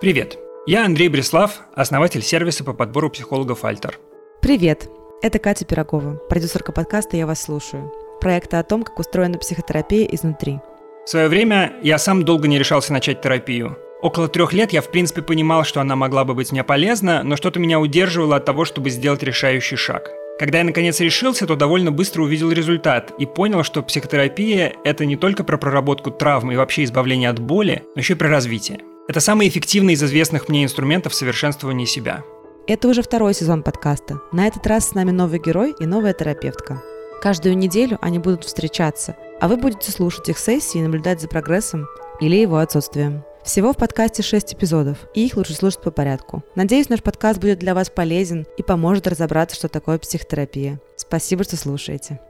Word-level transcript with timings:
Привет, 0.00 0.38
я 0.64 0.84
Андрей 0.84 1.08
Бреслав, 1.08 1.58
основатель 1.74 2.22
сервиса 2.22 2.62
по 2.62 2.72
подбору 2.72 3.10
психологов 3.10 3.64
«Альтер». 3.64 3.98
Привет, 4.40 4.88
это 5.22 5.40
Катя 5.40 5.64
Пирогова, 5.64 6.20
продюсерка 6.28 6.70
подкаста 6.70 7.16
«Я 7.16 7.26
вас 7.26 7.42
слушаю», 7.42 7.92
проекта 8.20 8.60
о 8.60 8.62
том, 8.62 8.84
как 8.84 9.00
устроена 9.00 9.38
психотерапия 9.38 10.06
изнутри. 10.06 10.60
В 11.04 11.10
свое 11.10 11.26
время 11.26 11.72
я 11.82 11.98
сам 11.98 12.22
долго 12.22 12.46
не 12.46 12.60
решался 12.60 12.92
начать 12.92 13.22
терапию. 13.22 13.76
Около 14.00 14.28
трех 14.28 14.52
лет 14.52 14.72
я 14.72 14.82
в 14.82 14.88
принципе 14.92 15.20
понимал, 15.20 15.64
что 15.64 15.80
она 15.80 15.96
могла 15.96 16.24
бы 16.24 16.34
быть 16.34 16.52
мне 16.52 16.62
полезна, 16.62 17.24
но 17.24 17.34
что-то 17.34 17.58
меня 17.58 17.80
удерживало 17.80 18.36
от 18.36 18.44
того, 18.44 18.64
чтобы 18.64 18.90
сделать 18.90 19.24
решающий 19.24 19.74
шаг. 19.74 20.12
Когда 20.38 20.58
я 20.58 20.64
наконец 20.64 21.00
решился, 21.00 21.44
то 21.44 21.56
довольно 21.56 21.90
быстро 21.90 22.22
увидел 22.22 22.52
результат 22.52 23.12
и 23.18 23.26
понял, 23.26 23.64
что 23.64 23.82
психотерапия– 23.82 24.74
это 24.84 25.04
не 25.04 25.16
только 25.16 25.42
про 25.42 25.58
проработку 25.58 26.12
травм 26.12 26.52
и 26.52 26.56
вообще 26.56 26.84
избавление 26.84 27.30
от 27.30 27.40
боли, 27.40 27.82
но 27.96 28.00
еще 28.00 28.12
и 28.12 28.16
про 28.16 28.28
развитие. 28.28 28.78
Это 29.08 29.20
самый 29.20 29.48
эффективный 29.48 29.94
из 29.94 30.02
известных 30.02 30.50
мне 30.50 30.64
инструментов 30.64 31.14
совершенствования 31.14 31.86
себя. 31.86 32.24
Это 32.66 32.88
уже 32.88 33.00
второй 33.00 33.32
сезон 33.32 33.62
подкаста. 33.62 34.20
На 34.32 34.46
этот 34.46 34.66
раз 34.66 34.90
с 34.90 34.94
нами 34.94 35.12
новый 35.12 35.38
герой 35.38 35.74
и 35.80 35.86
новая 35.86 36.12
терапевтка. 36.12 36.82
Каждую 37.22 37.56
неделю 37.56 37.98
они 38.02 38.18
будут 38.18 38.44
встречаться, 38.44 39.16
а 39.40 39.48
вы 39.48 39.56
будете 39.56 39.90
слушать 39.92 40.28
их 40.28 40.38
сессии 40.38 40.78
и 40.78 40.82
наблюдать 40.82 41.22
за 41.22 41.28
прогрессом 41.28 41.88
или 42.20 42.36
его 42.36 42.58
отсутствием. 42.58 43.24
Всего 43.42 43.72
в 43.72 43.78
подкасте 43.78 44.22
6 44.22 44.52
эпизодов, 44.52 44.98
и 45.14 45.24
их 45.24 45.38
лучше 45.38 45.54
слушать 45.54 45.80
по 45.80 45.90
порядку. 45.90 46.44
Надеюсь, 46.54 46.90
наш 46.90 47.02
подкаст 47.02 47.40
будет 47.40 47.58
для 47.60 47.74
вас 47.74 47.88
полезен 47.88 48.46
и 48.58 48.62
поможет 48.62 49.06
разобраться, 49.06 49.56
что 49.56 49.70
такое 49.70 49.98
психотерапия. 49.98 50.80
Спасибо, 50.96 51.44
что 51.44 51.56
слушаете. 51.56 52.20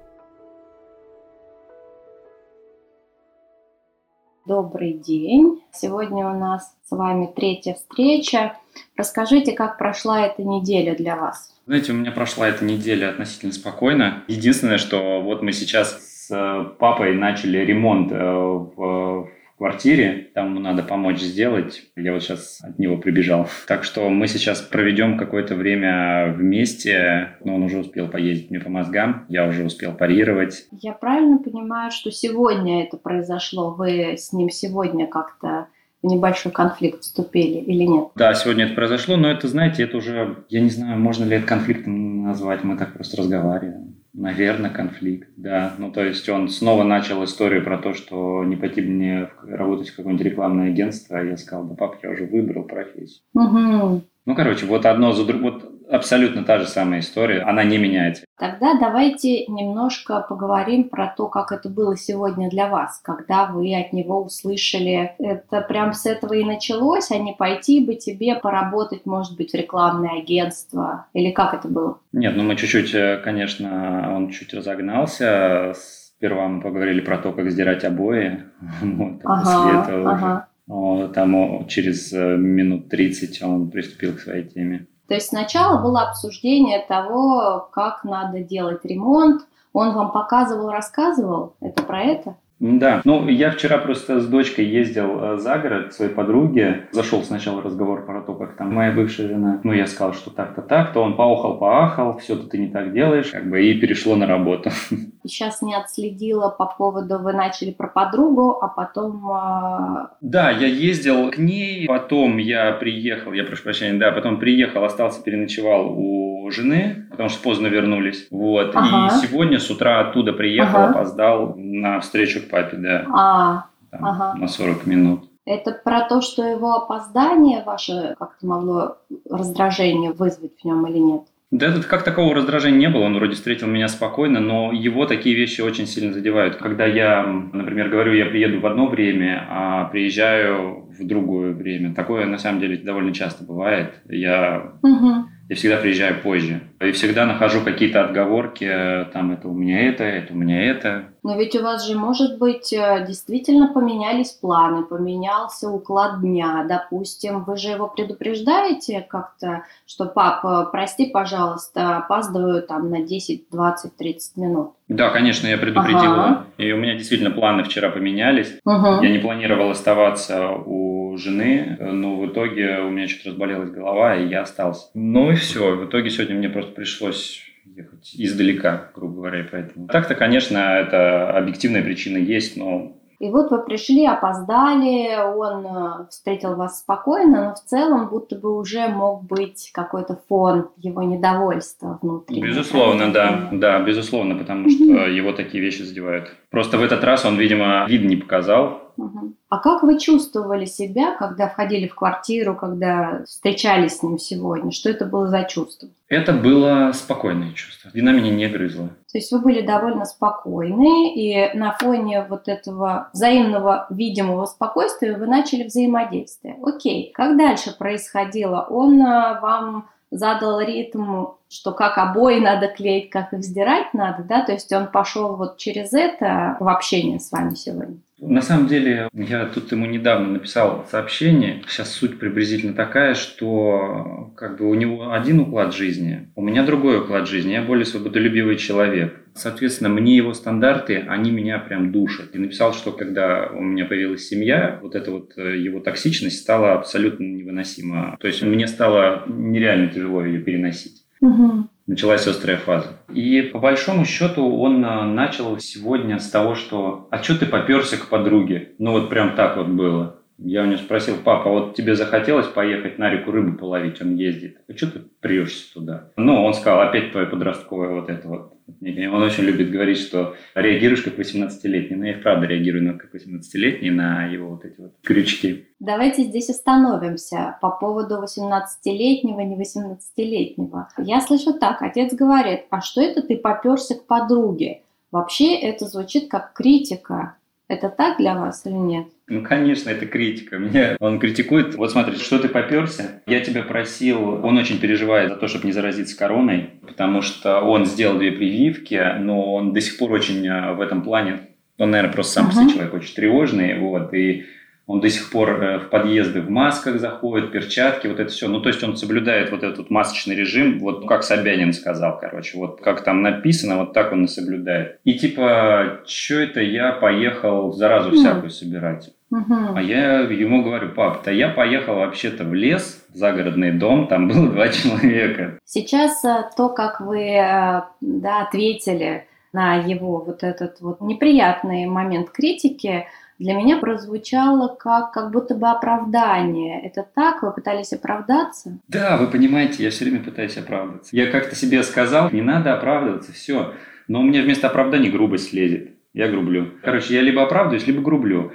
Добрый 4.49 4.95
день. 4.95 5.61
Сегодня 5.75 6.27
у 6.27 6.39
нас 6.39 6.75
с 6.89 6.91
вами 6.91 7.31
третья 7.37 7.75
встреча. 7.75 8.55
Расскажите, 8.97 9.53
как 9.53 9.77
прошла 9.77 10.25
эта 10.25 10.43
неделя 10.43 10.97
для 10.97 11.17
вас? 11.17 11.55
Знаете, 11.67 11.93
у 11.93 11.95
меня 11.95 12.13
прошла 12.13 12.49
эта 12.49 12.65
неделя 12.65 13.11
относительно 13.11 13.53
спокойно. 13.53 14.25
Единственное, 14.27 14.79
что 14.79 15.21
вот 15.21 15.43
мы 15.43 15.53
сейчас 15.53 15.99
с 16.01 16.75
папой 16.79 17.15
начали 17.15 17.59
ремонт 17.59 18.11
э, 18.11 18.17
в 18.17 19.29
квартире, 19.59 20.31
там 20.35 20.51
ему 20.51 20.61
надо 20.61 20.83
помочь 20.83 21.21
сделать. 21.21 21.83
Я 21.97 22.13
вот 22.13 22.23
сейчас 22.23 22.61
от 22.63 22.79
него 22.79 22.97
прибежал. 22.97 23.49
Так 23.67 23.85
что 23.85 24.09
мы 24.09 24.29
сейчас 24.29 24.61
проведем 24.61 25.19
какое-то 25.19 25.55
время 25.57 26.33
вместе. 26.33 27.37
Но 27.45 27.57
он 27.57 27.65
уже 27.65 27.79
успел 27.79 28.09
поездить 28.09 28.51
мне 28.51 28.61
по 28.61 28.71
мозгам, 28.71 29.27
я 29.29 29.47
уже 29.47 29.65
успел 29.65 29.93
парировать. 29.93 30.67
Я 30.71 30.93
правильно 30.93 31.39
понимаю, 31.39 31.91
что 31.91 32.11
сегодня 32.11 32.85
это 32.85 32.97
произошло? 32.97 33.75
Вы 33.75 34.17
с 34.17 34.33
ним 34.33 34.49
сегодня 34.51 35.07
как-то 35.07 35.69
в 36.03 36.07
небольшой 36.07 36.53
конфликт 36.53 37.03
вступили 37.03 37.59
или 37.59 37.83
нет? 37.83 38.09
Да, 38.15 38.35
сегодня 38.35 38.67
это 38.67 38.75
произошло, 38.75 39.17
но 39.17 39.31
это, 39.31 39.49
знаете, 39.49 39.83
это 39.83 39.97
уже, 39.97 40.45
я 40.49 40.61
не 40.61 40.71
знаю, 40.71 40.99
можно 41.01 41.25
ли 41.25 41.37
это 41.37 41.47
конфликтом 41.47 42.23
назвать, 42.23 42.63
мы 42.63 42.77
так 42.77 42.95
просто 42.95 43.17
разговариваем. 43.17 43.98
Наверное, 44.19 44.71
конфликт, 44.71 45.29
да. 45.37 45.75
Ну, 45.79 45.93
то 45.93 46.05
есть 46.05 46.29
он 46.29 46.49
снова 46.49 46.83
начал 46.83 47.23
историю 47.23 47.63
про 47.63 47.79
то, 47.79 47.95
что 47.95 48.43
не 48.43 48.57
пойти 48.57 48.81
мне 48.81 49.29
работать 49.45 49.91
в 49.91 49.97
какое-нибудь 49.97 50.27
рекламное 50.27 50.71
агентство. 50.71 51.21
А 51.21 51.23
я 51.23 51.37
сказал, 51.37 51.65
да, 51.67 51.77
пап, 51.77 52.03
я 52.03 52.11
уже 52.11 52.25
выбрал 52.25 52.65
профессию. 52.65 53.23
Угу. 53.35 54.03
Ну, 54.27 54.35
короче, 54.35 54.67
вот 54.67 54.87
одно 54.87 55.13
за 55.13 55.25
другим. 55.25 55.45
Вот 55.45 55.78
абсолютно 55.91 56.45
та 56.45 56.59
же 56.59 56.67
самая 56.67 57.01
история, 57.01 57.43
она 57.43 57.65
не 57.65 57.79
меняется. 57.79 58.25
Тогда 58.39 58.75
давайте 58.79 59.47
немножко 59.47 60.25
поговорим 60.29 60.89
про 60.89 61.09
то, 61.09 61.29
как 61.29 61.51
это 61.51 61.69
было 61.69 61.97
сегодня 61.97 62.49
для 62.49 62.69
вас, 62.69 63.01
когда 63.03 63.47
вы 63.47 63.75
от 63.75 63.93
него 63.93 64.23
услышали. 64.23 65.13
Это 65.19 65.61
прям 65.61 65.93
с 65.93 66.07
этого 66.07 66.35
и 66.35 66.45
началось, 66.45 67.11
а 67.11 67.19
не 67.19 67.33
пойти 67.33 67.85
бы 67.85 67.95
тебе 67.97 68.37
поработать, 68.37 69.07
может 69.07 69.37
быть, 69.37 69.53
в 69.53 69.55
рекламное 69.55 70.21
агентство? 70.21 71.07
Или 71.15 71.33
как 71.33 71.55
это 71.55 71.69
было? 71.69 71.99
Нет, 72.13 72.37
ну 72.37 72.45
мы 72.45 72.57
чуть-чуть, 72.57 72.95
э, 72.95 73.21
конечно, 73.23 74.15
он 74.15 74.31
чуть 74.31 74.55
разогнался. 74.55 75.73
Сперва 75.75 76.49
мы 76.49 76.61
поговорили 76.61 77.01
про 77.01 77.19
то, 77.19 77.33
как 77.33 77.51
сдирать 77.51 77.85
обои. 77.85 78.45
Вот, 78.83 79.21
а 79.25 79.35
ага, 79.35 79.43
после 79.43 79.81
этого 79.81 80.13
ага. 80.13 80.49
уже, 80.67 81.09
там 81.09 81.67
через 81.67 82.13
э, 82.13 82.37
минут 82.37 82.89
30 82.89 83.43
он 83.43 83.71
приступил 83.71 84.15
к 84.15 84.21
своей 84.21 84.45
теме. 84.45 84.87
То 85.09 85.15
есть 85.15 85.29
сначала 85.29 85.81
было 85.81 86.03
обсуждение 86.03 86.85
того, 86.87 87.69
как 87.73 88.05
надо 88.05 88.41
делать 88.41 88.85
ремонт. 88.85 89.43
Он 89.73 89.95
вам 89.95 90.13
показывал, 90.13 90.71
рассказывал. 90.71 91.55
Это 91.61 91.83
про 91.83 92.03
это? 92.03 92.37
Да, 92.61 93.03
ну 93.05 93.29
я 93.29 93.51
вчера 93.51 93.79
просто 93.79 94.21
с 94.21 94.27
дочкой 94.27 94.65
ездил 94.65 95.21
э, 95.21 95.39
за 95.39 95.59
город 95.59 95.89
к 95.89 95.93
своей 95.93 96.13
подруге. 96.13 96.89
Зашел 96.93 97.23
сначала 97.23 97.63
разговор 97.63 98.05
про 98.05 98.21
то, 98.23 98.35
как 98.35 98.57
там 98.57 98.75
моя 98.75 98.91
бывшая 98.93 99.29
жена. 99.29 99.61
Ну 99.63 99.73
я 99.73 99.87
сказал, 99.87 100.13
что 100.13 100.31
так-то 100.31 100.63
так-то. 100.63 101.01
Он 101.01 101.17
поохал, 101.17 101.59
поахал, 101.59 102.19
все 102.19 102.37
ты 102.37 102.59
не 102.59 102.69
так 102.69 102.93
делаешь, 102.93 103.31
как 103.31 103.49
бы 103.49 103.65
и 103.65 103.79
перешло 103.79 104.17
на 104.17 104.27
работу. 104.27 104.71
Сейчас 105.25 105.63
не 105.63 105.75
отследила 105.75 106.49
по 106.49 106.67
поводу, 106.67 107.19
вы 107.19 107.33
начали 107.33 107.71
про 107.71 107.87
подругу, 107.87 108.59
а 108.61 108.69
потом... 108.69 109.31
Э... 109.31 110.09
Да, 110.21 110.51
я 110.51 110.67
ездил 110.67 111.31
к 111.31 111.39
ней, 111.39 111.87
потом 111.87 112.39
я 112.39 112.73
приехал, 112.73 113.33
я 113.33 113.45
прошу 113.45 113.63
прощения, 113.63 113.99
да, 113.99 114.11
потом 114.11 114.39
приехал, 114.39 114.85
остался, 114.85 115.23
переночевал 115.23 115.93
у 115.97 116.38
жены, 116.51 117.07
потому 117.11 117.29
что 117.29 117.43
поздно 117.43 117.67
вернулись. 117.67 118.27
Вот. 118.31 118.73
Ага. 118.75 119.07
И 119.07 119.27
сегодня 119.27 119.59
с 119.59 119.71
утра 119.71 120.01
оттуда 120.01 120.33
приехал, 120.33 120.79
ага. 120.79 120.91
опоздал 120.91 121.55
на 121.57 122.01
встречу 122.01 122.41
к 122.41 122.49
папе, 122.49 122.77
да. 122.77 123.07
А, 123.15 123.67
Там, 123.91 124.05
ага. 124.05 124.35
На 124.39 124.49
40 124.49 124.87
минут. 124.87 125.25
Это 125.45 125.73
про 125.73 126.03
то, 126.03 126.21
что 126.21 126.45
его 126.45 126.75
опоздание 126.75 127.63
ваше 127.65 128.15
как-то 128.19 128.47
могло 128.47 128.99
раздражение 129.31 130.13
вызвать 130.13 130.53
в 130.61 130.65
нем 130.65 130.87
или 130.87 130.99
нет? 130.99 131.23
Да, 131.51 131.73
тут 131.73 131.87
как 131.87 132.03
такого 132.03 132.35
раздражения 132.35 132.79
не 132.79 132.91
было, 132.91 133.05
он 133.05 133.15
вроде 133.15 133.35
встретил 133.35 133.67
меня 133.69 133.89
спокойно, 133.89 134.39
но 134.39 134.71
его 134.71 135.07
такие 135.07 135.35
вещи 135.35 135.63
очень 135.63 135.87
сильно 135.87 136.13
задевают. 136.13 136.57
Когда 136.57 136.85
я, 136.85 137.23
например, 137.23 137.89
говорю, 137.89 138.13
я 138.13 138.27
приеду 138.27 138.61
в 138.61 138.67
одно 138.67 138.87
время, 138.87 139.47
а 139.49 139.85
приезжаю 139.87 140.87
в 140.91 141.07
другое 141.07 141.55
время. 141.55 141.95
Такое 141.95 142.27
на 142.27 142.37
самом 142.37 142.61
деле 142.61 142.77
довольно 142.77 143.15
часто 143.15 143.45
бывает. 143.45 143.95
Я 144.07 144.75
угу 144.83 145.25
я 145.49 145.57
всегда 145.57 145.79
приезжаю 145.79 146.21
позже. 146.23 146.61
И 146.81 146.93
всегда 146.93 147.25
нахожу 147.25 147.63
какие-то 147.63 148.05
отговорки, 148.05 148.65
э, 148.65 149.05
там, 149.13 149.33
это 149.33 149.49
у 149.49 149.55
меня 149.55 149.89
это, 149.89 150.05
это 150.05 150.35
у 150.35 150.37
меня 150.37 150.63
это. 150.71 151.07
Но 151.23 151.37
ведь 151.37 151.57
у 151.57 151.63
вас 151.63 151.87
же, 151.87 151.97
может 151.97 152.39
быть, 152.39 152.73
э, 152.73 153.05
действительно 153.07 153.73
поменялись 153.73 154.31
планы, 154.31 154.85
поменялся 154.85 155.71
уклад 155.71 156.21
дня. 156.21 156.67
Допустим, 156.69 157.45
вы 157.45 157.57
же 157.57 157.71
его 157.71 157.89
предупреждаете 157.89 159.01
как-то, 159.01 159.65
что, 159.87 160.05
пап, 160.05 160.45
э, 160.45 160.71
прости, 160.71 161.07
пожалуйста, 161.07 161.97
опаздываю 161.97 162.63
там 162.63 162.91
на 162.91 163.03
10, 163.03 163.47
20, 163.51 163.97
30 163.97 164.37
минут. 164.37 164.73
Да, 164.89 165.11
конечно, 165.11 165.47
я 165.47 165.59
предупредил. 165.59 166.13
Ага. 166.13 166.45
И 166.59 166.73
у 166.73 166.77
меня 166.77 166.95
действительно 166.95 167.31
планы 167.31 167.65
вчера 167.65 167.91
поменялись. 167.91 168.59
Угу. 168.65 169.03
Я 169.03 169.11
не 169.11 169.19
планировал 169.19 169.71
оставаться 169.71 170.51
у 170.51 170.98
жены, 171.19 171.77
но 171.81 172.17
в 172.17 172.27
итоге 172.27 172.81
у 172.81 172.91
меня 172.91 173.09
что-то 173.09 173.31
разболелась 173.31 173.71
голова, 173.71 174.17
и 174.17 174.29
я 174.29 174.43
остался. 174.43 174.89
Ну 174.95 175.33
и 175.33 175.35
все. 175.35 175.77
В 175.77 175.87
итоге 175.87 176.11
сегодня 176.11 176.37
мне 176.37 176.49
просто 176.49 176.73
пришлось 176.73 177.43
ехать 177.65 178.15
издалека, 178.15 178.91
грубо 178.95 179.17
говоря, 179.17 179.47
поэтому. 179.51 179.89
Так-то, 179.89 180.15
конечно, 180.15 180.59
это 180.59 181.31
объективная 181.31 181.83
причина 181.83 182.17
есть, 182.17 182.57
но 182.57 182.99
и 183.21 183.31
вот 183.31 183.51
вы 183.51 183.65
пришли, 183.65 184.07
опоздали, 184.07 185.19
он 185.21 185.67
э, 185.67 186.07
встретил 186.09 186.55
вас 186.55 186.79
спокойно, 186.79 187.47
но 187.47 187.55
в 187.55 187.59
целом 187.59 188.09
будто 188.09 188.37
бы 188.37 188.57
уже 188.57 188.87
мог 188.87 189.25
быть 189.25 189.71
какой-то 189.75 190.21
фон 190.29 190.69
его 190.77 191.03
недовольства 191.03 191.99
внутри. 192.01 192.41
Безусловно, 192.41 193.13
да, 193.13 193.49
да, 193.51 193.81
безусловно, 193.81 194.37
потому 194.37 194.71
что 194.71 194.85
его 194.85 195.33
такие 195.33 195.61
вещи 195.61 195.83
задевают. 195.83 196.33
Просто 196.51 196.79
в 196.79 196.83
этот 196.83 197.03
раз 197.03 197.25
он, 197.25 197.37
видимо, 197.39 197.87
вид 197.89 198.05
не 198.05 198.15
показал, 198.15 198.88
Угу. 198.99 199.33
А 199.49 199.59
как 199.59 199.85
вы 199.85 199.99
чувствовали 199.99 200.65
себя, 200.65 201.15
когда 201.15 201.49
входили 201.49 201.87
в 201.87 201.95
квартиру, 201.95 202.57
когда 202.57 203.23
встречались 203.25 203.99
с 203.99 204.03
ним 204.03 204.19
сегодня? 204.19 204.73
Что 204.73 204.91
это 204.91 205.07
было 205.07 205.29
за 205.29 205.45
чувство? 205.45 205.89
Это 206.09 206.33
было 206.33 206.91
спокойное 206.93 207.53
чувство. 207.53 207.91
Вина 207.95 208.13
меня 208.13 208.31
не 208.31 208.49
грызла. 208.49 208.89
То 209.11 209.19
есть 209.19 209.31
вы 209.31 209.39
были 209.39 209.61
довольно 209.61 210.05
спокойны, 210.05 211.15
и 211.15 211.57
на 211.57 211.73
фоне 211.73 212.27
вот 212.29 212.49
этого 212.49 213.09
взаимного 213.13 213.87
видимого 213.91 214.47
спокойствия 214.47 215.17
вы 215.17 215.27
начали 215.27 215.65
взаимодействие. 215.65 216.59
Окей, 216.63 217.13
как 217.15 217.39
дальше 217.39 217.77
происходило? 217.79 218.67
Он 218.69 219.01
а, 219.03 219.39
вам 219.41 219.89
задал 220.11 220.61
ритм, 220.61 221.27
что 221.51 221.73
как 221.73 221.99
обои 221.99 222.41
надо 222.41 222.69
клеить, 222.69 223.11
как 223.11 223.33
их 223.33 223.43
сдирать 223.43 223.95
надо, 223.95 224.23
да, 224.23 224.45
то 224.45 224.53
есть 224.53 224.73
он 224.73 224.89
пошел 224.89 225.37
вот 225.37 225.59
через 225.59 225.93
это 225.93 226.57
в 226.61 226.69
общение 226.69 227.21
с 227.21 227.33
вами 227.33 227.55
сегодня. 227.55 227.99
На 228.21 228.43
самом 228.43 228.67
деле, 228.67 229.09
я 229.13 229.47
тут 229.47 229.71
ему 229.71 229.87
недавно 229.87 230.29
написал 230.29 230.85
сообщение. 230.91 231.63
Сейчас 231.69 231.91
суть 231.91 232.19
приблизительно 232.19 232.75
такая, 232.75 233.15
что 233.15 234.33
как 234.35 234.59
бы 234.59 234.69
у 234.69 234.75
него 234.75 235.13
один 235.13 235.41
уклад 235.41 235.73
жизни, 235.73 236.29
у 236.35 236.43
меня 236.43 236.65
другой 236.65 236.99
уклад 236.99 237.29
жизни. 237.29 237.53
Я 237.53 237.63
более 237.63 237.85
свободолюбивый 237.87 238.57
человек. 238.57 239.15
Соответственно, 239.39 239.89
мне 239.89 240.17
его 240.17 240.35
стандарты, 240.35 241.05
они 241.09 241.31
меня 241.31 241.59
прям 241.59 241.93
душат. 241.93 242.35
И 242.35 242.39
написал, 242.39 242.75
что 242.75 242.91
когда 242.91 243.49
у 243.53 243.61
меня 243.61 243.85
появилась 243.85 244.27
семья, 244.27 244.81
вот 244.83 244.97
эта 244.97 245.13
вот 245.13 245.33
э, 245.37 245.57
его 245.59 245.79
токсичность 245.79 246.41
стала 246.41 246.73
абсолютно 246.73 247.23
невыносима. 247.23 248.17
То 248.21 248.27
есть 248.27 248.43
мне 248.43 248.67
стало 248.67 249.23
нереально 249.29 249.89
тяжело 249.89 250.25
ее 250.25 250.41
переносить. 250.41 251.05
Угу. 251.21 251.69
Началась 251.87 252.27
острая 252.27 252.59
фаза. 252.59 252.99
И 253.15 253.41
по 253.43 253.61
большому 253.61 254.05
счету 254.05 254.45
он 254.59 254.85
э, 254.85 255.05
начал 255.05 255.59
сегодня 255.59 256.19
с 256.19 256.29
того, 256.29 256.55
что 256.55 257.07
«А 257.11 257.23
что 257.23 257.39
ты 257.39 257.47
поперся 257.47 257.97
к 257.97 258.09
подруге?» 258.09 258.73
Ну 258.79 258.91
вот 258.91 259.09
прям 259.09 259.37
так 259.37 259.57
вот 259.57 259.69
было. 259.69 260.18
Я 260.39 260.63
у 260.63 260.67
него 260.67 260.79
спросил, 260.79 261.17
папа, 261.25 261.51
вот 261.51 261.75
тебе 261.75 261.97
захотелось 261.97 262.47
поехать 262.47 262.97
на 262.99 263.11
реку 263.11 263.33
рыбу 263.33 263.59
половить, 263.59 264.01
он 264.01 264.15
ездит. 264.15 264.59
А 264.69 264.73
что 264.77 264.87
ты 264.91 265.01
прешься 265.21 265.75
туда? 265.75 266.13
Ну, 266.17 266.45
он 266.45 266.55
сказал, 266.55 266.81
опять 266.81 267.11
твое 267.11 267.27
подростковое 267.27 268.01
вот 268.01 268.09
это 268.09 268.29
вот. 268.29 268.55
Он 268.81 269.23
очень 269.23 269.45
любит 269.45 269.71
говорить, 269.71 269.99
что 269.99 270.37
реагируешь 270.55 271.03
как 271.03 271.19
18-летний. 271.19 271.97
Но 271.97 272.07
я 272.07 272.13
и 272.13 272.21
правда 272.21 272.47
реагирую 272.47 272.85
на 272.85 272.99
как 272.99 273.15
18-летний 273.15 273.91
на 273.91 274.27
его 274.27 274.51
вот 274.51 274.65
эти 274.65 274.81
вот 274.81 274.93
крючки. 275.03 275.67
Давайте 275.81 276.23
здесь 276.23 276.51
остановимся 276.51 277.57
по 277.61 277.71
поводу 277.71 278.23
18-летнего, 278.23 279.41
не 279.41 279.57
18-летнего. 279.57 280.89
Я 280.99 281.21
слышу 281.21 281.55
так, 281.55 281.83
отец 281.83 282.15
говорит, 282.15 282.67
а 282.71 282.81
что 282.81 283.01
это 283.01 283.23
ты 283.23 283.37
поперся 283.37 283.95
к 283.97 284.07
подруге? 284.07 284.83
Вообще 285.11 285.57
это 285.57 285.87
звучит 285.87 286.29
как 286.31 286.53
критика. 286.53 287.37
Это 287.69 287.91
так 287.91 288.17
для 288.17 288.35
вас 288.35 288.65
или 288.65 288.73
нет? 288.73 289.07
Ну, 289.27 289.43
конечно, 289.43 289.91
это 289.91 290.07
критика. 290.07 290.57
Меня 290.57 290.97
он 291.01 291.21
критикует. 291.21 291.75
Вот 291.75 291.93
смотри, 291.93 292.17
что 292.17 292.39
ты 292.39 292.49
поперся? 292.49 293.21
Я 293.27 293.41
тебя 293.41 293.63
просил, 293.63 294.43
он 294.43 294.57
очень 294.57 294.81
переживает 294.81 295.29
за 295.29 295.37
то, 295.37 295.49
чтобы 295.49 295.67
не 295.67 295.73
заразиться 295.73 296.17
короной, 296.17 296.71
потому 296.81 297.21
что 297.21 297.61
он 297.61 297.85
сделал 297.85 298.19
две 298.19 298.33
прививки, 298.33 299.19
но 299.21 299.55
он 299.55 299.75
до 299.75 299.83
сих 299.83 299.99
пор 299.99 300.13
очень 300.13 300.47
э, 300.47 300.73
в 300.73 300.81
этом 300.81 301.03
плане, 301.03 301.41
он, 301.77 301.91
наверное, 301.91 302.13
просто 302.13 302.33
сам 302.35 302.47
uh-huh. 302.47 302.49
по 302.49 302.55
себе 302.55 302.73
человек 302.73 302.95
очень 302.95 303.15
тревожный, 303.15 303.79
вот, 303.79 304.15
и 304.15 304.47
он 304.89 305.01
до 305.01 305.11
сих 305.11 305.31
пор 305.31 305.63
э, 305.63 305.79
в 305.79 305.91
подъезды 305.91 306.41
в 306.41 306.49
масках 306.49 306.99
заходит, 306.99 307.53
перчатки, 307.53 308.07
вот 308.07 308.19
это 308.19 308.31
все. 308.33 308.49
Ну, 308.49 308.61
то 308.61 308.71
есть 308.71 308.83
он 308.83 308.97
соблюдает 308.97 309.51
вот 309.51 309.63
этот 309.63 309.91
масочный 309.91 310.35
режим, 310.35 310.79
вот 310.81 311.07
как 311.07 311.23
Собянин 311.23 311.75
сказал, 311.75 312.19
короче, 312.19 312.57
вот 312.57 312.81
как 312.81 313.05
там 313.05 313.21
написано, 313.21 313.77
вот 313.77 313.93
так 313.93 314.13
он 314.13 314.25
и 314.25 314.29
соблюдает. 314.29 314.99
И 315.05 315.19
типа, 315.19 316.01
что 316.07 316.37
это 316.37 316.63
я 316.63 316.93
поехал 316.93 317.71
заразу 317.73 318.13
всякую 318.13 318.51
собирать? 318.51 319.11
А 319.31 319.83
я 319.83 320.21
ему 320.21 320.63
говорю, 320.63 320.89
пап, 320.95 321.23
да 321.23 321.31
я 321.33 321.51
поехал 321.51 321.97
вообще-то 321.97 322.45
в 322.45 322.55
лес, 322.55 323.05
в 323.13 323.17
загородный 323.19 323.73
дом, 323.73 324.07
там 324.07 324.27
было 324.27 324.49
два 324.49 324.69
человека. 324.69 325.59
Сейчас 325.67 326.25
э, 326.25 326.49
то, 326.57 326.71
как 326.71 327.03
вы 327.03 327.25
э, 327.25 327.83
да, 328.01 328.41
ответили 328.41 329.27
на 329.53 329.77
его 329.77 330.25
вот 330.25 330.43
этот 330.43 330.81
вот 330.81 331.03
неприятный 331.03 331.85
момент 331.85 332.31
критики, 332.31 333.07
для 333.39 333.55
меня 333.55 333.79
прозвучало 333.79 334.75
как, 334.75 335.13
как 335.13 335.31
будто 335.31 335.55
бы 335.55 335.69
оправдание. 335.69 336.81
Это 336.85 337.07
так? 337.15 337.43
Вы 337.43 337.53
пытались 337.53 337.93
оправдаться? 337.93 338.79
Да, 338.89 339.17
вы 339.17 339.29
понимаете, 339.29 339.85
я 339.85 339.91
все 339.91 340.05
время 340.05 340.25
пытаюсь 340.25 340.57
оправдаться. 340.57 341.15
Я 341.17 341.31
как-то 341.31 341.55
себе 341.55 341.83
сказал, 341.83 342.31
не 342.33 342.43
надо 342.43 342.75
оправдываться, 342.75 343.33
все. 343.33 343.75
Но 344.09 344.21
у 344.21 344.23
меня 344.23 344.43
вместо 344.43 344.67
оправдания 344.67 345.11
грубость 345.11 345.53
лезет. 345.53 345.91
Я 346.15 346.29
грублю. 346.29 346.73
Короче, 346.83 347.15
я 347.15 347.21
либо 347.21 347.43
оправдываюсь, 347.43 347.87
либо 347.87 348.03
грублю. 348.03 348.53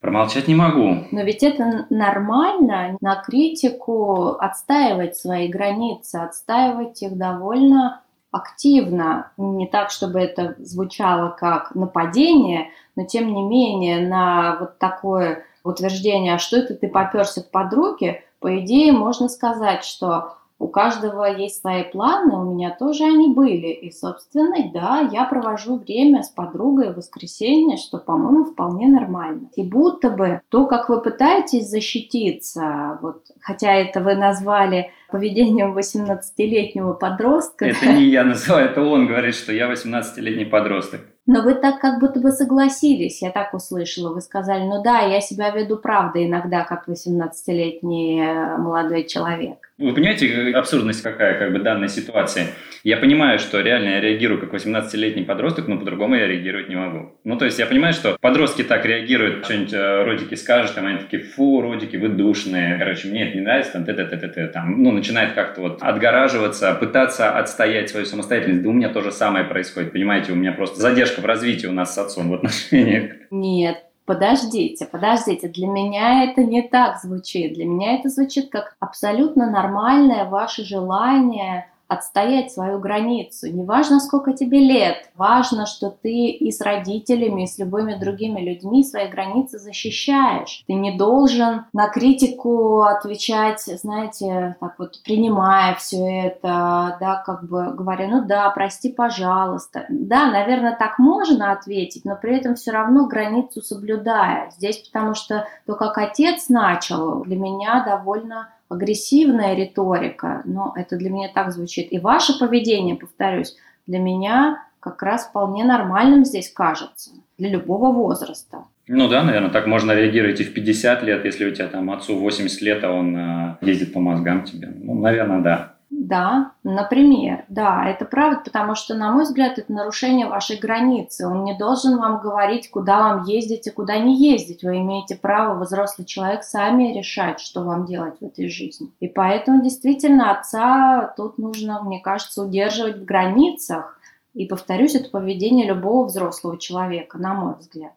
Промолчать 0.00 0.48
не 0.48 0.54
могу. 0.54 1.06
Но 1.12 1.22
ведь 1.22 1.42
это 1.42 1.86
нормально 1.90 2.96
на 3.00 3.22
критику 3.22 4.30
отстаивать 4.30 5.16
свои 5.16 5.48
границы, 5.48 6.16
отстаивать 6.16 7.02
их 7.02 7.16
довольно 7.16 8.00
активно, 8.32 9.30
не 9.36 9.68
так, 9.68 9.90
чтобы 9.90 10.18
это 10.18 10.56
звучало 10.58 11.28
как 11.28 11.74
нападение, 11.74 12.70
но 12.96 13.04
тем 13.04 13.32
не 13.32 13.42
менее 13.42 14.08
на 14.08 14.56
вот 14.58 14.78
такое 14.78 15.44
утверждение, 15.62 16.34
а 16.34 16.38
что 16.38 16.56
это 16.56 16.74
ты 16.74 16.88
поперся 16.88 17.42
к 17.42 17.50
подруге, 17.50 18.24
по 18.40 18.58
идее 18.58 18.92
можно 18.92 19.28
сказать, 19.28 19.84
что 19.84 20.38
у 20.62 20.68
каждого 20.68 21.24
есть 21.24 21.60
свои 21.60 21.82
планы, 21.82 22.36
у 22.36 22.54
меня 22.54 22.70
тоже 22.70 23.02
они 23.02 23.34
были. 23.34 23.66
И, 23.66 23.90
собственно, 23.90 24.70
да, 24.72 25.08
я 25.12 25.24
провожу 25.24 25.76
время 25.76 26.22
с 26.22 26.28
подругой 26.28 26.92
в 26.92 26.98
воскресенье, 26.98 27.76
что, 27.76 27.98
по-моему, 27.98 28.44
вполне 28.44 28.86
нормально. 28.86 29.48
И 29.56 29.64
будто 29.64 30.10
бы 30.10 30.40
то, 30.50 30.66
как 30.66 30.88
вы 30.88 31.02
пытаетесь 31.02 31.68
защититься, 31.68 32.98
вот, 33.02 33.24
хотя 33.40 33.72
это 33.72 34.00
вы 34.00 34.14
назвали 34.14 34.90
поведением 35.10 35.76
18-летнего 35.76 36.92
подростка. 36.92 37.66
Это 37.66 37.92
не 37.92 38.04
я 38.04 38.22
называю, 38.22 38.70
это 38.70 38.82
он 38.82 39.08
говорит, 39.08 39.34
что 39.34 39.52
я 39.52 39.68
18-летний 39.70 40.46
подросток. 40.46 41.00
Но 41.24 41.42
вы 41.42 41.54
так 41.54 41.80
как 41.80 42.00
будто 42.00 42.18
бы 42.18 42.32
согласились, 42.32 43.22
я 43.22 43.30
так 43.30 43.54
услышала. 43.54 44.12
Вы 44.12 44.20
сказали, 44.20 44.64
ну 44.64 44.82
да, 44.82 45.00
я 45.00 45.20
себя 45.20 45.50
веду 45.50 45.76
правда 45.76 46.24
иногда, 46.24 46.64
как 46.64 46.88
18-летний 46.88 48.20
э, 48.20 48.56
молодой 48.56 49.04
человек. 49.04 49.71
Вы 49.78 49.94
понимаете, 49.94 50.52
абсурдность 50.54 51.02
какая 51.02 51.38
как 51.38 51.52
бы 51.52 51.58
данной 51.58 51.88
ситуации? 51.88 52.48
Я 52.84 52.98
понимаю, 52.98 53.38
что 53.38 53.60
реально 53.60 53.90
я 53.90 54.00
реагирую 54.00 54.38
как 54.38 54.52
18-летний 54.52 55.22
подросток, 55.22 55.66
но 55.66 55.78
по-другому 55.78 56.14
я 56.14 56.26
реагировать 56.26 56.68
не 56.68 56.76
могу. 56.76 57.18
Ну, 57.24 57.38
то 57.38 57.46
есть 57.46 57.58
я 57.58 57.66
понимаю, 57.66 57.94
что 57.94 58.16
подростки 58.20 58.62
так 58.62 58.84
реагируют, 58.84 59.44
что-нибудь 59.44 59.72
э, 59.72 60.02
родики 60.04 60.36
скажут, 60.36 60.74
там 60.74 60.86
они 60.86 60.98
такие, 60.98 61.22
фу, 61.22 61.62
родики, 61.62 61.96
вы 61.96 62.08
душные, 62.08 62.76
короче, 62.78 63.08
мне 63.08 63.28
это 63.28 63.36
не 63.36 63.42
нравится, 63.42 63.72
там, 63.72 63.84
т 63.84 63.94
т 63.94 64.04
т 64.04 64.16
т 64.16 64.28
т 64.28 64.48
там, 64.48 64.82
ну, 64.82 64.92
начинает 64.92 65.32
как-то 65.32 65.62
вот 65.62 65.82
отгораживаться, 65.82 66.74
пытаться 66.74 67.38
отстоять 67.38 67.88
свою 67.88 68.04
самостоятельность. 68.04 68.62
Да 68.62 68.68
у 68.68 68.72
меня 68.72 68.90
то 68.90 69.00
же 69.00 69.10
самое 69.10 69.44
происходит, 69.44 69.92
понимаете, 69.92 70.32
у 70.32 70.36
меня 70.36 70.52
просто 70.52 70.80
задержка 70.80 71.20
в 71.20 71.24
развитии 71.24 71.66
у 71.66 71.72
нас 71.72 71.94
с 71.94 71.98
отцом 71.98 72.28
в 72.28 72.34
отношениях. 72.34 73.12
Нет, 73.30 73.78
подождите, 74.04 74.86
подождите, 74.86 75.48
для 75.48 75.66
меня 75.66 76.24
это 76.24 76.42
не 76.44 76.62
так 76.62 77.00
звучит. 77.00 77.54
Для 77.54 77.64
меня 77.64 77.94
это 77.94 78.08
звучит 78.08 78.50
как 78.50 78.76
абсолютно 78.80 79.50
нормальное 79.50 80.24
ваше 80.24 80.64
желание 80.64 81.71
отстоять 81.92 82.52
свою 82.52 82.78
границу. 82.78 83.52
Не 83.52 83.64
важно, 83.64 84.00
сколько 84.00 84.32
тебе 84.32 84.58
лет, 84.58 85.10
важно, 85.14 85.66
что 85.66 85.90
ты 85.90 86.28
и 86.30 86.50
с 86.50 86.60
родителями, 86.60 87.44
и 87.44 87.46
с 87.46 87.58
любыми 87.58 87.94
другими 87.94 88.40
людьми 88.40 88.84
свои 88.84 89.08
границы 89.08 89.58
защищаешь. 89.58 90.64
Ты 90.66 90.74
не 90.74 90.96
должен 90.96 91.66
на 91.72 91.88
критику 91.88 92.82
отвечать, 92.82 93.60
знаете, 93.60 94.56
так 94.60 94.74
вот, 94.78 95.02
принимая 95.04 95.74
все 95.74 96.26
это, 96.26 96.96
да, 97.00 97.22
как 97.24 97.48
бы 97.48 97.72
говоря, 97.72 98.08
ну 98.08 98.24
да, 98.24 98.50
прости, 98.50 98.90
пожалуйста. 98.90 99.86
Да, 99.88 100.30
наверное, 100.30 100.76
так 100.76 100.98
можно 100.98 101.52
ответить, 101.52 102.04
но 102.04 102.16
при 102.16 102.36
этом 102.36 102.54
все 102.54 102.72
равно 102.72 103.06
границу 103.06 103.62
соблюдая. 103.62 104.50
Здесь 104.50 104.78
потому 104.78 105.14
что 105.14 105.46
то, 105.66 105.74
как 105.74 105.98
отец 105.98 106.48
начал, 106.48 107.22
для 107.22 107.36
меня 107.36 107.84
довольно 107.84 108.48
агрессивная 108.72 109.54
риторика, 109.54 110.42
но 110.44 110.72
это 110.76 110.96
для 110.96 111.10
меня 111.10 111.28
так 111.32 111.52
звучит. 111.52 111.92
И 111.92 111.98
ваше 111.98 112.38
поведение, 112.38 112.96
повторюсь, 112.96 113.56
для 113.86 113.98
меня 113.98 114.66
как 114.80 115.02
раз 115.02 115.26
вполне 115.26 115.64
нормальным 115.64 116.24
здесь 116.24 116.50
кажется, 116.50 117.12
для 117.38 117.50
любого 117.50 117.92
возраста. 117.92 118.64
Ну 118.88 119.08
да, 119.08 119.22
наверное, 119.22 119.50
так 119.50 119.66
можно 119.66 119.92
реагировать 119.92 120.40
и 120.40 120.44
в 120.44 120.52
50 120.52 121.02
лет, 121.04 121.24
если 121.24 121.44
у 121.44 121.54
тебя 121.54 121.68
там 121.68 121.90
отцу 121.90 122.18
80 122.18 122.60
лет, 122.62 122.82
а 122.82 122.90
он 122.90 123.16
э, 123.16 123.56
ездит 123.60 123.92
по 123.92 124.00
мозгам 124.00 124.44
тебе. 124.44 124.72
Ну, 124.74 124.94
наверное, 124.94 125.40
да. 125.40 125.71
Да, 125.94 126.52
например, 126.64 127.44
да, 127.50 127.86
это 127.86 128.06
правда, 128.06 128.40
потому 128.42 128.74
что, 128.74 128.94
на 128.94 129.12
мой 129.12 129.24
взгляд, 129.24 129.58
это 129.58 129.70
нарушение 129.70 130.26
вашей 130.26 130.56
границы. 130.56 131.26
Он 131.26 131.44
не 131.44 131.54
должен 131.56 131.98
вам 131.98 132.18
говорить, 132.18 132.70
куда 132.70 132.98
вам 132.98 133.24
ездить 133.24 133.66
и 133.66 133.70
куда 133.70 133.98
не 133.98 134.16
ездить. 134.16 134.64
Вы 134.64 134.78
имеете 134.78 135.16
право, 135.16 135.62
взрослый 135.62 136.06
человек, 136.06 136.44
сами 136.44 136.96
решать, 136.96 137.40
что 137.40 137.62
вам 137.62 137.84
делать 137.84 138.14
в 138.20 138.24
этой 138.24 138.48
жизни. 138.48 138.90
И 139.00 139.06
поэтому 139.06 139.62
действительно 139.62 140.30
отца 140.30 141.12
тут 141.14 141.36
нужно, 141.36 141.82
мне 141.82 142.00
кажется, 142.00 142.42
удерживать 142.42 142.96
в 142.96 143.04
границах. 143.04 144.00
И 144.32 144.46
повторюсь, 144.46 144.94
это 144.94 145.10
поведение 145.10 145.66
любого 145.66 146.06
взрослого 146.06 146.56
человека, 146.56 147.18
на 147.18 147.34
мой 147.34 147.54
взгляд. 147.58 147.92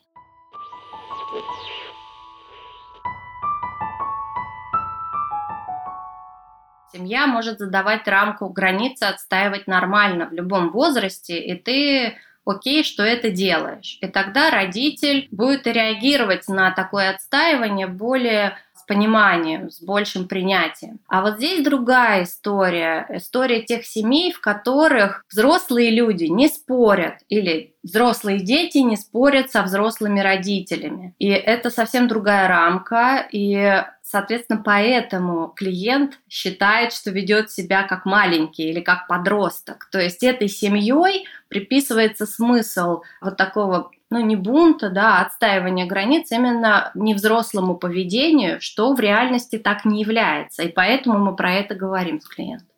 Семья 6.96 7.28
может 7.28 7.60
задавать 7.60 8.08
рамку 8.08 8.48
границы, 8.48 9.04
отстаивать 9.04 9.68
нормально 9.68 10.28
в 10.28 10.32
любом 10.32 10.72
возрасте, 10.72 11.38
и 11.38 11.54
ты 11.54 12.18
окей, 12.46 12.86
что 12.86 13.04
это 13.04 13.32
делаешь. 13.32 13.98
И 14.00 14.08
тогда 14.08 14.50
родитель 14.50 15.28
будет 15.30 15.68
реагировать 15.68 16.48
на 16.48 16.72
такое 16.72 17.10
отстаивание 17.10 17.88
более 17.88 18.58
пониманием, 18.86 19.72
с 19.72 19.82
большим 19.82 20.28
принятием. 20.28 21.00
А 21.08 21.22
вот 21.22 21.38
здесь 21.38 21.64
другая 21.64 22.24
история. 22.24 23.06
История 23.10 23.62
тех 23.62 23.86
семей, 23.86 24.32
в 24.32 24.42
которых 24.42 25.24
взрослые 25.30 25.92
люди 25.92 26.26
не 26.26 26.48
спорят 26.48 27.16
или 27.30 27.76
взрослые 27.84 28.40
дети 28.40 28.80
не 28.80 28.98
спорят 28.98 29.52
со 29.52 29.62
взрослыми 29.64 30.20
родителями. 30.20 31.14
И 31.20 31.30
это 31.30 31.70
совсем 31.70 32.08
другая 32.08 32.48
рамка, 32.48 33.28
и 33.32 33.84
Соответственно, 34.08 34.62
поэтому 34.64 35.48
клиент 35.56 36.20
считает, 36.30 36.94
что 36.94 37.10
ведет 37.10 37.50
себя 37.50 37.82
как 37.82 38.06
маленький 38.06 38.70
или 38.70 38.80
как 38.80 39.08
подросток. 39.08 39.90
То 39.92 40.00
есть 40.00 40.22
этой 40.22 40.48
семьей 40.48 41.26
приписывается 41.48 42.28
смысл 42.28 43.02
вот 43.20 43.36
такого 43.36 43.90
ну, 44.16 44.22
не 44.22 44.38
бунта, 44.38 44.90
да, 44.90 45.18
а 45.18 45.26
отстаивания 45.26 45.86
границ 45.86 46.32
именно 46.32 46.90
невзрослому 46.96 47.76
поведению, 47.76 48.62
что 48.62 48.94
в 48.94 49.00
реальности 49.02 49.58
так 49.58 49.84
не 49.84 50.00
является. 50.00 50.64
И 50.64 50.70
поэтому 50.70 51.20
мы 51.20 51.36
про 51.36 51.52
это 51.52 51.76
говорим 51.76 52.22
с 52.22 52.28
клиентом. 52.30 52.70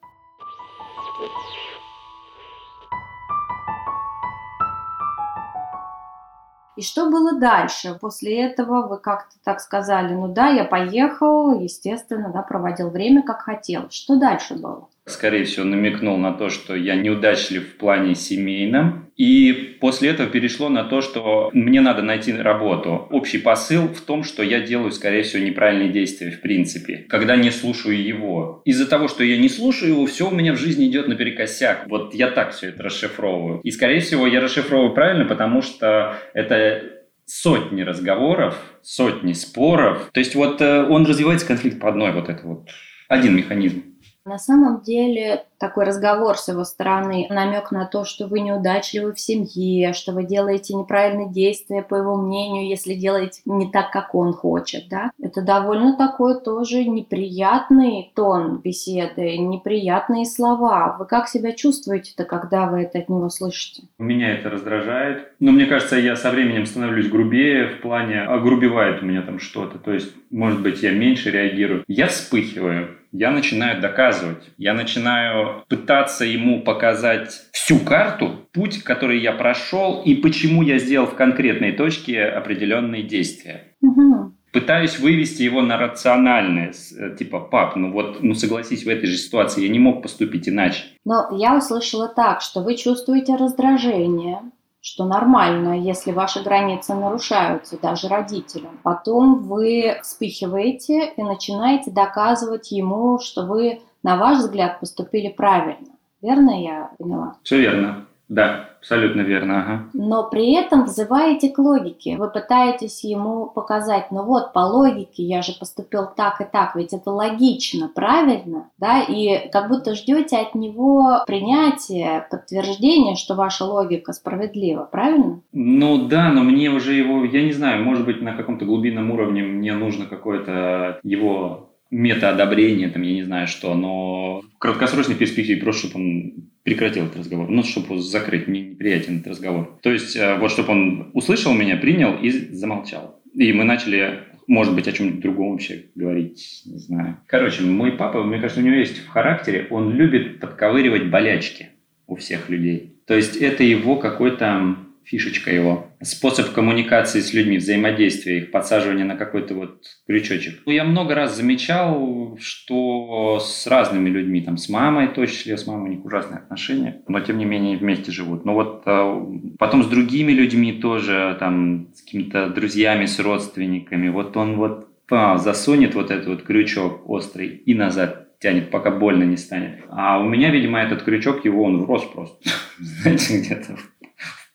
И 6.75 6.81
что 6.81 7.09
было 7.11 7.39
дальше? 7.39 7.95
После 8.01 8.41
этого 8.41 8.87
вы 8.87 8.97
как-то 8.97 9.35
так 9.43 9.61
сказали, 9.61 10.15
ну 10.15 10.27
да, 10.27 10.47
я 10.49 10.63
поехал, 10.63 11.59
естественно, 11.59 12.31
да, 12.33 12.41
проводил 12.41 12.89
время 12.89 13.21
как 13.21 13.41
хотел. 13.41 13.91
Что 13.91 14.15
дальше 14.15 14.55
было? 14.55 14.89
Скорее 15.07 15.45
всего, 15.45 15.65
намекнул 15.65 16.17
на 16.17 16.33
то, 16.33 16.49
что 16.49 16.75
я 16.75 16.95
неудачлив 16.95 17.63
в 17.67 17.77
плане 17.77 18.13
семейном. 18.15 19.11
И 19.15 19.77
после 19.81 20.09
этого 20.09 20.29
перешло 20.29 20.69
на 20.69 20.83
то, 20.83 21.01
что 21.01 21.49
мне 21.53 21.81
надо 21.81 22.03
найти 22.03 22.33
работу. 22.33 23.07
Общий 23.09 23.39
посыл 23.39 23.87
в 23.87 24.01
том, 24.01 24.23
что 24.23 24.43
я 24.43 24.59
делаю, 24.59 24.91
скорее 24.91 25.23
всего, 25.23 25.43
неправильные 25.43 25.89
действия 25.89 26.29
в 26.29 26.41
принципе, 26.41 27.05
когда 27.09 27.35
не 27.35 27.49
слушаю 27.49 28.01
его. 28.01 28.61
Из-за 28.65 28.87
того, 28.87 29.07
что 29.07 29.23
я 29.23 29.37
не 29.37 29.49
слушаю 29.49 29.93
его, 29.93 30.05
все 30.05 30.29
у 30.29 30.31
меня 30.31 30.53
в 30.53 30.59
жизни 30.59 30.87
идет 30.87 31.07
наперекосяк. 31.07 31.87
Вот 31.87 32.13
я 32.13 32.29
так 32.29 32.51
все 32.51 32.67
это 32.67 32.83
расшифровываю. 32.83 33.61
И, 33.61 33.71
скорее 33.71 34.01
всего, 34.01 34.27
я 34.27 34.39
расшифровываю 34.39 34.93
правильно, 34.93 35.25
потому 35.25 35.61
что 35.61 36.17
это 36.33 36.83
сотни 37.25 37.81
разговоров, 37.81 38.57
сотни 38.83 39.33
споров. 39.33 40.09
То 40.13 40.19
есть 40.19 40.35
вот 40.35 40.61
э, 40.61 40.83
он 40.83 41.05
развивается 41.05 41.45
конфликт 41.45 41.79
по 41.79 41.89
одной 41.89 42.13
вот 42.13 42.29
это 42.29 42.47
вот 42.47 42.69
один 43.09 43.35
механизм. 43.35 43.83
На 44.27 44.37
самом 44.37 44.81
деле 44.81 45.45
такой 45.57 45.85
разговор 45.85 46.37
с 46.37 46.49
его 46.49 46.65
стороны, 46.65 47.27
намек 47.29 47.71
на 47.71 47.85
то, 47.85 48.03
что 48.03 48.27
вы 48.27 48.41
неудачливы 48.41 49.13
в 49.13 49.19
семье, 49.19 49.93
что 49.93 50.11
вы 50.11 50.25
делаете 50.25 50.75
неправильные 50.75 51.31
действия, 51.31 51.81
по 51.81 51.95
его 51.95 52.17
мнению, 52.17 52.67
если 52.67 52.93
делаете 52.93 53.39
не 53.45 53.71
так, 53.71 53.89
как 53.91 54.13
он 54.13 54.33
хочет, 54.33 54.89
да, 54.89 55.11
это 55.21 55.41
довольно 55.41 55.95
такой 55.95 56.41
тоже 56.41 56.83
неприятный 56.83 58.11
тон 58.15 58.59
беседы, 58.61 59.37
неприятные 59.37 60.25
слова. 60.25 60.97
Вы 60.99 61.05
как 61.05 61.29
себя 61.29 61.53
чувствуете-то, 61.53 62.25
когда 62.25 62.67
вы 62.67 62.81
это 62.81 62.99
от 62.99 63.07
него 63.07 63.29
слышите? 63.29 63.83
Меня 63.97 64.33
это 64.33 64.49
раздражает. 64.49 65.31
Но 65.39 65.53
мне 65.53 65.65
кажется, 65.67 65.95
я 65.95 66.17
со 66.17 66.31
временем 66.31 66.65
становлюсь 66.65 67.09
грубее 67.09 67.67
в 67.69 67.81
плане, 67.81 68.23
огрубевает 68.23 69.01
у 69.01 69.05
меня 69.05 69.21
там 69.21 69.39
что-то. 69.39 69.79
То 69.79 69.93
есть, 69.93 70.13
может 70.31 70.61
быть, 70.61 70.83
я 70.83 70.91
меньше 70.91 71.31
реагирую. 71.31 71.85
Я 71.87 72.07
вспыхиваю 72.07 72.96
я 73.11 73.31
начинаю 73.31 73.81
доказывать, 73.81 74.43
я 74.57 74.73
начинаю 74.73 75.63
пытаться 75.69 76.25
ему 76.25 76.61
показать 76.61 77.41
всю 77.51 77.79
карту, 77.79 78.47
путь, 78.53 78.83
который 78.83 79.19
я 79.19 79.33
прошел 79.33 80.01
и 80.03 80.15
почему 80.15 80.61
я 80.61 80.79
сделал 80.79 81.07
в 81.07 81.15
конкретной 81.15 81.71
точке 81.71 82.23
определенные 82.23 83.03
действия. 83.03 83.75
Угу. 83.81 84.33
Пытаюсь 84.53 84.99
вывести 84.99 85.43
его 85.43 85.61
на 85.61 85.77
рациональное, 85.77 86.71
э, 86.97 87.15
типа, 87.17 87.41
пап, 87.41 87.75
ну 87.75 87.91
вот, 87.91 88.23
ну 88.23 88.33
согласись, 88.33 88.85
в 88.85 88.89
этой 88.89 89.07
же 89.07 89.17
ситуации 89.17 89.63
я 89.63 89.69
не 89.69 89.79
мог 89.79 90.01
поступить 90.01 90.49
иначе. 90.49 90.83
Но 91.05 91.27
я 91.37 91.55
услышала 91.57 92.07
так, 92.07 92.41
что 92.41 92.61
вы 92.61 92.75
чувствуете 92.75 93.35
раздражение, 93.35 94.39
что 94.81 95.05
нормально, 95.05 95.79
если 95.79 96.11
ваши 96.11 96.41
границы 96.41 96.93
нарушаются 96.95 97.77
даже 97.79 98.07
родителям. 98.07 98.79
Потом 98.83 99.43
вы 99.43 99.99
вспыхиваете 100.01 101.13
и 101.15 101.23
начинаете 101.23 101.91
доказывать 101.91 102.71
ему, 102.71 103.19
что 103.19 103.45
вы, 103.45 103.81
на 104.03 104.17
ваш 104.17 104.39
взгляд, 104.39 104.79
поступили 104.79 105.29
правильно. 105.29 105.89
Верно 106.21 106.63
я 106.63 106.91
поняла? 106.97 107.35
Все 107.43 107.59
верно. 107.59 108.06
Да, 108.29 108.69
абсолютно 108.79 109.21
верно. 109.21 109.59
Ага. 109.59 109.89
Но 109.93 110.29
при 110.29 110.53
этом 110.53 110.85
взываете 110.85 111.49
к 111.49 111.57
логике. 111.59 112.17
Вы 112.17 112.29
пытаетесь 112.29 113.03
ему 113.03 113.47
показать, 113.47 114.11
ну 114.11 114.23
вот, 114.23 114.53
по 114.53 114.59
логике 114.59 115.23
я 115.23 115.41
же 115.41 115.53
поступил 115.57 116.07
так 116.15 116.41
и 116.41 116.45
так, 116.45 116.75
ведь 116.75 116.93
это 116.93 117.09
логично, 117.09 117.89
правильно? 117.93 118.69
Да, 118.77 119.01
и 119.01 119.49
как 119.49 119.69
будто 119.69 119.95
ждете 119.95 120.37
от 120.37 120.55
него 120.55 121.23
принятия, 121.25 122.27
подтверждения, 122.29 123.15
что 123.15 123.35
ваша 123.35 123.65
логика 123.65 124.11
справедлива, 124.11 124.83
правильно? 124.83 125.41
Ну 125.53 126.07
да, 126.07 126.29
но 126.31 126.43
мне 126.43 126.69
уже 126.69 126.93
его, 126.93 127.23
я 127.23 127.43
не 127.43 127.53
знаю, 127.53 127.83
может 127.83 128.05
быть, 128.05 128.21
на 128.21 128.35
каком-то 128.35 128.65
глубинном 128.65 129.11
уровне 129.11 129.43
мне 129.43 129.73
нужно 129.73 130.05
какое-то 130.05 130.99
его 131.03 131.69
мета-одобрение, 131.89 132.89
там, 132.89 133.01
я 133.01 133.13
не 133.13 133.23
знаю 133.23 133.47
что, 133.47 133.73
но 133.73 134.41
в 134.55 134.59
краткосрочной 134.59 135.15
перспективе 135.15 135.61
просто, 135.61 135.87
чтобы 135.87 136.03
он 136.03 136.33
прекратил 136.67 137.05
этот 137.05 137.19
разговор, 137.19 137.47
ну, 137.47 137.63
чтобы 137.63 138.01
закрыть, 138.01 138.49
мне 138.49 138.59
неприятен 138.59 139.19
этот 139.19 139.27
разговор. 139.27 139.79
То 139.81 139.89
есть, 139.89 140.17
э, 140.17 140.37
вот, 140.37 140.51
чтобы 140.51 140.73
он 140.73 141.11
услышал 141.13 141.53
меня, 141.53 141.77
принял 141.77 142.17
и 142.21 142.29
замолчал. 142.29 143.21
И 143.33 143.53
мы 143.53 143.63
начали, 143.63 144.19
может 144.47 144.75
быть, 144.75 144.85
о 144.85 144.91
чем-нибудь 144.91 145.21
другом 145.21 145.51
вообще 145.51 145.85
говорить, 145.95 146.63
не 146.65 146.77
знаю. 146.77 147.19
Короче, 147.25 147.63
мой 147.63 147.93
папа, 147.93 148.21
мне 148.21 148.41
кажется, 148.41 148.59
у 148.59 148.65
него 148.65 148.75
есть 148.75 148.97
в 148.97 149.07
характере, 149.07 149.67
он 149.69 149.93
любит 149.93 150.41
подковыривать 150.41 151.09
болячки 151.09 151.69
у 152.05 152.17
всех 152.17 152.49
людей. 152.49 152.97
То 153.05 153.13
есть, 153.13 153.37
это 153.37 153.63
его 153.63 153.95
какой-то 153.95 154.75
фишечка 155.07 155.51
его. 155.51 155.87
Способ 156.01 156.51
коммуникации 156.51 157.21
с 157.21 157.33
людьми, 157.33 157.57
взаимодействия, 157.57 158.39
их 158.39 158.51
подсаживания 158.51 159.05
на 159.05 159.15
какой-то 159.15 159.53
вот 159.53 159.81
крючочек. 160.05 160.61
Ну, 160.65 160.71
я 160.73 160.83
много 160.83 161.15
раз 161.15 161.35
замечал, 161.35 162.37
что 162.41 163.39
с 163.39 163.67
разными 163.67 164.09
людьми, 164.09 164.41
там, 164.41 164.57
с 164.57 164.67
мамой, 164.67 165.07
то 165.07 165.25
числе, 165.25 165.57
с 165.57 165.65
мамой 165.65 165.89
у 165.89 165.93
них 165.93 166.05
ужасные 166.05 166.39
отношения, 166.39 167.01
но 167.07 167.21
тем 167.21 167.37
не 167.37 167.45
менее 167.45 167.77
вместе 167.77 168.11
живут. 168.11 168.43
Но 168.43 168.53
вот 168.53 168.83
а, 168.85 169.25
потом 169.57 169.83
с 169.83 169.87
другими 169.87 170.33
людьми 170.33 170.73
тоже, 170.73 171.37
там, 171.39 171.87
с 171.95 172.01
какими-то 172.01 172.49
друзьями, 172.49 173.05
с 173.05 173.17
родственниками, 173.19 174.09
вот 174.09 174.35
он 174.35 174.57
вот 174.57 174.89
а, 175.09 175.37
засунет 175.37 175.95
вот 175.95 176.11
этот 176.11 176.27
вот 176.27 176.43
крючок 176.43 177.09
острый 177.09 177.47
и 177.47 177.73
назад 177.73 178.27
тянет, 178.39 178.69
пока 178.69 178.91
больно 178.91 179.23
не 179.23 179.37
станет. 179.37 179.79
А 179.89 180.19
у 180.19 180.27
меня, 180.27 180.51
видимо, 180.51 180.79
этот 180.79 181.03
крючок, 181.03 181.45
его 181.45 181.63
он 181.63 181.81
врос 181.81 182.05
просто, 182.05 182.37
знаете, 182.79 183.39
где-то 183.39 183.77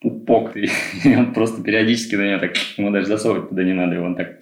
пупок, 0.03 0.57
и 1.05 1.17
он 1.17 1.33
просто 1.33 1.63
периодически 1.63 2.17
на 2.17 2.23
меня 2.23 2.39
так, 2.39 2.57
ему 2.77 2.91
даже 2.91 3.07
засовывать 3.07 3.49
туда 3.49 3.63
не 3.65 3.73
надо, 3.73 3.95
и 3.95 3.99
он 3.99 4.17
так 4.17 4.41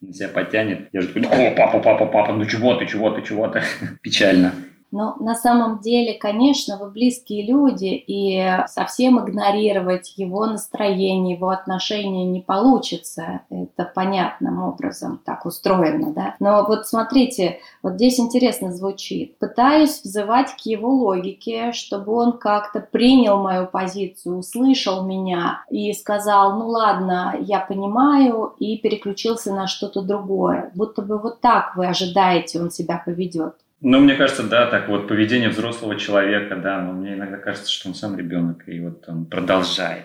на 0.00 0.12
себя 0.12 0.28
потянет. 0.28 0.88
Я 0.92 1.02
же 1.02 1.08
такой, 1.08 1.22
о, 1.24 1.54
папа, 1.54 1.78
папа, 1.78 2.06
папа, 2.06 2.32
ну 2.32 2.44
чего 2.46 2.74
ты, 2.74 2.86
чего 2.86 3.10
ты, 3.10 3.22
чего 3.22 3.48
ты. 3.48 3.62
Печально. 4.02 4.54
Но 4.90 5.16
на 5.20 5.34
самом 5.34 5.80
деле, 5.80 6.14
конечно, 6.14 6.78
вы 6.78 6.90
близкие 6.90 7.46
люди, 7.46 8.02
и 8.06 8.64
совсем 8.66 9.20
игнорировать 9.20 10.14
его 10.16 10.46
настроение, 10.46 11.36
его 11.36 11.50
отношения 11.50 12.24
не 12.24 12.40
получится. 12.40 13.42
Это 13.50 13.84
понятным 13.84 14.62
образом 14.62 15.20
так 15.24 15.46
устроено, 15.46 16.12
да. 16.12 16.34
Но 16.40 16.64
вот 16.66 16.86
смотрите, 16.86 17.60
вот 17.82 17.94
здесь 17.94 18.18
интересно 18.18 18.72
звучит. 18.72 19.38
Пытаюсь 19.38 20.02
взывать 20.02 20.54
к 20.56 20.66
его 20.66 20.90
логике, 20.90 21.72
чтобы 21.72 22.12
он 22.12 22.38
как-то 22.38 22.80
принял 22.80 23.42
мою 23.42 23.66
позицию, 23.66 24.38
услышал 24.38 25.04
меня 25.04 25.64
и 25.70 25.92
сказал, 25.92 26.58
ну 26.58 26.68
ладно, 26.68 27.36
я 27.40 27.60
понимаю, 27.60 28.54
и 28.58 28.76
переключился 28.78 29.54
на 29.54 29.66
что-то 29.66 30.02
другое. 30.02 30.70
Будто 30.74 31.02
бы 31.02 31.18
вот 31.18 31.40
так 31.40 31.76
вы 31.76 31.86
ожидаете, 31.86 32.60
он 32.60 32.70
себя 32.70 33.00
поведет. 33.04 33.54
Ну, 33.82 34.00
мне 34.00 34.14
кажется, 34.14 34.42
да, 34.42 34.66
так 34.66 34.88
вот 34.88 35.08
поведение 35.08 35.48
взрослого 35.48 35.96
человека, 35.96 36.56
да, 36.56 36.82
но 36.82 36.92
мне 36.92 37.14
иногда 37.14 37.38
кажется, 37.38 37.70
что 37.70 37.88
он 37.88 37.94
сам 37.94 38.16
ребенок, 38.16 38.68
и 38.68 38.78
вот 38.80 39.08
он 39.08 39.24
продолжает. 39.24 40.04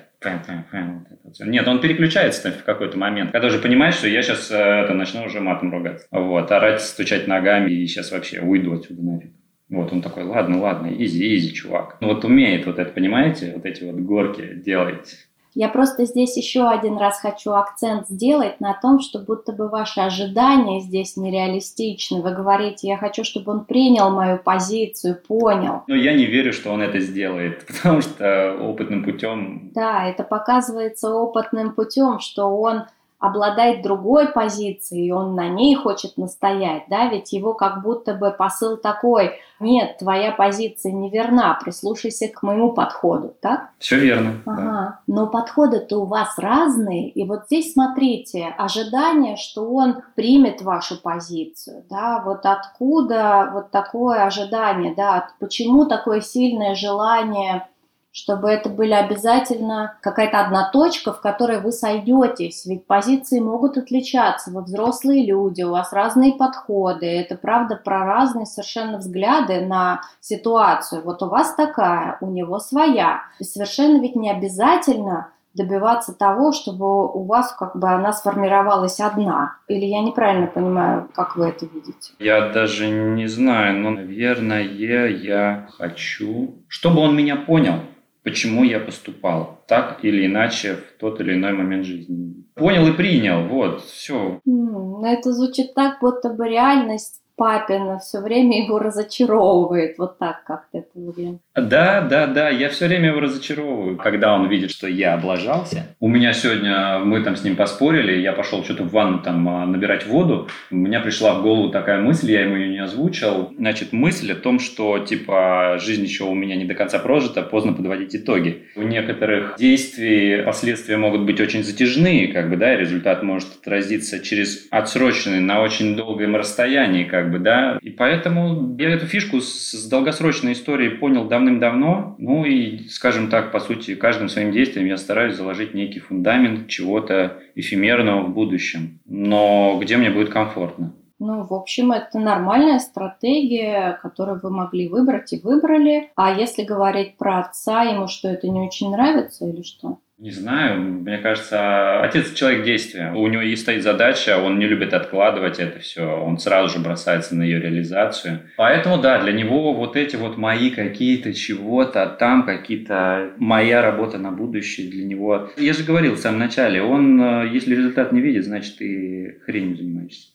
Нет, 1.40 1.68
он 1.68 1.82
переключается 1.82 2.52
в 2.52 2.64
какой-то 2.64 2.98
момент, 2.98 3.32
когда 3.32 3.48
уже 3.48 3.60
понимает, 3.60 3.94
что 3.94 4.08
я 4.08 4.24
сейчас 4.24 4.50
э, 4.50 4.56
это, 4.56 4.94
начну 4.94 5.26
уже 5.26 5.42
матом 5.42 5.72
ругаться. 5.72 6.08
Вот, 6.10 6.52
орать, 6.52 6.82
стучать 6.82 7.28
ногами, 7.28 7.72
и 7.72 7.86
сейчас 7.86 8.12
вообще 8.12 8.40
уйду 8.40 8.74
отсюда 8.74 9.04
нафиг. 9.04 9.32
Вот 9.70 9.92
он 9.92 10.02
такой, 10.02 10.24
ладно, 10.24 10.62
ладно, 10.62 10.88
изи, 10.88 11.36
изи, 11.36 11.54
чувак. 11.54 11.98
Ну 12.00 12.08
вот 12.08 12.24
умеет 12.24 12.66
вот 12.66 12.80
это, 12.80 12.92
понимаете, 12.92 13.52
вот 13.56 13.66
эти 13.66 13.84
вот 13.84 13.96
горки 13.96 14.54
делать 14.56 15.28
я 15.56 15.70
просто 15.70 16.06
здесь 16.06 16.36
еще 16.36 16.68
один 16.68 16.98
раз 16.98 17.20
хочу 17.20 17.54
акцент 17.54 18.08
сделать 18.10 18.60
на 18.60 18.74
том, 18.74 19.00
что 19.00 19.20
будто 19.20 19.54
бы 19.54 19.70
ваши 19.70 20.02
ожидания 20.02 20.82
здесь 20.82 21.16
нереалистичны. 21.16 22.22
Вы 22.22 22.32
говорите, 22.32 22.90
я 22.90 22.98
хочу, 22.98 23.24
чтобы 23.24 23.54
он 23.54 23.64
принял 23.64 24.10
мою 24.10 24.38
позицию, 24.38 25.18
понял. 25.28 25.84
Но 25.88 25.96
я 25.96 26.14
не 26.14 26.26
верю, 26.26 26.52
что 26.52 26.72
он 26.72 26.82
это 26.82 27.00
сделает, 27.00 27.66
потому 27.68 28.02
что 28.02 28.58
опытным 28.62 29.06
путем... 29.06 29.72
Да, 29.74 30.06
это 30.06 30.24
показывается 30.24 31.10
опытным 31.10 31.74
путем, 31.74 32.20
что 32.20 32.48
он 32.48 32.84
обладает 33.26 33.82
другой 33.82 34.30
позицией, 34.30 35.08
и 35.08 35.12
он 35.12 35.36
на 35.36 35.50
ней 35.50 35.76
хочет 35.76 36.18
настоять, 36.18 36.84
да, 36.90 37.08
ведь 37.08 37.34
его 37.34 37.54
как 37.54 37.82
будто 37.82 38.14
бы 38.14 38.32
посыл 38.32 38.78
такой, 38.78 39.40
нет, 39.60 39.98
твоя 39.98 40.32
позиция 40.32 40.92
неверна, 40.92 41.58
прислушайся 41.62 42.28
к 42.28 42.44
моему 42.44 42.74
подходу, 42.74 43.36
так? 43.42 43.70
Все 43.80 43.98
верно. 43.98 44.42
Ага. 44.46 44.62
Да. 44.62 45.00
Но 45.08 45.28
подходы-то 45.28 46.02
у 46.02 46.06
вас 46.06 46.38
разные, 46.38 47.10
и 47.10 47.28
вот 47.28 47.46
здесь 47.46 47.74
смотрите, 47.74 48.54
ожидание, 48.58 49.38
что 49.38 49.70
он 49.72 50.02
примет 50.16 50.62
вашу 50.62 51.02
позицию, 51.02 51.84
да, 51.90 52.22
вот 52.26 52.46
откуда 52.46 53.50
вот 53.54 53.72
такое 53.72 54.26
ожидание, 54.26 54.94
да, 54.96 55.30
почему 55.40 55.86
такое 55.86 56.22
сильное 56.22 56.76
желание 56.76 57.68
чтобы 58.16 58.50
это 58.50 58.70
были 58.70 58.94
обязательно 58.94 59.98
какая-то 60.02 60.40
одна 60.40 60.72
точка, 60.72 61.12
в 61.12 61.20
которой 61.20 61.60
вы 61.60 61.74
сойдетесь. 61.74 62.66
Ведь 62.66 62.88
позиции 62.88 63.42
могут 63.42 63.78
отличаться. 63.78 64.52
Вы 64.52 64.64
взрослые 64.64 65.26
люди, 65.26 65.64
у 65.64 65.72
вас 65.72 65.92
разные 65.92 66.32
подходы. 66.32 67.06
Это 67.06 67.36
правда 67.36 67.76
про 67.76 68.06
разные 68.06 68.46
совершенно 68.46 69.00
взгляды 69.00 69.60
на 69.66 70.02
ситуацию. 70.22 71.02
Вот 71.04 71.22
у 71.24 71.28
вас 71.28 71.56
такая, 71.56 72.18
у 72.22 72.28
него 72.28 72.60
своя. 72.60 73.24
И 73.40 73.44
совершенно 73.44 74.00
ведь 74.02 74.16
не 74.16 74.32
обязательно 74.32 75.32
добиваться 75.54 76.14
того, 76.14 76.54
чтобы 76.54 77.12
у 77.12 77.26
вас 77.26 77.54
как 77.54 77.76
бы 77.76 77.90
она 77.90 78.14
сформировалась 78.14 79.02
одна. 79.02 79.58
Или 79.68 79.86
я 79.86 80.02
неправильно 80.02 80.48
понимаю, 80.48 81.10
как 81.14 81.36
вы 81.36 81.48
это 81.50 81.66
видите? 81.66 82.14
Я 82.20 82.50
даже 82.50 82.88
не 82.88 83.28
знаю, 83.28 83.78
но, 83.80 83.90
наверное, 83.90 84.64
я 84.64 85.68
хочу, 85.78 86.56
чтобы 86.70 87.02
он 87.02 87.14
меня 87.16 87.36
понял 87.36 87.80
почему 88.26 88.64
я 88.64 88.80
поступал 88.80 89.64
так 89.68 90.04
или 90.04 90.26
иначе 90.26 90.76
в 90.76 91.00
тот 91.00 91.22
или 91.22 91.36
иной 91.36 91.54
момент 91.54 91.86
жизни. 91.86 92.44
Понял 92.56 92.88
и 92.88 92.94
принял, 92.94 93.48
вот, 93.48 93.84
все. 93.84 94.42
Mm, 94.48 95.06
это 95.06 95.32
звучит 95.32 95.76
так, 95.76 96.00
будто 96.02 96.34
бы 96.34 96.50
реальность 96.50 97.22
папина 97.36 98.00
все 98.00 98.22
время 98.22 98.64
его 98.64 98.80
разочаровывает. 98.80 99.98
Вот 99.98 100.18
так 100.18 100.44
как-то 100.46 100.80
это 100.80 100.90
выглядит. 100.96 101.40
Да, 101.56 102.02
да, 102.02 102.28
да, 102.28 102.50
я 102.50 102.70
все 102.70 102.88
время 102.88 103.10
его 103.10 103.20
разочаровываю, 103.20 103.98
когда 103.98 104.34
он 104.34 104.48
видит, 104.48 104.72
что 104.72 104.88
я 104.88 105.14
облажался. 105.14 105.96
У 106.00 106.08
меня 106.08 106.34
сегодня, 106.34 107.00
мы 107.00 107.22
там 107.22 107.36
с 107.36 107.44
ним 107.44 107.56
поспорили, 107.56 108.20
я 108.20 108.34
пошел 108.34 108.64
что-то 108.64 108.84
в 108.84 108.92
ванну 108.92 109.20
там 109.20 109.48
а, 109.48 109.66
набирать 109.66 110.06
воду, 110.06 110.48
у 110.72 110.76
меня 110.76 111.00
пришла 111.00 111.34
в 111.36 111.44
голову 111.44 111.70
такая 111.70 112.00
мысль, 112.00 112.32
я 112.32 112.42
ему 112.42 112.56
ее 112.56 112.70
не 112.70 112.80
озвучил. 112.80 113.54
Значит, 113.58 113.94
мысль 113.94 114.32
о 114.32 114.36
том, 114.36 114.60
что 114.60 115.00
типа 115.00 115.78
жизнь 115.80 116.04
еще 116.04 116.26
у 116.26 116.34
меня 116.34 116.56
не 116.56 116.66
до 116.66 116.74
конца 116.74 117.00
прожита, 117.00 117.42
поздно 117.42 117.74
подводить 117.74 118.16
итоги. 118.16 118.66
У 118.76 118.82
некоторых 118.82 119.56
действий 119.58 120.42
последствия 120.44 120.98
могут 120.98 121.22
быть 121.22 121.40
очень 121.40 121.64
затяжные, 121.64 122.28
как 122.30 122.50
бы, 122.50 122.58
да, 122.58 122.74
и 122.74 122.78
результат 122.78 123.24
может 123.24 123.48
отразиться 123.62 124.20
через 124.20 124.68
отсроченный 124.72 125.40
на 125.40 125.62
очень 125.62 125.96
долгом 125.96 126.36
расстоянии, 126.36 127.04
как 127.04 127.25
бы, 127.32 127.40
да. 127.40 127.80
И 127.82 127.90
поэтому 127.90 128.76
я 128.78 128.90
эту 128.90 129.06
фишку 129.06 129.40
с, 129.42 129.72
с 129.72 129.90
долгосрочной 129.90 130.54
историей 130.54 130.90
понял 130.90 131.28
давно 131.28 131.46
давным-давно. 131.46 132.16
Ну 132.18 132.46
и, 132.46 132.88
скажем 132.90 133.30
так, 133.30 133.52
по 133.52 133.60
сути, 133.60 133.96
каждым 133.96 134.30
своим 134.30 134.52
действием 134.52 134.88
я 134.88 134.98
стараюсь 134.98 135.36
заложить 135.36 135.74
некий 135.74 136.00
фундамент 136.00 136.68
чего-то 136.68 137.40
эфемерного 137.56 138.24
в 138.24 138.34
будущем, 138.34 139.00
но 139.06 139.78
где 139.82 139.98
мне 139.98 140.10
будет 140.10 140.30
комфортно. 140.30 140.94
Ну, 141.18 141.46
в 141.46 141.54
общем, 141.54 141.94
это 141.94 142.20
нормальная 142.20 142.80
стратегия, 142.80 143.98
которую 144.02 144.40
вы 144.44 144.50
могли 144.50 144.90
выбрать 144.90 145.32
и 145.32 145.40
выбрали. 145.40 146.12
А 146.16 146.34
если 146.34 146.64
говорить 146.64 147.18
про 147.18 147.40
отца, 147.40 147.84
ему 147.84 148.08
что, 148.08 148.28
это 148.28 148.50
не 148.50 148.60
очень 148.60 148.92
нравится 148.92 149.48
или 149.48 149.62
что? 149.62 150.00
Не 150.18 150.32
знаю, 150.32 150.82
мне 150.82 151.18
кажется, 151.18 152.00
отец 152.00 152.32
человек 152.34 152.64
действия. 152.64 153.12
У 153.14 153.28
него 153.28 153.42
есть 153.42 153.64
стоит 153.64 153.84
задача, 153.84 154.38
он 154.38 154.60
не 154.60 154.66
любит 154.66 154.94
откладывать 154.94 155.60
это 155.60 155.80
все, 155.80 156.04
он 156.04 156.40
сразу 156.40 156.70
же 156.70 156.80
бросается 156.80 157.36
на 157.36 157.44
ее 157.44 157.60
реализацию. 157.60 158.50
Поэтому, 158.56 158.98
да, 158.98 159.22
для 159.22 159.34
него 159.34 159.74
вот 159.74 159.98
эти 159.98 160.16
вот 160.16 160.38
мои 160.38 160.70
какие-то 160.70 161.34
чего-то, 161.34 162.04
а 162.04 162.08
там 162.08 162.46
какие-то 162.46 163.34
моя 163.38 163.82
работа 163.82 164.18
на 164.18 164.32
будущее 164.32 164.90
для 164.90 165.04
него. 165.04 165.50
Я 165.58 165.74
же 165.74 165.84
говорил 165.84 166.16
в 166.16 166.20
самом 166.20 166.40
начале, 166.40 166.82
он, 166.82 167.22
э, 167.22 167.50
если 167.52 167.76
результат 167.76 168.14
не 168.14 168.22
видит, 168.22 168.46
значит, 168.46 168.78
ты 168.78 169.42
хренью 169.46 169.76
занимаешься. 169.76 170.30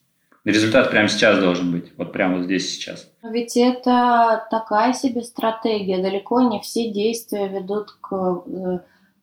Результат 0.45 0.91
прямо 0.91 1.09
сейчас 1.09 1.39
должен 1.39 1.73
быть, 1.73 1.93
вот 1.97 2.13
прямо 2.13 2.37
вот 2.37 2.45
здесь 2.45 2.71
сейчас. 2.71 3.11
Ведь 3.23 3.57
это 3.57 4.47
такая 4.51 4.93
себе 4.93 5.23
стратегия. 5.23 6.03
Далеко 6.03 6.41
не 6.51 6.61
все 6.61 6.91
действия 6.91 7.49
ведут 7.49 7.93
к 8.01 8.43
э, 8.47 8.79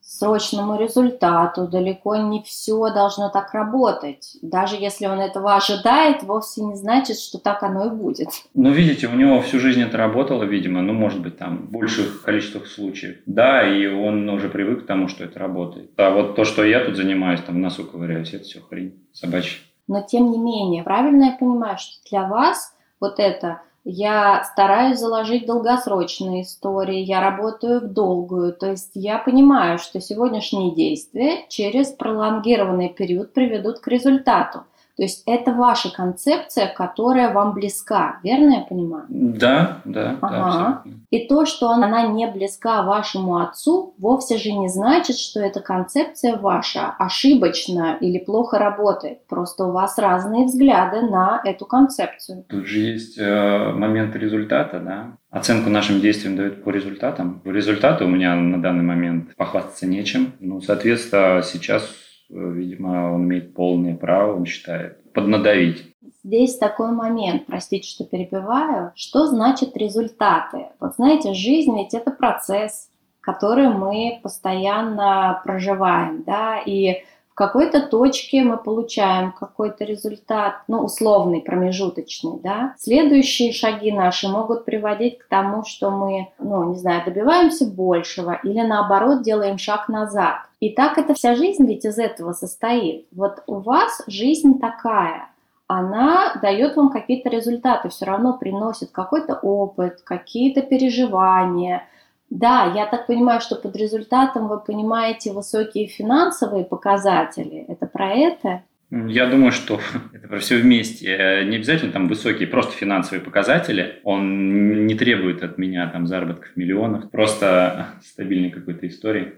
срочному 0.07 0.79
результату. 0.79 1.67
Далеко 1.67 2.15
не 2.15 2.41
все 2.41 2.91
должно 2.93 3.29
так 3.29 3.53
работать. 3.53 4.37
Даже 4.41 4.77
если 4.77 5.05
он 5.05 5.19
этого 5.19 5.55
ожидает, 5.55 6.23
вовсе 6.23 6.63
не 6.63 6.75
значит, 6.75 7.19
что 7.19 7.37
так 7.37 7.61
оно 7.61 7.87
и 7.87 7.89
будет. 7.89 8.29
Ну, 8.53 8.71
видите, 8.71 9.07
у 9.07 9.13
него 9.13 9.41
всю 9.41 9.59
жизнь 9.59 9.81
это 9.81 9.97
работало, 9.97 10.43
видимо, 10.43 10.81
ну, 10.81 10.93
может 10.93 11.21
быть, 11.21 11.37
там, 11.37 11.67
в 11.67 11.71
больших 11.71 12.21
количествах 12.23 12.67
случаев. 12.67 13.17
Да, 13.25 13.67
и 13.67 13.85
он 13.85 14.27
уже 14.29 14.49
привык 14.49 14.83
к 14.83 14.87
тому, 14.87 15.09
что 15.09 15.25
это 15.25 15.39
работает. 15.39 15.91
А 15.97 16.09
вот 16.11 16.35
то, 16.35 16.45
что 16.45 16.63
я 16.63 16.85
тут 16.85 16.95
занимаюсь, 16.95 17.41
там, 17.41 17.61
носу 17.61 17.83
ковыряюсь, 17.83 18.33
это 18.33 18.45
все 18.45 18.61
хрень 18.61 19.03
собачья. 19.11 19.59
Но, 19.87 20.01
тем 20.01 20.31
не 20.31 20.37
менее, 20.37 20.83
правильно 20.83 21.25
я 21.25 21.37
понимаю, 21.37 21.77
что 21.77 21.97
для 22.09 22.27
вас 22.27 22.73
вот 22.99 23.19
это 23.19 23.61
я 23.89 24.43
стараюсь 24.43 24.99
заложить 24.99 25.45
долгосрочные 25.45 26.41
истории, 26.41 26.99
я 26.99 27.21
работаю 27.21 27.79
в 27.79 27.93
долгую. 27.93 28.51
То 28.51 28.71
есть 28.71 28.91
я 28.95 29.17
понимаю, 29.17 29.79
что 29.79 30.01
сегодняшние 30.01 30.75
действия 30.75 31.45
через 31.47 31.93
пролонгированный 31.93 32.89
период 32.89 33.33
приведут 33.33 33.79
к 33.79 33.87
результату. 33.87 34.65
То 34.97 35.03
есть 35.03 35.21
это 35.27 35.53
ваша 35.53 35.93
концепция, 35.93 36.73
которая 36.73 37.31
вам 37.31 37.53
близка, 37.53 38.19
верно 38.23 38.53
я 38.53 38.59
понимаю? 38.61 39.05
Да, 39.09 39.81
да. 39.85 40.17
Ага. 40.21 40.81
да 40.83 40.91
И 41.11 41.27
то, 41.27 41.45
что 41.45 41.69
она 41.69 42.07
не 42.07 42.25
близка 42.25 42.81
вашему 42.81 43.37
отцу, 43.37 43.93
вовсе 43.99 44.37
же 44.37 44.51
не 44.51 44.69
значит, 44.69 45.17
что 45.19 45.39
эта 45.39 45.59
концепция 45.59 46.35
ваша 46.37 46.95
ошибочна 46.97 47.97
или 48.01 48.17
плохо 48.17 48.57
работает. 48.57 49.25
Просто 49.27 49.65
у 49.65 49.71
вас 49.71 49.99
разные 49.99 50.45
взгляды 50.45 51.01
на 51.01 51.41
эту 51.45 51.67
концепцию. 51.67 52.45
Тут 52.49 52.65
же 52.65 52.79
есть 52.79 53.19
э, 53.19 53.71
момент 53.73 54.15
результата, 54.15 54.79
да? 54.79 55.17
Оценку 55.29 55.69
нашим 55.69 56.01
действиям 56.01 56.35
дают 56.35 56.63
по 56.63 56.71
результатам. 56.71 57.41
Результаты 57.45 58.03
у 58.03 58.07
меня 58.07 58.33
на 58.33 58.59
данный 58.59 58.83
момент 58.83 59.35
похвастаться 59.35 59.85
нечем. 59.85 60.33
Ну, 60.39 60.59
соответственно, 60.59 61.43
сейчас 61.43 61.87
видимо, 62.29 63.13
он 63.13 63.25
имеет 63.25 63.53
полное 63.53 63.95
право, 63.95 64.37
он 64.37 64.45
считает, 64.45 65.01
поднадавить. 65.13 65.93
Здесь 66.23 66.57
такой 66.57 66.91
момент, 66.91 67.45
простите, 67.45 67.87
что 67.87 68.03
перебиваю. 68.03 68.91
Что 68.95 69.27
значит 69.27 69.77
результаты? 69.77 70.67
Вот 70.79 70.95
знаете, 70.95 71.33
жизнь 71.33 71.75
ведь 71.77 71.93
это 71.93 72.11
процесс, 72.11 72.89
который 73.21 73.69
мы 73.69 74.19
постоянно 74.21 75.41
проживаем, 75.43 76.23
да, 76.23 76.59
и 76.65 77.03
какой-то 77.37 77.81
точке 77.81 78.41
мы 78.41 78.57
получаем 78.57 79.31
какой-то 79.31 79.83
результат, 79.85 80.55
ну, 80.67 80.79
условный, 80.79 81.41
промежуточный, 81.41 82.39
да. 82.41 82.73
Следующие 82.79 83.53
шаги 83.53 83.91
наши 83.91 84.27
могут 84.27 84.65
приводить 84.65 85.19
к 85.19 85.27
тому, 85.27 85.63
что 85.63 85.91
мы, 85.91 86.29
ну, 86.39 86.71
не 86.71 86.77
знаю, 86.77 87.03
добиваемся 87.05 87.67
большего 87.67 88.39
или 88.43 88.61
наоборот 88.61 89.21
делаем 89.21 89.59
шаг 89.59 89.87
назад. 89.87 90.37
И 90.59 90.71
так 90.71 90.97
это 90.97 91.13
вся 91.13 91.35
жизнь 91.35 91.67
ведь 91.67 91.85
из 91.85 91.99
этого 91.99 92.33
состоит. 92.33 93.05
Вот 93.11 93.43
у 93.45 93.59
вас 93.59 94.01
жизнь 94.07 94.59
такая, 94.59 95.29
она 95.67 96.33
дает 96.41 96.75
вам 96.75 96.89
какие-то 96.89 97.29
результаты, 97.29 97.89
все 97.89 98.05
равно 98.05 98.33
приносит 98.33 98.89
какой-то 98.89 99.35
опыт, 99.35 100.01
какие-то 100.03 100.63
переживания– 100.63 101.83
да, 102.29 102.73
я 102.75 102.85
так 102.85 103.07
понимаю, 103.07 103.39
что 103.41 103.55
под 103.55 103.75
результатом 103.75 104.47
вы 104.47 104.59
понимаете 104.59 105.31
высокие 105.31 105.87
финансовые 105.87 106.65
показатели. 106.65 107.65
Это 107.67 107.85
про 107.87 108.11
это? 108.11 108.63
Я 108.89 109.27
думаю, 109.27 109.51
что 109.51 109.79
это 110.13 110.27
про 110.27 110.39
все 110.39 110.57
вместе. 110.57 111.45
Не 111.47 111.55
обязательно 111.55 111.91
там 111.91 112.07
высокие, 112.07 112.47
просто 112.47 112.73
финансовые 112.73 113.21
показатели. 113.21 113.99
Он 114.03 114.85
не 114.85 114.95
требует 114.95 115.43
от 115.43 115.57
меня 115.57 115.87
там 115.87 116.07
заработков 116.07 116.55
миллионов, 116.55 117.09
просто 117.11 117.87
стабильной 118.03 118.49
какой-то 118.49 118.87
истории. 118.87 119.33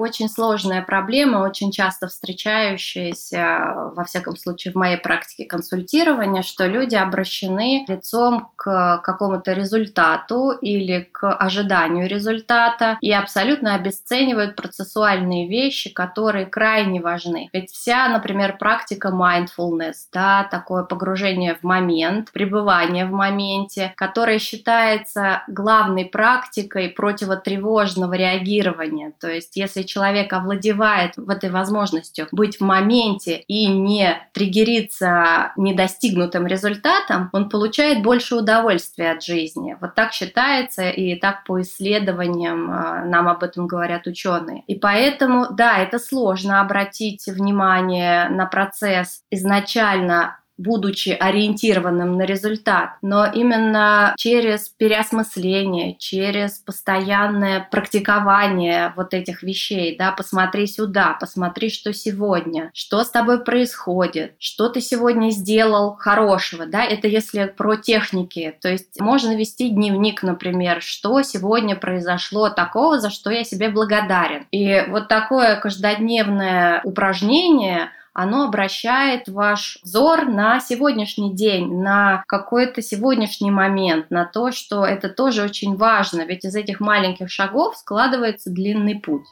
Очень 0.00 0.28
сложная 0.28 0.82
проблема, 0.82 1.38
очень 1.38 1.70
часто 1.70 2.08
встречающаяся, 2.08 3.90
во 3.94 4.04
всяком 4.04 4.36
случае, 4.36 4.72
в 4.72 4.76
моей 4.76 4.96
практике 4.96 5.44
консультирования, 5.44 6.42
что 6.42 6.66
люди 6.66 6.94
обращены 6.94 7.84
лицом 7.88 8.50
к 8.56 9.00
какому-то 9.04 9.52
результату 9.52 10.50
или 10.50 11.08
к 11.12 11.30
ожиданию 11.32 12.08
результата 12.08 12.98
и 13.00 13.12
абсолютно 13.12 13.74
обесценивают 13.74 14.56
процессуальные 14.56 15.48
вещи, 15.48 15.90
которые 15.90 16.46
крайне 16.46 17.00
важны. 17.00 17.48
Ведь 17.52 17.70
вся, 17.70 18.08
например, 18.08 18.56
практика 18.58 19.08
mindfulness, 19.08 20.08
да, 20.12 20.44
такое 20.50 20.84
погружение 20.84 21.54
в 21.54 21.62
момент, 21.62 22.32
пребывание 22.32 23.06
в 23.06 23.12
моменте, 23.12 23.92
которое 23.96 24.38
считается 24.38 25.42
главной 25.48 26.04
практикой 26.04 26.88
противотревожного 26.88 28.14
реагирования. 28.14 29.12
То 29.20 29.28
есть, 29.28 29.56
если 29.56 29.82
человек 29.90 30.32
овладевает 30.32 31.16
в 31.16 31.28
этой 31.28 31.50
возможностью 31.50 32.28
быть 32.30 32.58
в 32.58 32.60
моменте 32.60 33.42
и 33.48 33.66
не 33.66 34.16
триггериться 34.32 35.52
недостигнутым 35.56 36.46
результатом, 36.46 37.28
он 37.32 37.48
получает 37.48 38.02
больше 38.02 38.36
удовольствия 38.36 39.10
от 39.10 39.22
жизни. 39.22 39.76
Вот 39.80 39.94
так 39.94 40.12
считается, 40.12 40.88
и 40.88 41.16
так 41.16 41.44
по 41.44 41.60
исследованиям 41.60 42.70
а, 42.70 43.04
нам 43.04 43.28
об 43.28 43.42
этом 43.42 43.66
говорят 43.66 44.06
ученые. 44.06 44.62
И 44.66 44.76
поэтому, 44.76 45.48
да, 45.50 45.78
это 45.78 45.98
сложно 45.98 46.60
обратить 46.60 47.26
внимание 47.26 48.28
на 48.28 48.46
процесс 48.46 49.22
изначально 49.30 50.36
будучи 50.60 51.10
ориентированным 51.10 52.16
на 52.16 52.22
результат, 52.22 52.90
но 53.02 53.26
именно 53.26 54.14
через 54.16 54.68
переосмысление, 54.68 55.96
через 55.98 56.58
постоянное 56.58 57.66
практикование 57.70 58.92
вот 58.96 59.14
этих 59.14 59.42
вещей, 59.42 59.96
да, 59.96 60.12
посмотри 60.12 60.66
сюда, 60.66 61.16
посмотри, 61.18 61.70
что 61.70 61.92
сегодня, 61.92 62.70
что 62.74 63.02
с 63.02 63.10
тобой 63.10 63.42
происходит, 63.42 64.34
что 64.38 64.68
ты 64.68 64.80
сегодня 64.80 65.30
сделал 65.30 65.96
хорошего, 65.96 66.66
да, 66.66 66.84
это 66.84 67.08
если 67.08 67.46
про 67.46 67.76
техники, 67.76 68.54
то 68.60 68.68
есть 68.68 69.00
можно 69.00 69.34
вести 69.36 69.70
дневник, 69.70 70.22
например, 70.22 70.82
что 70.82 71.22
сегодня 71.22 71.74
произошло 71.74 72.50
такого, 72.50 73.00
за 73.00 73.10
что 73.10 73.30
я 73.30 73.44
себе 73.44 73.70
благодарен. 73.70 74.46
И 74.50 74.84
вот 74.88 75.08
такое 75.08 75.56
каждодневное 75.56 76.82
упражнение, 76.84 77.90
оно 78.12 78.44
обращает 78.44 79.28
ваш 79.28 79.78
взор 79.82 80.26
на 80.26 80.60
сегодняшний 80.60 81.34
день, 81.34 81.80
на 81.80 82.24
какой-то 82.26 82.82
сегодняшний 82.82 83.50
момент, 83.50 84.10
на 84.10 84.24
то, 84.24 84.50
что 84.52 84.84
это 84.84 85.08
тоже 85.08 85.42
очень 85.42 85.76
важно, 85.76 86.22
ведь 86.22 86.44
из 86.44 86.54
этих 86.54 86.80
маленьких 86.80 87.30
шагов 87.30 87.76
складывается 87.76 88.50
длинный 88.50 88.98
путь. 88.98 89.26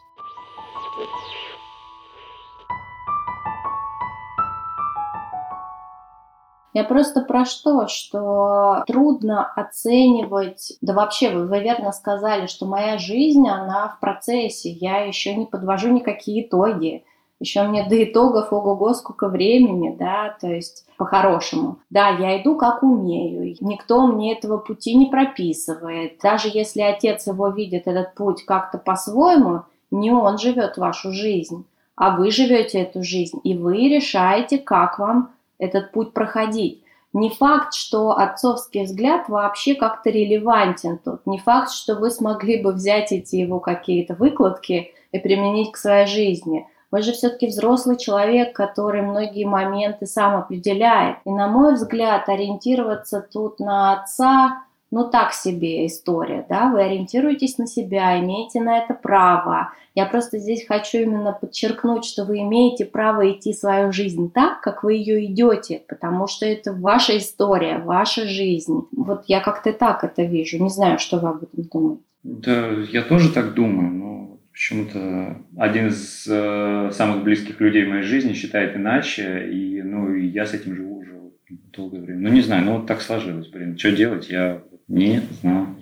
Я 6.75 6.85
просто 6.85 7.23
про 7.23 7.45
что? 7.45 7.89
Что 7.89 8.85
трудно 8.87 9.53
оценивать, 9.57 10.75
да 10.81 10.93
вообще 10.93 11.31
вы, 11.31 11.49
вы 11.49 11.61
верно 11.61 11.91
сказали, 11.91 12.47
что 12.47 12.67
моя 12.67 12.99
жизнь, 12.99 13.49
она 13.49 13.89
в 13.89 13.99
процессе, 13.99 14.71
я 14.71 14.99
еще 14.99 15.35
не 15.35 15.47
подвожу 15.47 15.89
никакие 15.89 16.47
итоги 16.47 17.05
еще 17.41 17.63
мне 17.63 17.89
до 17.89 18.03
итогов 18.03 18.53
ого-го 18.53 18.95
сколько 18.95 19.29
времени, 19.29 19.95
да, 19.97 20.37
то 20.41 20.49
есть 20.49 20.87
по-хорошему. 20.97 21.79
Да, 21.91 22.09
я 22.09 22.41
иду 22.43 22.57
как 22.57 22.83
умею, 22.83 23.55
никто 23.61 24.07
мне 24.07 24.35
этого 24.37 24.59
пути 24.59 24.95
не 24.97 25.07
прописывает. 25.07 26.19
Даже 26.23 26.49
если 26.53 26.81
отец 26.81 27.27
его 27.27 27.49
видит 27.49 27.87
этот 27.87 28.15
путь 28.15 28.45
как-то 28.45 28.79
по-своему, 28.79 29.63
не 29.91 30.11
он 30.11 30.39
живет 30.39 30.77
вашу 30.77 31.13
жизнь, 31.13 31.65
а 31.95 32.17
вы 32.17 32.31
живете 32.31 32.81
эту 32.83 33.03
жизнь, 33.05 33.41
и 33.45 33.57
вы 33.57 33.89
решаете, 33.89 34.59
как 34.59 34.99
вам 34.99 35.31
этот 35.59 35.93
путь 35.93 36.13
проходить. 36.13 36.83
Не 37.15 37.31
факт, 37.31 37.73
что 37.73 38.11
отцовский 38.11 38.85
взгляд 38.85 39.29
вообще 39.29 39.75
как-то 39.75 40.11
релевантен 40.11 40.99
тут. 40.99 41.27
Не 41.27 41.39
факт, 41.39 41.71
что 41.71 41.95
вы 41.95 42.11
смогли 42.11 42.63
бы 42.63 42.73
взять 42.73 43.13
эти 43.13 43.37
его 43.37 43.61
какие-то 43.61 44.15
выкладки 44.15 44.93
и 45.11 45.19
применить 45.19 45.73
к 45.73 45.77
своей 45.77 46.07
жизни– 46.07 46.67
вы 46.91 47.03
же 47.03 47.13
все-таки 47.13 47.49
взрослый 47.49 47.97
человек, 47.97 48.55
который 48.55 49.03
многие 49.03 49.45
моменты 49.45 50.07
сам 50.07 50.37
определяет. 50.37 51.19
И, 51.25 51.31
на 51.31 51.49
мой 51.49 51.75
взгляд, 51.75 52.29
ориентироваться 52.29 53.27
тут 53.33 53.61
на 53.61 54.01
отца, 54.01 54.63
ну 54.91 55.11
так 55.11 55.33
себе 55.33 55.87
история, 55.87 56.47
да, 56.49 56.71
вы 56.71 56.83
ориентируетесь 56.83 57.59
на 57.59 57.67
себя, 57.67 58.19
имеете 58.21 58.61
на 58.61 58.79
это 58.79 58.95
право. 58.95 59.73
Я 59.95 60.07
просто 60.07 60.39
здесь 60.39 60.67
хочу 60.67 60.99
именно 60.99 61.33
подчеркнуть, 61.33 62.05
что 62.05 62.25
вы 62.25 62.39
имеете 62.39 62.85
право 62.85 63.31
идти 63.31 63.53
свою 63.53 63.93
жизнь 63.93 64.31
так, 64.33 64.61
как 64.61 64.85
вы 64.85 64.95
ее 64.95 65.27
идете, 65.27 65.83
потому 65.89 66.27
что 66.27 66.47
это 66.47 66.73
ваша 66.73 67.19
история, 67.19 67.79
ваша 67.79 68.27
жизнь. 68.27 68.87
Вот 68.93 69.25
я 69.27 69.41
как-то 69.41 69.73
так 69.73 70.05
это 70.05 70.23
вижу. 70.23 70.63
Не 70.63 70.71
знаю, 70.71 70.99
что 70.99 71.19
вы 71.19 71.29
об 71.29 71.43
этом 71.43 71.65
думаете. 71.65 72.03
Да, 72.23 72.69
я 72.91 73.03
тоже 73.03 73.33
так 73.33 73.55
думаю, 73.55 73.91
но 73.91 74.38
почему-то 74.59 75.37
один 75.57 75.87
из 75.87 76.27
э, 76.29 76.91
самых 76.93 77.23
близких 77.23 77.61
людей 77.61 77.85
в 77.85 77.91
моей 77.91 78.03
жизни 78.03 78.33
считает 78.33 78.75
иначе, 78.75 79.49
и 79.49 79.81
ну 79.83 80.13
и 80.13 80.27
я 80.27 80.47
с 80.47 80.53
этим 80.53 80.75
живу 80.75 80.99
уже 80.99 81.15
долгое 81.49 82.01
время. 82.01 82.29
Ну 82.29 82.35
не 82.35 82.41
знаю, 82.41 82.65
ну 82.65 82.77
вот 82.79 82.87
так 82.87 83.01
сложилось, 83.01 83.47
блин, 83.47 83.79
что 83.79 83.93
делать, 83.93 84.29
я 84.29 84.61
не 84.89 85.23
знаю. 85.41 85.77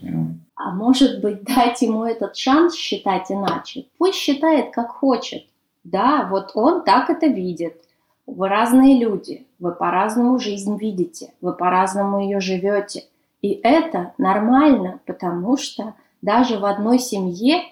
А 0.56 0.74
может 0.74 1.22
быть 1.22 1.42
дать 1.44 1.80
ему 1.80 2.04
этот 2.04 2.36
шанс 2.36 2.74
считать 2.74 3.30
иначе? 3.30 3.86
Пусть 3.96 4.18
считает 4.18 4.74
как 4.74 4.90
хочет. 4.90 5.44
Да, 5.82 6.28
вот 6.30 6.50
он 6.52 6.84
так 6.84 7.08
это 7.08 7.28
видит. 7.28 7.80
Вы 8.26 8.48
разные 8.48 8.98
люди, 8.98 9.46
вы 9.58 9.72
по-разному 9.72 10.38
жизнь 10.38 10.76
видите, 10.76 11.32
вы 11.40 11.54
по-разному 11.54 12.20
ее 12.20 12.40
живете. 12.40 13.04
И 13.40 13.58
это 13.62 14.12
нормально, 14.18 15.00
потому 15.06 15.56
что 15.56 15.94
даже 16.20 16.58
в 16.58 16.66
одной 16.66 16.98
семье 16.98 17.62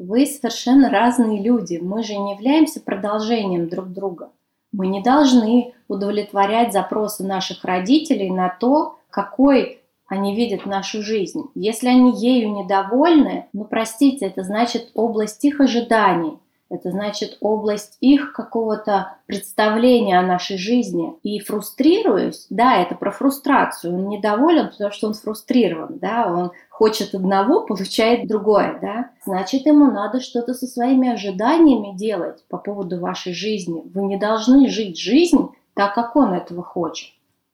вы 0.00 0.26
совершенно 0.26 0.88
разные 0.88 1.42
люди. 1.42 1.78
Мы 1.80 2.02
же 2.02 2.16
не 2.16 2.32
являемся 2.32 2.80
продолжением 2.80 3.68
друг 3.68 3.92
друга. 3.92 4.30
Мы 4.72 4.86
не 4.86 5.02
должны 5.02 5.74
удовлетворять 5.88 6.72
запросы 6.72 7.24
наших 7.24 7.64
родителей 7.64 8.30
на 8.30 8.48
то, 8.48 8.98
какой 9.10 9.80
они 10.06 10.34
видят 10.34 10.64
нашу 10.64 11.02
жизнь. 11.02 11.44
Если 11.54 11.88
они 11.88 12.18
ею 12.18 12.50
недовольны, 12.52 13.46
ну 13.52 13.64
простите, 13.64 14.26
это 14.26 14.42
значит 14.42 14.90
область 14.94 15.44
их 15.44 15.60
ожиданий– 15.60 16.38
это 16.70 16.92
значит 16.92 17.36
область 17.40 17.96
их 18.00 18.32
какого-то 18.32 19.16
представления 19.26 20.18
о 20.18 20.26
нашей 20.26 20.56
жизни. 20.56 21.14
И 21.24 21.40
фрустрируюсь, 21.40 22.46
да, 22.48 22.76
это 22.80 22.94
про 22.94 23.10
фрустрацию. 23.10 23.94
Он 23.94 24.08
недоволен, 24.08 24.68
потому 24.68 24.92
что 24.92 25.08
он 25.08 25.14
фрустрирован, 25.14 25.98
да, 25.98 26.32
он 26.32 26.52
хочет 26.70 27.14
одного, 27.14 27.66
получает 27.66 28.28
другое, 28.28 28.78
да. 28.80 29.10
Значит, 29.26 29.66
ему 29.66 29.90
надо 29.90 30.20
что-то 30.20 30.54
со 30.54 30.66
своими 30.66 31.12
ожиданиями 31.12 31.96
делать 31.96 32.44
по 32.48 32.56
поводу 32.56 33.00
вашей 33.00 33.34
жизни. 33.34 33.82
Вы 33.92 34.02
не 34.02 34.16
должны 34.16 34.68
жить 34.68 34.98
жизнь 34.98 35.48
так, 35.74 35.94
как 35.94 36.14
он 36.14 36.32
этого 36.34 36.62
хочет. 36.62 37.10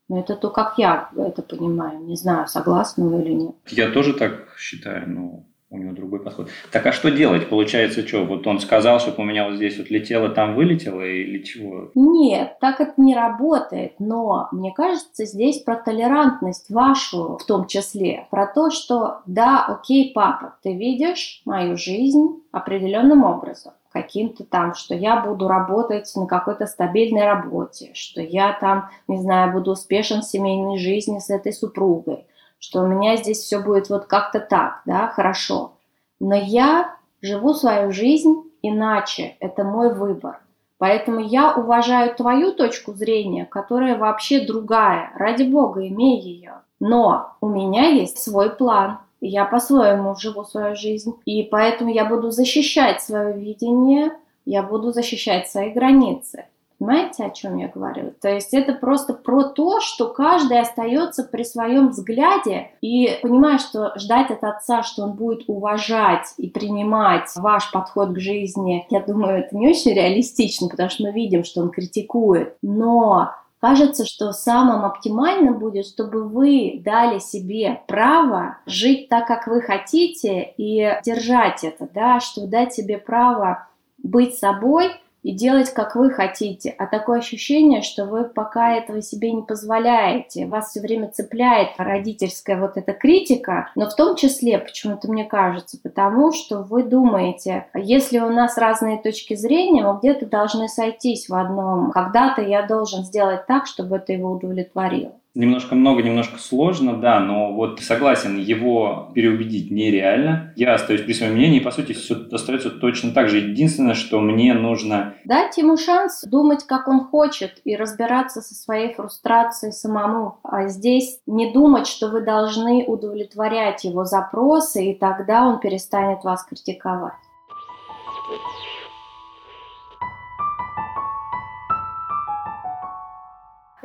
Но 0.09 0.21
это 0.21 0.37
то, 0.37 0.51
как 0.51 0.75
я 0.79 1.09
это 1.17 1.43
понимаю. 1.43 2.01
Не 2.01 2.17
знаю, 2.17 2.47
согласны 2.47 3.09
вы 3.09 3.23
или 3.23 3.33
нет. 3.33 3.55
Я 3.67 3.91
тоже 3.91 4.13
так 4.13 4.55
считаю, 4.57 5.09
но 5.09 5.45
у 5.69 5.79
него 5.79 5.93
другой 5.93 6.21
подход. 6.21 6.49
Так 6.71 6.87
а 6.87 6.93
что 6.93 7.11
делать? 7.11 7.49
Получается, 7.49 8.07
что, 8.07 8.25
вот 8.25 8.47
он 8.47 8.61
сказал, 8.61 9.01
чтобы 9.01 9.23
у 9.23 9.27
меня 9.27 9.47
вот 9.47 9.57
здесь 9.57 9.77
вот 9.79 9.91
летело, 9.91 10.29
там 10.29 10.55
вылетело 10.55 11.01
или 11.03 11.43
чего? 11.43 11.91
Нет, 11.95 12.57
так 12.61 12.81
это 12.81 12.93
не 12.97 13.15
работает, 13.17 13.95
но 13.99 14.49
мне 14.53 14.73
кажется, 14.73 15.25
здесь 15.25 15.61
про 15.63 15.77
толерантность 15.77 16.71
вашу 16.71 17.37
в 17.39 17.45
том 17.45 17.67
числе, 17.67 18.27
про 18.31 18.47
то, 18.47 18.71
что 18.71 19.23
да, 19.27 19.65
окей, 19.67 20.13
папа, 20.15 20.55
ты 20.63 20.73
видишь 20.73 21.43
мою 21.45 21.77
жизнь 21.77 22.43
определенным 22.53 23.25
образом, 23.25 23.73
каким-то 23.93 24.45
там, 24.45 24.75
что 24.75 24.95
я 24.95 25.21
буду 25.21 25.49
работать 25.49 26.11
на 26.15 26.27
какой-то 26.27 26.67
стабильной 26.67 27.25
работе, 27.25 27.91
что 27.95 28.21
я 28.21 28.57
там, 28.61 28.89
не 29.09 29.21
знаю, 29.21 29.53
буду 29.53 29.73
успешен 29.73 30.21
в 30.21 30.27
семейной 30.27 30.79
жизни 30.79 31.19
с 31.19 31.29
этой 31.29 31.53
супругой, 31.53 32.27
что 32.59 32.83
у 32.83 32.87
меня 32.87 33.17
здесь 33.17 33.39
все 33.39 33.61
будет 33.61 33.89
вот 33.89 34.07
как-то 34.07 34.41
так, 34.41 34.83
да, 34.87 35.09
хорошо. 35.09 35.73
Но 36.21 36.35
я 36.35 36.97
живу 37.23 37.55
свою 37.55 37.93
жизнь 37.93 38.43
иначе, 38.63 39.37
это 39.41 39.65
мой 39.65 39.95
выбор. 39.95 40.41
Поэтому 40.79 41.21
я 41.21 41.55
уважаю 41.55 42.15
твою 42.15 42.53
точку 42.53 42.93
зрения, 42.93 43.47
которая 43.47 43.97
вообще 43.97 44.41
другая. 44.41 45.11
Ради 45.15 45.45
бога, 45.45 45.87
имей 45.87 46.21
ее. 46.21 46.61
Но 46.81 47.33
у 47.41 47.49
меня 47.49 47.89
есть 47.89 48.19
свой 48.19 48.51
план. 48.51 48.99
Я 49.23 49.47
по-своему 49.47 50.15
живу 50.17 50.45
свою 50.45 50.77
жизнь. 50.77 51.15
И 51.25 51.43
поэтому 51.45 51.91
я 51.91 52.05
буду 52.05 52.31
защищать 52.31 53.01
свое 53.01 53.33
видение, 53.33 54.13
я 54.45 54.63
буду 54.63 54.93
защищать 54.93 55.49
свои 55.49 55.71
границы. 55.71 56.45
Понимаете, 56.79 57.25
о 57.25 57.31
чем 57.31 57.57
я 57.57 57.69
говорю? 57.69 58.13
То 58.21 58.29
есть 58.29 58.53
это 58.53 58.75
просто 58.75 59.15
про 59.15 59.45
то, 59.45 59.81
что 59.81 60.09
каждый 60.09 60.61
остается 60.61 61.25
при 61.25 61.43
своем 61.43 61.89
взгляде 61.89 62.73
и 62.83 63.19
понимая, 63.23 63.59
что 63.59 63.93
ждать 63.97 64.31
от 64.31 64.45
отца, 64.45 64.83
что 64.83 65.05
он 65.05 65.13
будет 65.13 65.45
уважать 65.47 66.35
и 66.37 66.51
принимать 66.51 67.31
ваш 67.37 67.71
подход 67.71 68.15
к 68.15 68.19
жизни, 68.19 68.87
я 68.91 69.01
думаю, 69.01 69.39
это 69.39 69.57
не 69.57 69.69
очень 69.69 69.95
реалистично, 69.95 70.69
потому 70.69 70.91
что 70.91 71.05
мы 71.05 71.13
видим, 71.13 71.45
что 71.45 71.63
он 71.63 71.71
критикует. 71.71 72.57
Но 72.63 73.31
Кажется, 73.59 74.05
что 74.05 74.33
самым 74.33 74.85
оптимальным 74.85 75.59
будет, 75.59 75.87
чтобы 75.87 76.29
вы 76.29 76.79
дали 76.85 77.19
себе 77.19 77.81
право 77.89 78.59
жить 78.67 79.09
так, 79.09 79.27
как 79.27 79.47
вы 79.47 79.63
хотите, 79.63 80.53
и 80.59 80.93
держать 81.05 81.65
это, 81.65 81.89
да, 81.93 82.21
что 82.21 82.47
дать 82.47 82.75
себе 82.75 82.99
право 82.99 83.67
быть 83.99 84.39
собой– 84.39 84.91
и 85.27 85.33
делать, 85.33 85.71
как 85.71 85.97
вы 85.97 86.11
хотите. 86.13 86.73
А 86.79 86.87
такое 86.87 87.19
ощущение, 87.19 87.83
что 87.83 88.05
вы 88.05 88.27
пока 88.27 88.77
этого 88.77 89.03
себе 89.03 89.33
не 89.33 89.43
позволяете. 89.43 90.47
Вас 90.47 90.71
все 90.71 90.81
время 90.81 91.11
цепляет 91.11 91.71
родительская 91.79 92.61
вот 92.61 92.77
эта 92.77 92.93
критика, 92.93 93.69
но 93.75 93.91
в 93.91 93.97
том 93.97 94.15
числе, 94.15 94.59
почему-то 94.59 95.11
мне 95.11 95.25
кажется, 95.25 95.79
потому 95.83 96.31
что 96.31 96.63
вы 96.63 96.85
думаете, 96.85 97.67
если 97.75 98.21
у 98.21 98.31
нас 98.31 98.57
разные 98.57 98.99
точки 99.03 99.35
зрения, 99.35 99.83
мы 99.83 99.99
где-то 99.99 100.27
должны 100.27 100.69
сойтись 100.69 101.29
в 101.29 101.35
одном. 101.35 101.91
Когда-то 101.91 102.43
я 102.43 102.63
должен 102.63 103.03
сделать 103.03 103.47
так, 103.47 103.67
чтобы 103.67 103.97
это 103.97 104.13
его 104.13 104.31
удовлетворило. 104.31 105.11
Немножко 105.37 105.75
много, 105.75 106.03
немножко 106.03 106.39
сложно, 106.39 106.97
да, 106.97 107.21
но 107.21 107.53
вот 107.53 107.81
согласен, 107.81 108.39
его 108.39 109.11
переубедить 109.15 109.71
нереально. 109.71 110.55
Я 110.57 110.73
остаюсь 110.73 111.03
при 111.03 111.13
своем 111.13 111.35
мнении, 111.35 111.61
и, 111.61 111.63
по 111.63 111.71
сути, 111.71 111.93
все 111.93 112.17
остается 112.33 112.71
точно 112.71 113.11
так 113.11 113.29
же. 113.29 113.37
Единственное, 113.37 113.93
что 113.93 114.19
мне 114.21 114.55
нужно... 114.55 115.13
Дать 115.27 115.59
ему 115.59 115.77
шанс 115.77 116.25
думать, 116.25 116.65
как 116.65 116.89
он 116.89 117.01
хочет, 117.01 117.61
и 117.65 117.77
разбираться 117.77 118.41
со 118.41 118.55
своей 118.55 118.95
фрустрацией 118.95 119.75
самому. 119.75 120.39
А 120.43 120.69
здесь 120.69 121.21
не 121.27 121.53
думать, 121.53 121.87
что 121.87 122.09
вы 122.09 122.23
должны 122.23 122.85
удовлетворять 122.87 123.85
его 123.85 124.07
запросы, 124.07 124.87
и 124.87 124.95
тогда 124.95 125.47
он 125.47 125.61
перестанет 125.61 126.25
вас 126.25 126.47
критиковать. 126.47 127.13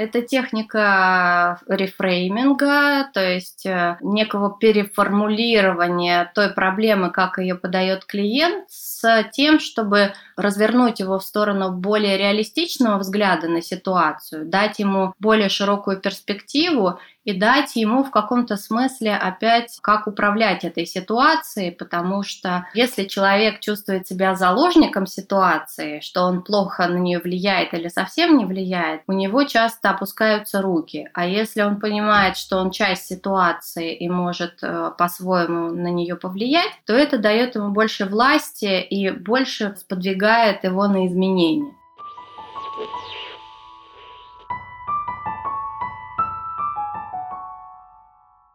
Это 0.01 0.23
техника 0.23 1.59
рефрейминга, 1.67 3.07
то 3.13 3.23
есть 3.23 3.67
э, 3.67 3.97
некого 4.01 4.57
переформулирования 4.57 6.31
той 6.33 6.49
проблемы, 6.49 7.11
как 7.11 7.37
ее 7.37 7.53
подает 7.53 8.05
клиент, 8.05 8.65
с 8.67 9.23
тем, 9.31 9.59
чтобы 9.59 10.13
развернуть 10.35 10.99
его 10.99 11.19
в 11.19 11.23
сторону 11.23 11.71
более 11.71 12.17
реалистичного 12.17 12.97
взгляда 12.97 13.47
на 13.47 13.61
ситуацию, 13.61 14.47
дать 14.47 14.79
ему 14.79 15.13
более 15.19 15.49
широкую 15.49 15.97
перспективу 16.01 16.97
и 17.23 17.33
дать 17.33 17.75
ему 17.75 18.03
в 18.03 18.11
каком-то 18.11 18.57
смысле 18.57 19.15
опять, 19.15 19.77
как 19.81 20.07
управлять 20.07 20.63
этой 20.63 20.85
ситуацией, 20.85 21.71
потому 21.71 22.23
что 22.23 22.65
если 22.73 23.03
человек 23.05 23.59
чувствует 23.59 24.07
себя 24.07 24.35
заложником 24.35 25.05
ситуации, 25.05 25.99
что 25.99 26.23
он 26.23 26.41
плохо 26.41 26.87
на 26.87 26.97
нее 26.97 27.19
влияет 27.19 27.73
или 27.73 27.89
совсем 27.89 28.37
не 28.37 28.45
влияет, 28.45 29.01
у 29.07 29.13
него 29.13 29.43
часто 29.43 29.91
опускаются 29.91 30.61
руки. 30.61 31.09
А 31.13 31.25
если 31.25 31.61
он 31.61 31.79
понимает, 31.79 32.37
что 32.37 32.57
он 32.57 32.71
часть 32.71 33.05
ситуации 33.05 33.93
и 33.95 34.09
может 34.09 34.63
э, 34.63 34.91
по-своему 34.97 35.71
на 35.71 35.89
нее 35.89 36.15
повлиять, 36.15 36.71
то 36.85 36.93
это 36.93 37.17
дает 37.17 37.55
ему 37.55 37.69
больше 37.69 38.05
власти 38.05 38.81
и 38.81 39.11
больше 39.11 39.75
сподвигает 39.77 40.63
его 40.63 40.87
на 40.87 41.05
изменения. 41.07 41.73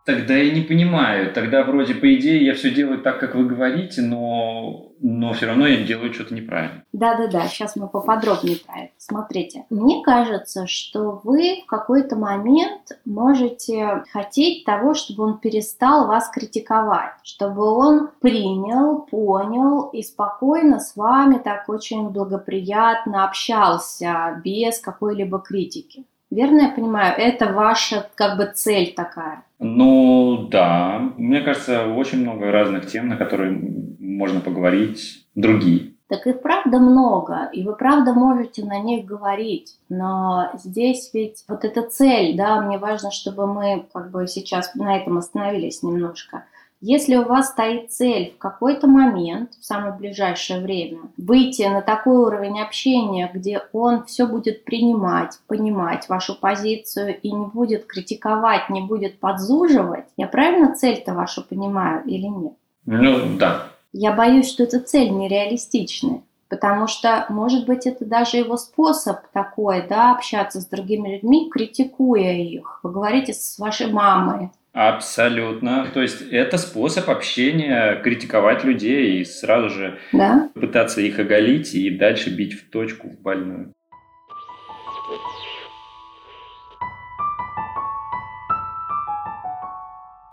Тогда 0.06 0.36
я 0.36 0.54
не 0.54 0.60
понимаю. 0.60 1.32
Тогда 1.32 1.64
вроде 1.64 1.94
по 1.96 2.14
идее 2.14 2.44
я 2.46 2.54
все 2.54 2.70
делаю 2.70 2.98
так, 3.02 3.18
как 3.18 3.34
вы 3.34 3.44
говорите, 3.44 4.02
но, 4.02 4.92
но 5.00 5.32
все 5.32 5.46
равно 5.46 5.66
я 5.66 5.82
делаю 5.82 6.14
что-то 6.14 6.32
неправильно. 6.32 6.84
Да-да-да, 6.92 7.48
сейчас 7.48 7.74
мы 7.74 7.88
поподробнее 7.88 8.56
про 8.64 8.82
это. 8.82 8.92
Смотрите, 8.98 9.64
мне 9.68 10.04
кажется, 10.04 10.68
что 10.68 11.20
вы 11.24 11.62
в 11.64 11.66
какой-то 11.66 12.14
момент 12.14 12.96
можете 13.04 14.04
хотеть 14.12 14.64
того, 14.64 14.94
чтобы 14.94 15.24
он 15.24 15.38
перестал 15.38 16.06
вас 16.06 16.30
критиковать, 16.30 17.14
чтобы 17.24 17.68
он 17.68 18.10
принял, 18.20 19.00
понял 19.00 19.88
и 19.88 20.04
спокойно 20.04 20.78
с 20.78 20.94
вами 20.94 21.38
так 21.38 21.68
очень 21.68 22.10
благоприятно 22.10 23.24
общался 23.24 24.40
без 24.44 24.78
какой-либо 24.78 25.40
критики. 25.40 26.04
Верно 26.30 26.62
я 26.62 26.68
понимаю? 26.68 27.14
Это 27.18 27.52
ваша 27.52 28.08
как 28.14 28.36
бы 28.36 28.52
цель 28.54 28.94
такая. 28.94 29.42
Ну 29.58 30.48
да, 30.50 31.12
мне 31.16 31.40
кажется, 31.40 31.86
очень 31.86 32.22
много 32.22 32.50
разных 32.50 32.86
тем, 32.86 33.08
на 33.08 33.16
которые 33.16 33.52
можно 33.98 34.40
поговорить, 34.40 35.26
другие. 35.34 35.92
Так 36.08 36.26
их 36.26 36.40
правда 36.40 36.78
много, 36.78 37.48
и 37.52 37.64
вы 37.64 37.74
правда 37.74 38.12
можете 38.12 38.64
на 38.64 38.78
них 38.78 39.04
говорить, 39.04 39.76
но 39.88 40.50
здесь 40.54 41.10
ведь 41.12 41.44
вот 41.48 41.64
эта 41.64 41.82
цель, 41.82 42.36
да, 42.36 42.60
мне 42.60 42.78
важно, 42.78 43.10
чтобы 43.10 43.46
мы 43.52 43.86
как 43.92 44.12
бы 44.12 44.28
сейчас 44.28 44.74
на 44.76 44.96
этом 44.96 45.18
остановились 45.18 45.82
немножко– 45.82 46.44
если 46.80 47.16
у 47.16 47.24
вас 47.24 47.48
стоит 47.48 47.92
цель 47.92 48.34
в 48.34 48.38
какой-то 48.38 48.86
момент, 48.86 49.52
в 49.54 49.64
самое 49.64 49.92
ближайшее 49.94 50.60
время, 50.60 51.00
выйти 51.16 51.62
на 51.62 51.80
такой 51.80 52.18
уровень 52.18 52.60
общения, 52.60 53.30
где 53.32 53.62
он 53.72 54.04
все 54.04 54.26
будет 54.26 54.64
принимать, 54.64 55.38
понимать 55.46 56.08
вашу 56.08 56.34
позицию 56.38 57.18
и 57.20 57.30
не 57.30 57.46
будет 57.46 57.86
критиковать, 57.86 58.68
не 58.68 58.82
будет 58.82 59.18
подзуживать, 59.18 60.04
я 60.16 60.26
правильно 60.26 60.74
цель-то 60.74 61.14
вашу 61.14 61.42
понимаю 61.42 62.04
или 62.04 62.26
нет? 62.26 62.52
Ну, 62.84 63.38
да. 63.38 63.68
Я 63.92 64.12
боюсь, 64.12 64.48
что 64.48 64.64
эта 64.64 64.80
цель 64.80 65.10
нереалистичная. 65.10 66.22
Потому 66.48 66.86
что, 66.86 67.26
может 67.28 67.66
быть, 67.66 67.86
это 67.86 68.04
даже 68.04 68.36
его 68.36 68.56
способ 68.56 69.16
такой, 69.32 69.84
да, 69.88 70.12
общаться 70.12 70.60
с 70.60 70.66
другими 70.66 71.14
людьми, 71.14 71.50
критикуя 71.50 72.34
их. 72.34 72.78
Вы 72.84 72.92
говорите 72.92 73.34
с 73.34 73.58
вашей 73.58 73.88
мамой, 73.88 74.50
Абсолютно. 74.76 75.86
То 75.94 76.02
есть 76.02 76.20
это 76.30 76.58
способ 76.58 77.08
общения, 77.08 77.98
критиковать 78.02 78.62
людей 78.62 79.20
и 79.20 79.24
сразу 79.24 79.70
же 79.70 79.98
да? 80.12 80.50
пытаться 80.54 81.00
их 81.00 81.18
оголить 81.18 81.74
и 81.74 81.88
дальше 81.88 82.28
бить 82.28 82.52
в 82.52 82.70
точку, 82.70 83.08
в 83.08 83.18
больную. 83.22 83.72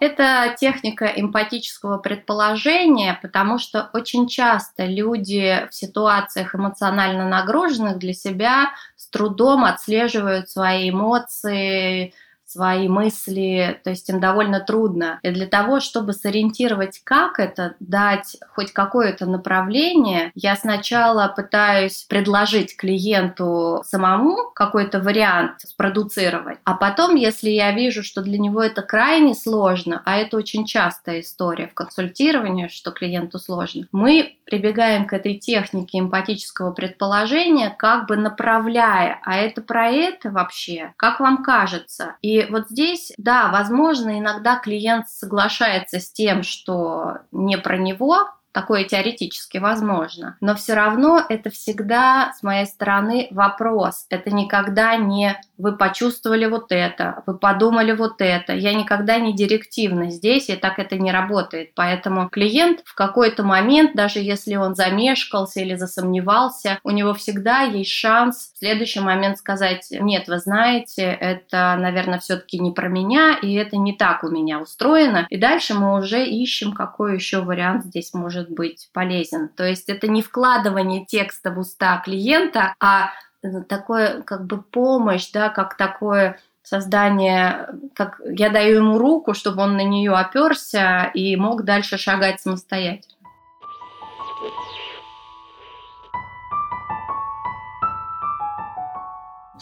Это 0.02 0.54
техника 0.60 1.06
эмпатического 1.06 1.98
предположения, 1.98 3.18
потому 3.22 3.58
что 3.58 3.90
очень 3.94 4.28
часто 4.28 4.86
люди 4.86 5.66
в 5.70 5.74
ситуациях 5.74 6.54
эмоционально 6.54 7.30
нагруженных 7.30 7.98
для 7.98 8.12
себя 8.12 8.74
с 8.98 9.08
трудом 9.10 9.64
отслеживают 9.64 10.50
свои 10.50 10.90
эмоции, 10.90 12.14
свои 12.54 12.88
мысли, 12.88 13.80
то 13.84 13.90
есть 13.90 14.10
им 14.10 14.20
довольно 14.20 14.60
трудно. 14.60 15.20
И 15.24 15.32
для 15.32 15.48
того, 15.48 15.80
чтобы 15.80 16.14
сориентировать, 16.14 17.02
как 17.04 17.40
это, 17.40 17.76
дать 17.80 18.38
хоть 18.56 18.72
какое-то 18.72 19.26
направление, 19.26 20.32
я 20.36 20.56
сначала 20.56 21.28
пытаюсь 21.28 22.06
предложить 22.08 22.78
клиенту 22.78 23.84
самому 23.86 24.52
какой-то 24.54 25.00
вариант 25.00 25.62
спродуцировать, 25.62 26.60
а 26.64 26.76
потом, 26.76 27.16
если 27.16 27.50
я 27.50 27.72
вижу, 27.72 28.04
что 28.04 28.22
для 28.22 28.38
него 28.38 28.62
это 28.62 28.82
крайне 28.82 29.34
сложно, 29.34 30.02
а 30.06 30.18
это 30.18 30.38
очень 30.38 30.66
частая 30.66 31.22
история 31.22 31.68
в 31.68 31.74
консультировании, 31.74 32.68
что 32.68 32.92
клиенту 32.92 33.40
сложно, 33.40 33.88
мы 33.92 34.38
прибегаем 34.46 35.08
к 35.08 35.14
этой 35.14 35.36
технике 35.36 36.00
эмпатического 36.00 36.72
предположения, 36.72 37.74
как 37.78 38.08
бы 38.08 38.18
направляя, 38.18 39.20
а 39.24 39.38
это 39.38 39.62
про 39.62 39.90
это 39.90 40.30
вообще, 40.30 40.94
как 40.98 41.20
вам 41.20 41.44
кажется? 41.44 42.16
И 42.22 42.43
вот 42.50 42.70
здесь, 42.70 43.12
да, 43.18 43.50
возможно, 43.52 44.20
иногда 44.20 44.58
клиент 44.58 45.08
соглашается 45.10 46.00
с 46.00 46.12
тем, 46.12 46.44
что 46.44 47.20
не 47.32 47.58
про 47.58 47.78
него, 47.78 48.30
Такое 48.54 48.86
теоретически 48.86 49.58
возможно. 49.58 50.38
Но 50.40 50.56
все 50.56 50.76
равно 50.76 51.22
это 51.28 51.50
всегда 51.50 52.32
с 52.38 52.44
моей 52.44 52.66
стороны 52.66 53.28
вопрос. 53.32 54.06
Это 54.10 54.32
никогда 54.32 54.96
не 54.96 55.36
вы 55.58 55.78
почувствовали 55.78 56.46
вот 56.46 56.72
это, 56.72 57.24
вы 57.26 57.38
подумали 57.38 57.94
вот 57.94 58.16
это. 58.20 58.54
Я 58.54 58.74
никогда 58.74 59.18
не 59.20 59.34
директивна 59.34 60.10
здесь, 60.10 60.50
и 60.50 60.56
так 60.56 60.78
это 60.78 60.98
не 60.98 61.12
работает. 61.12 61.72
Поэтому 61.74 62.28
клиент 62.28 62.82
в 62.86 62.94
какой-то 62.96 63.44
момент, 63.44 63.96
даже 63.96 64.20
если 64.20 64.56
он 64.56 64.76
замешкался 64.76 65.62
или 65.62 65.76
засомневался, 65.76 66.80
у 66.84 66.92
него 66.92 67.14
всегда 67.14 67.62
есть 67.62 67.92
шанс 67.92 68.52
в 68.54 68.60
следующий 68.60 69.00
момент 69.00 69.38
сказать, 69.38 69.88
нет, 69.92 70.28
вы 70.28 70.40
знаете, 70.40 71.04
это, 71.04 71.76
наверное, 71.80 72.20
все-таки 72.20 72.60
не 72.60 72.72
про 72.72 72.90
меня, 72.90 73.38
и 73.42 73.54
это 73.54 73.78
не 73.78 73.94
так 73.94 74.24
у 74.24 74.30
меня 74.30 74.60
устроено. 74.60 75.26
И 75.30 75.38
дальше 75.38 75.76
мы 75.76 75.98
уже 75.98 76.26
ищем, 76.26 76.74
какой 76.74 77.16
еще 77.16 77.42
вариант 77.42 77.86
здесь 77.86 78.14
может 78.14 78.43
может 78.44 78.50
быть 78.52 78.90
полезен. 78.94 79.50
То 79.50 79.64
есть 79.64 79.90
это 79.90 80.08
не 80.08 80.22
вкладывание 80.22 81.06
текста 81.06 81.52
в 81.52 81.60
уста 81.60 82.02
клиента, 82.04 82.76
а 82.80 83.12
э, 83.42 83.62
такое 83.62 84.22
как 84.22 84.46
бы 84.46 84.62
помощь, 84.62 85.32
да, 85.32 85.50
как 85.50 85.78
такое 85.78 86.40
создание, 86.62 87.68
как 87.94 88.22
я 88.26 88.50
даю 88.50 88.78
ему 88.78 88.98
руку, 88.98 89.34
чтобы 89.34 89.62
он 89.64 89.76
на 89.76 89.84
нее 89.84 90.14
оперся 90.14 91.12
и 91.14 91.36
мог 91.36 91.64
дальше 91.64 91.98
шагать 91.98 92.42
самостоятельно. 92.42 93.13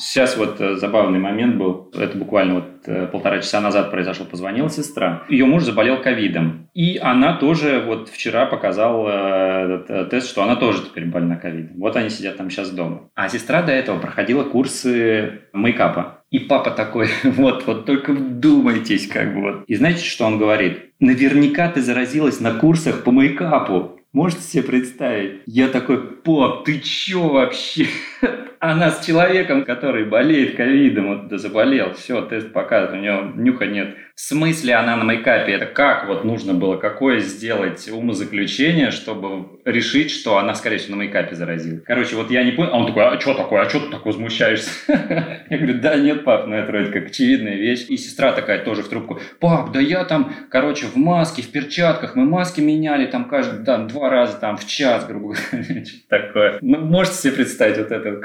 Сейчас 0.01 0.35
вот 0.35 0.59
э, 0.59 0.77
забавный 0.77 1.19
момент 1.19 1.57
был. 1.57 1.91
Это 1.93 2.17
буквально 2.17 2.55
вот 2.55 2.65
э, 2.87 3.05
полтора 3.05 3.39
часа 3.39 3.61
назад 3.61 3.91
произошел. 3.91 4.25
Позвонила 4.25 4.67
сестра. 4.67 5.23
Ее 5.29 5.45
муж 5.45 5.63
заболел 5.63 6.01
ковидом. 6.01 6.69
И 6.73 6.97
она 6.97 7.37
тоже 7.37 7.83
вот 7.85 8.09
вчера 8.09 8.47
показала 8.47 9.65
этот 9.65 10.09
тест, 10.09 10.27
что 10.27 10.41
она 10.41 10.55
тоже 10.55 10.85
теперь 10.85 11.05
больна 11.05 11.35
ковидом. 11.35 11.77
Вот 11.77 11.95
они 11.95 12.09
сидят 12.09 12.37
там 12.37 12.49
сейчас 12.49 12.71
дома. 12.71 13.09
А 13.13 13.29
сестра 13.29 13.61
до 13.61 13.71
этого 13.73 13.99
проходила 13.99 14.43
курсы 14.43 15.41
мейкапа. 15.53 16.23
И 16.31 16.39
папа 16.39 16.71
такой, 16.71 17.07
вот, 17.23 17.67
вот 17.67 17.85
только 17.85 18.13
вдумайтесь, 18.13 19.07
как 19.07 19.35
бы 19.35 19.41
вот. 19.41 19.63
И 19.67 19.75
знаете, 19.75 20.03
что 20.03 20.25
он 20.25 20.39
говорит? 20.39 20.93
Наверняка 20.99 21.69
ты 21.69 21.81
заразилась 21.81 22.39
на 22.39 22.55
курсах 22.55 23.03
по 23.03 23.11
мейкапу. 23.11 23.99
Можете 24.13 24.41
себе 24.41 24.63
представить? 24.63 25.41
Я 25.45 25.67
такой, 25.67 26.01
пап, 26.01 26.65
ты 26.65 26.79
чё 26.79 27.29
вообще? 27.29 27.85
Она 28.61 28.91
с 28.91 29.03
человеком, 29.03 29.65
который 29.65 30.05
болеет 30.05 30.55
ковидом, 30.55 31.07
вот 31.07 31.39
заболел, 31.39 31.93
все, 31.93 32.21
тест 32.21 32.53
показывает, 32.53 32.93
у 32.93 33.03
него 33.03 33.31
нюха 33.35 33.65
нет. 33.65 33.95
В 34.13 34.21
смысле 34.21 34.75
она 34.75 34.95
на 34.97 35.03
мейкапе? 35.03 35.53
Это 35.53 35.65
как 35.65 36.07
вот 36.07 36.23
нужно 36.23 36.53
было, 36.53 36.77
какое 36.77 37.21
сделать 37.21 37.89
умозаключение, 37.91 38.91
чтобы 38.91 39.59
решить, 39.65 40.11
что 40.11 40.37
она, 40.37 40.53
скорее 40.53 40.77
всего, 40.77 40.95
на 40.95 41.01
мейкапе 41.01 41.35
заразила? 41.35 41.79
Короче, 41.79 42.15
вот 42.15 42.29
я 42.29 42.43
не 42.43 42.51
понял. 42.51 42.69
А 42.71 42.77
он 42.77 42.85
такой, 42.85 43.03
а 43.03 43.19
что 43.19 43.33
такое? 43.33 43.61
А 43.61 43.69
что 43.69 43.79
ты 43.79 43.89
так 43.89 44.05
возмущаешься? 44.05 44.69
Я 45.49 45.57
говорю, 45.57 45.79
да 45.81 45.95
нет, 45.95 46.23
пап, 46.23 46.45
ну 46.45 46.55
это 46.55 46.71
вроде 46.71 46.91
как 46.91 47.07
очевидная 47.07 47.55
вещь. 47.55 47.87
И 47.89 47.97
сестра 47.97 48.31
такая 48.31 48.63
тоже 48.63 48.83
в 48.83 48.89
трубку, 48.89 49.19
пап, 49.39 49.71
да 49.71 49.79
я 49.79 50.05
там, 50.05 50.33
короче, 50.49 50.85
в 50.85 50.95
маске, 50.95 51.41
в 51.41 51.51
перчатках, 51.51 52.15
мы 52.15 52.25
маски 52.25 52.61
меняли 52.61 53.07
там 53.07 53.27
каждый, 53.27 53.65
там, 53.65 53.87
два 53.87 54.09
раза 54.09 54.37
там 54.37 54.55
в 54.55 54.67
час, 54.67 55.07
грубо 55.07 55.33
говоря, 55.33 55.83
что 55.85 56.09
такое. 56.09 56.59
Ну, 56.61 56.77
можете 56.77 57.15
себе 57.15 57.33
представить 57.33 57.77
вот 57.77 57.91
это? 57.91 58.21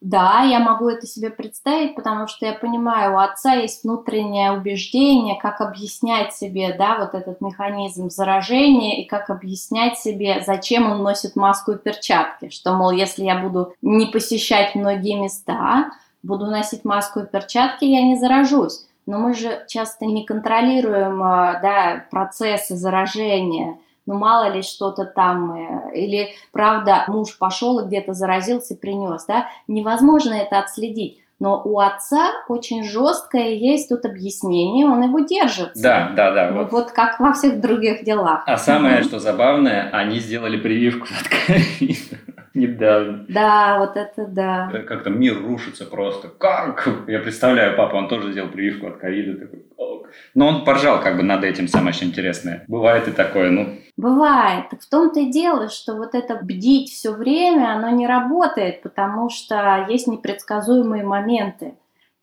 Да, 0.00 0.40
я 0.44 0.60
могу 0.60 0.88
это 0.88 1.06
себе 1.06 1.28
представить, 1.28 1.94
потому 1.94 2.26
что 2.26 2.46
я 2.46 2.54
понимаю, 2.54 3.14
у 3.14 3.18
отца 3.18 3.52
есть 3.52 3.84
внутреннее 3.84 4.52
убеждение, 4.52 5.38
как 5.38 5.60
объяснять 5.60 6.34
себе, 6.34 6.74
да, 6.78 6.98
вот 6.98 7.14
этот 7.14 7.42
механизм 7.42 8.08
заражения 8.08 9.02
и 9.02 9.06
как 9.06 9.28
объяснять 9.28 9.98
себе, 9.98 10.42
зачем 10.46 10.90
он 10.90 11.02
носит 11.02 11.36
маску 11.36 11.72
и 11.72 11.78
перчатки, 11.78 12.48
что, 12.48 12.72
мол, 12.72 12.92
если 12.92 13.24
я 13.24 13.38
буду 13.38 13.74
не 13.82 14.06
посещать 14.06 14.74
многие 14.74 15.20
места, 15.20 15.90
буду 16.22 16.46
носить 16.46 16.86
маску 16.86 17.20
и 17.20 17.26
перчатки, 17.26 17.84
я 17.84 18.02
не 18.02 18.16
заражусь. 18.16 18.86
Но 19.04 19.18
мы 19.18 19.34
же 19.34 19.66
часто 19.68 20.06
не 20.06 20.24
контролируем, 20.24 21.22
а, 21.22 21.60
да, 21.60 22.06
процессы 22.10 22.74
заражения– 22.74 23.76
ну 24.10 24.18
мало 24.18 24.52
ли 24.52 24.62
что-то 24.62 25.04
там, 25.04 25.52
э, 25.52 25.94
или 25.94 26.30
правда 26.50 27.04
муж 27.06 27.38
пошел 27.38 27.78
и 27.78 27.86
где-то 27.86 28.12
заразился, 28.12 28.74
принес, 28.74 29.24
да, 29.26 29.46
невозможно 29.68 30.34
это 30.34 30.58
отследить. 30.58 31.18
Но 31.38 31.62
у 31.64 31.78
отца 31.78 32.32
очень 32.48 32.82
жесткое 32.82 33.54
есть 33.54 33.88
тут 33.88 34.04
объяснение, 34.04 34.84
он 34.84 35.00
его 35.02 35.20
держит. 35.20 35.70
Да, 35.76 36.10
да, 36.14 36.32
да. 36.32 36.50
Ну, 36.50 36.58
вот. 36.58 36.72
вот 36.72 36.90
как 36.90 37.20
во 37.20 37.32
всех 37.32 37.60
других 37.60 38.04
делах. 38.04 38.42
А 38.46 38.58
самое, 38.58 39.02
что 39.04 39.20
забавное, 39.20 39.88
они 39.92 40.18
сделали 40.18 40.56
прививку 40.56 41.06
от 41.06 41.28
ковида 41.28 42.18
недавно. 42.54 43.24
Да, 43.28 43.78
вот 43.78 43.96
это 43.96 44.26
да. 44.26 44.70
Э, 44.72 44.82
как 44.82 45.04
то 45.04 45.10
мир 45.10 45.40
рушится 45.40 45.84
просто. 45.84 46.28
Как? 46.28 46.88
Я 47.06 47.20
представляю, 47.20 47.76
папа, 47.76 47.96
он 47.96 48.08
тоже 48.08 48.32
сделал 48.32 48.48
прививку 48.48 48.86
от 48.88 48.98
ковида. 48.98 49.46
Такой, 49.46 49.64
но 50.34 50.48
он 50.48 50.64
поржал 50.64 51.00
как 51.00 51.16
бы 51.16 51.22
над 51.22 51.44
этим, 51.44 51.68
самое 51.68 51.92
что 51.92 52.04
интересное. 52.04 52.64
Бывает 52.68 53.08
и 53.08 53.12
такое, 53.12 53.50
ну... 53.50 53.78
Бывает. 53.96 54.70
Так 54.70 54.80
в 54.80 54.88
том-то 54.88 55.20
и 55.20 55.30
дело, 55.30 55.68
что 55.68 55.94
вот 55.94 56.14
это 56.14 56.36
бдить 56.36 56.90
все 56.90 57.12
время, 57.12 57.74
оно 57.74 57.90
не 57.90 58.06
работает, 58.06 58.82
потому 58.82 59.28
что 59.28 59.86
есть 59.88 60.06
непредсказуемые 60.06 61.04
моменты. 61.04 61.74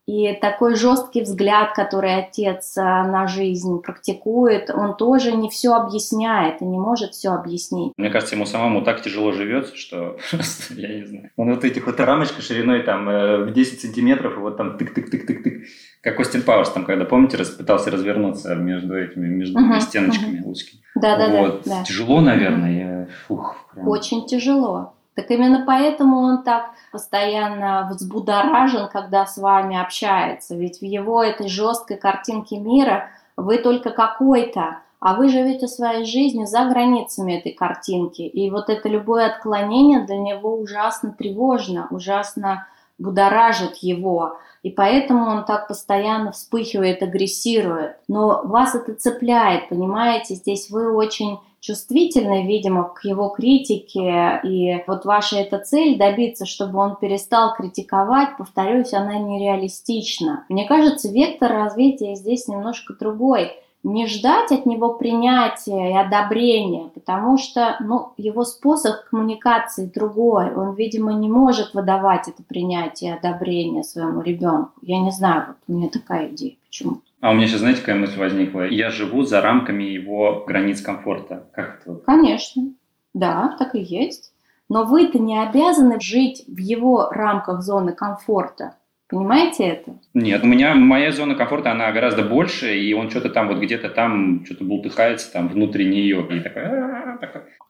И 0.07 0.33
такой 0.39 0.75
жесткий 0.75 1.21
взгляд, 1.21 1.73
который 1.73 2.15
отец 2.15 2.77
а, 2.77 3.05
на 3.05 3.27
жизнь 3.27 3.81
практикует, 3.81 4.69
он 4.69 4.95
тоже 4.95 5.33
не 5.33 5.49
все 5.49 5.73
объясняет 5.73 6.61
и 6.61 6.65
не 6.65 6.79
может 6.79 7.11
все 7.11 7.31
объяснить. 7.31 7.91
Мне 7.97 8.09
кажется, 8.09 8.35
ему 8.35 8.45
самому 8.45 8.83
так 8.83 9.01
тяжело 9.01 9.33
живется, 9.33 9.75
что 9.75 10.17
я 10.69 10.95
не 10.95 11.05
знаю. 11.05 11.31
Он 11.35 11.53
вот 11.53 11.65
этих 11.65 11.87
вот 11.87 11.99
рамочка 11.99 12.41
шириной 12.41 12.83
там 12.83 13.09
э, 13.09 13.43
в 13.43 13.51
10 13.51 13.81
сантиметров, 13.81 14.37
и 14.37 14.39
вот 14.39 14.55
там 14.55 14.77
тык-тык-тык-тык-тык. 14.77 15.65
Как 16.01 16.17
Остин 16.21 16.43
Пауэрс 16.43 16.69
там, 16.69 16.85
когда, 16.85 17.03
помните, 17.03 17.37
пытался 17.37 17.91
развернуться 17.91 18.55
между 18.55 18.97
этими, 18.97 19.27
между 19.27 19.59
uh-huh, 19.59 19.81
стеночками 19.81 20.39
uh-huh. 20.39 20.49
узкими. 20.49 20.81
Да, 20.95 21.17
да, 21.17 21.27
вот. 21.27 21.63
да. 21.65 21.83
Тяжело, 21.83 22.21
наверное. 22.21 22.71
Я, 22.71 23.07
фух, 23.27 23.57
прям. 23.73 23.89
Очень 23.89 24.25
тяжело. 24.25 24.93
Так 25.17 25.31
именно 25.31 25.63
поэтому 25.65 26.19
он 26.19 26.43
так 26.43 26.69
постоянно 26.91 27.89
взбудоражен, 27.89 28.87
когда 28.87 29.25
с 29.25 29.37
вами 29.37 29.75
общается. 29.75 30.55
Ведь 30.55 30.77
в 30.77 30.83
его 30.83 31.23
этой 31.23 31.47
жесткой 31.47 31.97
картинке 31.97 32.59
мира 32.59 33.09
вы 33.35 33.57
только 33.57 33.89
какой-то, 33.89 34.77
а 34.99 35.15
вы 35.15 35.29
живете 35.29 35.67
своей 35.67 36.05
жизнью 36.05 36.45
за 36.45 36.65
границами 36.65 37.33
этой 37.33 37.53
картинки. 37.53 38.21
И 38.21 38.51
вот 38.51 38.69
это 38.69 38.89
любое 38.89 39.25
отклонение 39.25 40.05
для 40.05 40.19
него 40.19 40.55
ужасно 40.55 41.11
тревожно, 41.17 41.87
ужасно 41.89 42.67
будоражит 42.99 43.77
его. 43.77 44.37
И 44.61 44.69
поэтому 44.69 45.25
он 45.25 45.45
так 45.45 45.67
постоянно 45.67 46.31
вспыхивает, 46.31 47.01
агрессирует. 47.01 47.97
Но 48.07 48.43
вас 48.43 48.75
это 48.75 48.93
цепляет, 48.93 49.69
понимаете? 49.69 50.35
Здесь 50.35 50.69
вы 50.69 50.93
очень 50.93 51.39
чувствительны, 51.67 52.47
видимо, 52.47 52.85
к 52.85 53.03
его 53.03 53.27
критике, 53.27 54.39
и 54.43 54.83
вот 54.87 55.03
ваша 55.03 55.37
эта 55.37 55.59
цель 55.59 55.97
добиться, 55.97 56.45
чтобы 56.45 56.79
он 56.79 56.95
перестал 56.95 57.53
критиковать, 57.53 58.37
повторюсь, 58.37 58.93
она 58.93 59.17
нереалистична. 59.17 60.45
Мне 60.47 60.65
кажется, 60.65 61.09
вектор 61.09 61.51
развития 61.51 62.15
здесь 62.15 62.47
немножко 62.47 62.93
другой 62.93 63.51
не 63.83 64.07
ждать 64.07 64.51
от 64.51 64.65
него 64.65 64.93
принятия 64.95 65.91
и 65.91 65.97
одобрения, 65.97 66.89
потому 66.93 67.37
что 67.37 67.77
ну, 67.79 68.11
его 68.17 68.43
способ 68.43 69.05
коммуникации 69.09 69.85
другой. 69.85 70.53
Он, 70.53 70.73
видимо, 70.73 71.13
не 71.13 71.29
может 71.29 71.73
выдавать 71.73 72.27
это 72.27 72.43
принятие 72.43 73.11
и 73.11 73.17
одобрение 73.17 73.83
своему 73.83 74.21
ребенку. 74.21 74.71
Я 74.81 74.99
не 74.99 75.11
знаю, 75.11 75.45
вот 75.47 75.57
у 75.67 75.77
меня 75.77 75.89
такая 75.89 76.29
идея. 76.29 76.55
Почему? 76.67 77.01
А 77.19 77.31
у 77.31 77.33
меня 77.33 77.47
сейчас, 77.47 77.61
знаете, 77.61 77.79
какая 77.79 77.95
мысль 77.95 78.19
возникла? 78.19 78.67
Я 78.67 78.91
живу 78.91 79.23
за 79.23 79.41
рамками 79.41 79.83
его 79.83 80.43
границ 80.45 80.81
комфорта. 80.81 81.49
Как 81.53 81.81
это? 81.81 81.95
Конечно. 82.05 82.73
Да, 83.13 83.55
так 83.57 83.73
и 83.73 83.79
есть. 83.79 84.33
Но 84.69 84.83
вы-то 84.83 85.17
не 85.17 85.41
обязаны 85.41 85.99
жить 85.99 86.43
в 86.47 86.57
его 86.57 87.09
рамках 87.09 87.61
зоны 87.61 87.93
комфорта. 87.93 88.75
Понимаете 89.09 89.67
это? 89.67 89.95
Нет, 90.13 90.43
у 90.43 90.47
меня 90.47 90.75
моя 90.75 91.13
зона 91.13 91.35
комфорта, 91.35 91.71
она 91.71 91.91
гораздо 91.93 92.23
больше, 92.23 92.77
и 92.77 92.93
он 92.93 93.09
что-то 93.09 93.29
там 93.29 93.47
вот 93.47 93.59
где-то 93.59 93.89
там 93.89 94.43
что-то 94.45 94.65
бултыхается 94.65 95.31
там 95.31 95.47
внутри 95.47 95.85
нее. 95.85 96.27
И 96.29 96.41
такой, 96.41 96.63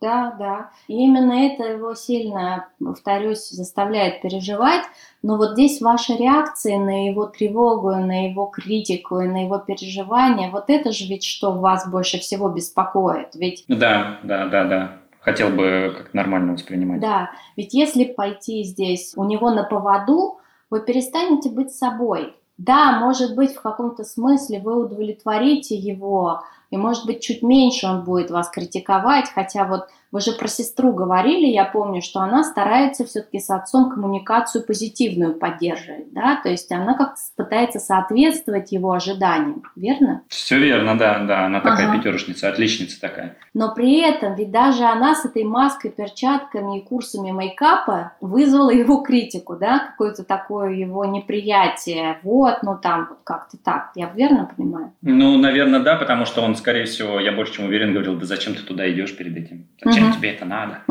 Да, 0.02 0.36
да. 0.40 0.72
И 0.88 0.94
именно 0.96 1.34
это 1.34 1.64
его 1.74 1.94
сильно, 1.94 2.70
повторюсь, 2.80 3.50
заставляет 3.50 4.22
переживать. 4.22 4.84
Но 5.22 5.38
вот 5.38 5.52
здесь 5.52 5.80
ваша 5.80 6.16
реакция 6.16 6.80
на 6.80 7.08
его 7.08 7.28
тревогу, 7.28 7.92
на 7.92 8.30
его 8.30 8.48
критику 8.48 9.20
и 9.20 9.28
на 9.28 9.44
его 9.44 9.60
переживания, 9.60 10.50
вот 10.50 10.70
это 10.70 10.92
же 10.92 11.06
ведь 11.06 11.24
что 11.24 11.52
вас 11.52 11.88
больше 11.88 12.18
всего 12.18 12.50
беспокоит. 12.50 13.36
Ведь... 13.36 13.64
Да, 13.68 14.20
да, 14.24 14.48
да, 14.48 14.64
да 14.64 14.98
хотел 15.20 15.50
бы 15.50 15.94
как 15.98 16.14
нормально 16.14 16.54
воспринимать. 16.54 17.02
Да, 17.02 17.32
ведь 17.58 17.74
если 17.74 18.06
пойти 18.06 18.64
здесь 18.64 19.12
у 19.18 19.26
него 19.26 19.52
на 19.52 19.64
поводу, 19.64 20.40
вы 20.70 20.82
перестанете 20.82 21.50
быть 21.50 21.74
собой. 21.74 22.36
Да, 22.58 23.00
может 23.00 23.36
быть, 23.36 23.56
в 23.56 23.62
каком-то 23.62 24.04
смысле 24.04 24.60
вы 24.60 24.84
удовлетворите 24.84 25.76
его, 25.76 26.42
и, 26.72 26.78
может 26.78 27.06
быть, 27.06 27.22
чуть 27.22 27.44
меньше 27.44 27.88
он 27.88 28.04
будет 28.04 28.32
вас 28.32 28.50
критиковать, 28.50 29.30
хотя 29.34 29.66
вот 29.66 29.88
вы 30.18 30.22
же 30.22 30.32
про 30.32 30.48
сестру 30.48 30.94
говорили, 30.94 31.46
я 31.46 31.64
помню, 31.64 32.02
что 32.02 32.22
она 32.22 32.44
старается 32.44 33.06
все-таки 33.06 33.40
с 33.40 33.52
отцом 33.52 33.92
коммуникацию 33.92 34.66
позитивную 34.66 35.36
поддерживать, 35.36 36.12
да, 36.12 36.40
то 36.42 36.50
есть 36.50 36.72
она 36.72 36.96
как-то 36.96 37.22
пытается 37.36 37.78
соответствовать 37.78 38.72
его 38.72 38.94
ожиданиям, 38.94 39.62
верно? 39.76 40.24
Все 40.28 40.58
верно, 40.58 40.98
да, 40.98 41.20
да, 41.20 41.46
она 41.46 41.60
такая 41.60 41.90
ага. 41.90 41.98
пятерочница, 42.00 42.50
отличница 42.50 43.00
такая. 43.00 43.38
Но 43.54 43.76
при 43.76 44.02
этом, 44.02 44.34
ведь 44.34 44.50
даже 44.50 44.86
она 44.86 45.14
с 45.14 45.24
этой 45.24 45.44
маской, 45.44 45.92
перчатками 45.92 46.80
и 46.80 46.84
курсами 46.84 47.30
мейкапа 47.30 48.14
вызвала 48.20 48.72
его 48.72 49.04
критику, 49.04 49.56
да, 49.56 49.90
какое-то 49.92 50.24
такое 50.24 50.72
его 50.72 51.06
неприятие, 51.06 52.18
вот, 52.24 52.64
ну 52.64 52.76
там 52.82 53.06
вот 53.10 53.20
как-то 53.24 53.58
так, 53.64 53.92
я 53.94 54.10
верно 54.10 54.50
понимаю? 54.58 54.94
Ну, 55.04 55.38
наверное, 55.38 55.82
да, 55.82 55.96
потому 55.96 56.26
что 56.26 56.42
он, 56.42 56.56
скорее 56.56 56.86
всего, 56.86 57.20
я 57.20 57.32
больше 57.34 57.54
чем 57.54 57.66
уверен, 57.66 57.94
говорил, 57.94 58.16
да 58.16 58.26
зачем 58.26 58.56
ты 58.56 58.64
туда 58.64 58.92
идешь 58.92 59.16
перед 59.16 59.38
этим? 59.38 59.68
Зачем 59.84 60.07
зачем 60.08 60.20
тебе 60.20 60.32
это 60.32 60.46
надо? 60.46 60.82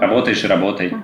Работаешь 0.00 0.44
и 0.44 0.46
работай. 0.46 0.94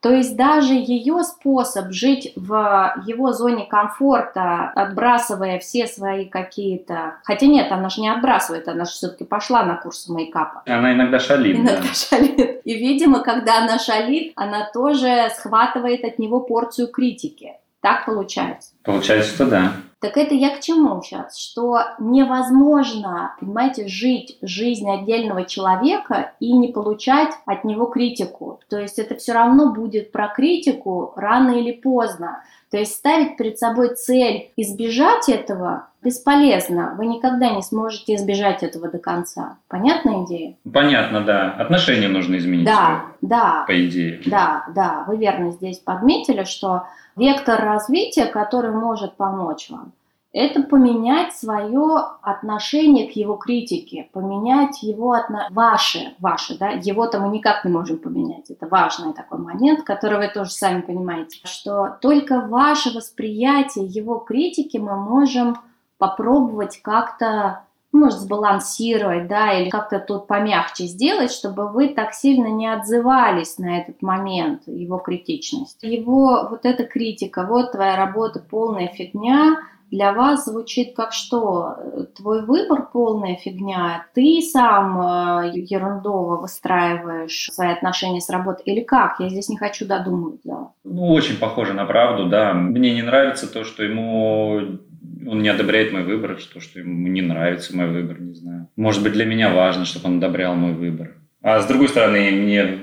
То 0.00 0.10
есть 0.10 0.36
даже 0.36 0.74
ее 0.74 1.22
способ 1.24 1.92
жить 1.92 2.32
в 2.36 2.94
его 3.06 3.32
зоне 3.32 3.66
комфорта, 3.66 4.70
отбрасывая 4.74 5.58
все 5.58 5.86
свои 5.86 6.26
какие-то... 6.26 7.16
Хотя 7.24 7.46
нет, 7.46 7.72
она 7.72 7.88
же 7.88 8.00
не 8.00 8.08
отбрасывает, 8.08 8.68
она 8.68 8.84
же 8.84 8.92
все-таки 8.92 9.24
пошла 9.24 9.64
на 9.64 9.76
курсы 9.76 10.12
мейкапа. 10.12 10.62
Она 10.66 10.92
иногда 10.92 11.18
шалит. 11.18 11.56
Иногда 11.56 11.80
да. 11.82 11.94
шалит. 11.94 12.60
И, 12.64 12.74
видимо, 12.74 13.20
когда 13.20 13.62
она 13.62 13.78
шалит, 13.78 14.32
она 14.36 14.68
тоже 14.72 15.30
схватывает 15.36 16.04
от 16.04 16.18
него 16.18 16.40
порцию 16.40 16.88
критики 16.88 17.54
Так 17.86 18.04
получается? 18.04 18.72
Получается, 18.82 19.32
что 19.32 19.46
да. 19.46 19.72
Так 20.00 20.16
это 20.16 20.34
я 20.34 20.56
к 20.56 20.60
чему 20.60 21.00
сейчас? 21.02 21.38
Что 21.38 21.82
невозможно, 22.00 23.36
понимаете, 23.38 23.86
жить 23.86 24.38
жизнь 24.42 24.90
отдельного 24.90 25.44
человека 25.44 26.32
и 26.40 26.52
не 26.52 26.72
получать 26.72 27.30
от 27.46 27.62
него 27.62 27.86
критику. 27.86 28.58
То 28.68 28.80
есть 28.80 28.98
это 28.98 29.14
все 29.14 29.34
равно 29.34 29.72
будет 29.72 30.10
про 30.10 30.26
критику 30.26 31.12
рано 31.14 31.60
или 31.60 31.70
поздно. 31.70 32.42
То 32.70 32.78
есть 32.78 32.94
ставить 32.94 33.36
перед 33.36 33.58
собой 33.58 33.94
цель 33.94 34.50
избежать 34.56 35.28
этого 35.28 35.88
бесполезно. 36.02 36.94
Вы 36.96 37.06
никогда 37.06 37.50
не 37.50 37.62
сможете 37.62 38.14
избежать 38.16 38.62
этого 38.62 38.88
до 38.88 38.98
конца. 38.98 39.58
Понятная 39.68 40.24
идея? 40.24 40.56
Понятно, 40.72 41.20
да. 41.22 41.52
Отношения 41.52 42.08
нужно 42.08 42.36
изменить. 42.36 42.66
Да, 42.66 43.06
да. 43.20 43.64
По 43.66 43.86
идее. 43.86 44.20
Да, 44.26 44.66
да. 44.74 45.04
Вы 45.06 45.16
верно 45.16 45.52
здесь 45.52 45.78
подметили, 45.78 46.44
что 46.44 46.84
вектор 47.16 47.60
развития, 47.60 48.26
который 48.26 48.72
может 48.72 49.14
помочь 49.14 49.70
вам, 49.70 49.92
это 50.36 50.62
поменять 50.62 51.34
свое 51.34 51.98
отношение 52.20 53.10
к 53.10 53.16
его 53.16 53.36
критике, 53.36 54.10
поменять 54.12 54.82
его 54.82 55.12
отно... 55.12 55.48
ваше, 55.50 56.14
ваше, 56.18 56.58
да, 56.58 56.72
его-то 56.72 57.20
мы 57.20 57.30
никак 57.30 57.64
не 57.64 57.72
можем 57.72 57.96
поменять. 57.96 58.50
Это 58.50 58.66
важный 58.66 59.14
такой 59.14 59.38
момент, 59.38 59.82
который 59.82 60.18
вы 60.18 60.28
тоже 60.28 60.50
сами 60.50 60.82
понимаете, 60.82 61.38
что 61.44 61.96
только 62.02 62.42
ваше 62.42 62.94
восприятие 62.94 63.86
его 63.86 64.18
критики 64.18 64.76
мы 64.76 64.96
можем 64.96 65.56
попробовать 65.96 66.82
как-то 66.82 67.62
может, 67.92 68.20
сбалансировать, 68.20 69.28
да, 69.28 69.54
или 69.54 69.70
как-то 69.70 69.98
тут 70.00 70.26
помягче 70.26 70.84
сделать, 70.84 71.32
чтобы 71.32 71.72
вы 71.72 71.88
так 71.88 72.12
сильно 72.12 72.48
не 72.48 72.70
отзывались 72.70 73.56
на 73.56 73.78
этот 73.78 74.02
момент, 74.02 74.64
его 74.66 74.98
критичность. 74.98 75.82
Его 75.82 76.46
вот 76.50 76.66
эта 76.66 76.84
критика, 76.84 77.46
вот 77.48 77.72
твоя 77.72 77.96
работа 77.96 78.40
полная 78.40 78.88
фигня, 78.88 79.62
для 79.90 80.12
вас 80.12 80.44
звучит 80.44 80.94
как 80.94 81.12
что? 81.12 81.76
Твой 82.16 82.44
выбор 82.44 82.88
полная 82.92 83.36
фигня, 83.36 84.06
ты 84.14 84.40
сам 84.42 85.00
э, 85.00 85.52
ерундово 85.54 86.40
выстраиваешь 86.40 87.48
свои 87.52 87.70
отношения 87.70 88.20
с 88.20 88.30
работой 88.30 88.62
или 88.64 88.80
как? 88.80 89.20
Я 89.20 89.28
здесь 89.28 89.48
не 89.48 89.56
хочу 89.56 89.86
додумывать. 89.86 90.40
Да. 90.44 90.70
Ну, 90.84 91.08
очень 91.08 91.36
похоже 91.36 91.72
на 91.72 91.84
правду, 91.84 92.28
да. 92.28 92.52
Мне 92.52 92.94
не 92.94 93.02
нравится 93.02 93.52
то, 93.52 93.64
что 93.64 93.82
ему 93.82 94.78
он 95.26 95.42
не 95.42 95.48
одобряет 95.48 95.92
мой 95.92 96.04
выбор, 96.04 96.38
что, 96.38 96.60
что 96.60 96.78
ему 96.78 97.08
не 97.08 97.22
нравится 97.22 97.76
мой 97.76 97.88
выбор, 97.88 98.20
не 98.20 98.34
знаю. 98.34 98.68
Может 98.76 99.02
быть, 99.02 99.12
для 99.12 99.24
меня 99.24 99.52
важно, 99.52 99.84
чтобы 99.84 100.06
он 100.08 100.18
одобрял 100.18 100.54
мой 100.54 100.72
выбор. 100.72 101.14
А 101.42 101.60
с 101.60 101.66
другой 101.66 101.88
стороны, 101.88 102.30
мне 102.30 102.78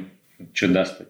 что 0.54 0.68
даст 0.68 1.02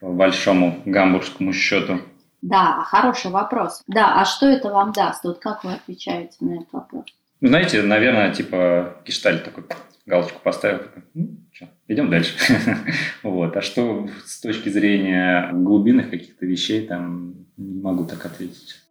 по 0.00 0.12
большому 0.12 0.78
гамбургскому 0.84 1.52
счету? 1.52 2.00
Да, 2.42 2.82
хороший 2.84 3.30
вопрос. 3.30 3.82
Да, 3.86 4.20
а 4.20 4.24
что 4.24 4.46
это 4.46 4.68
вам 4.68 4.92
даст? 4.92 5.22
Вот 5.22 5.38
как 5.38 5.62
вы 5.62 5.74
отвечаете 5.74 6.36
на 6.40 6.56
этот 6.56 6.72
вопрос? 6.72 7.04
Ну, 7.40 7.48
знаете, 7.48 7.82
наверное, 7.82 8.34
типа 8.34 8.96
гештальт 9.06 9.44
такой, 9.44 9.64
галочку 10.06 10.40
поставил, 10.42 10.78
такой, 10.78 11.02
ну, 11.14 11.36
что, 11.52 11.68
идем 11.86 12.10
дальше. 12.10 12.34
вот. 13.22 13.56
А 13.56 13.62
что 13.62 14.08
с 14.26 14.40
точки 14.40 14.68
зрения 14.68 15.50
глубинных 15.52 16.10
каких-то 16.10 16.44
вещей, 16.44 16.86
там, 16.86 17.46
не 17.56 17.80
могу 17.80 18.04
так 18.04 18.26
ответить. 18.26 18.82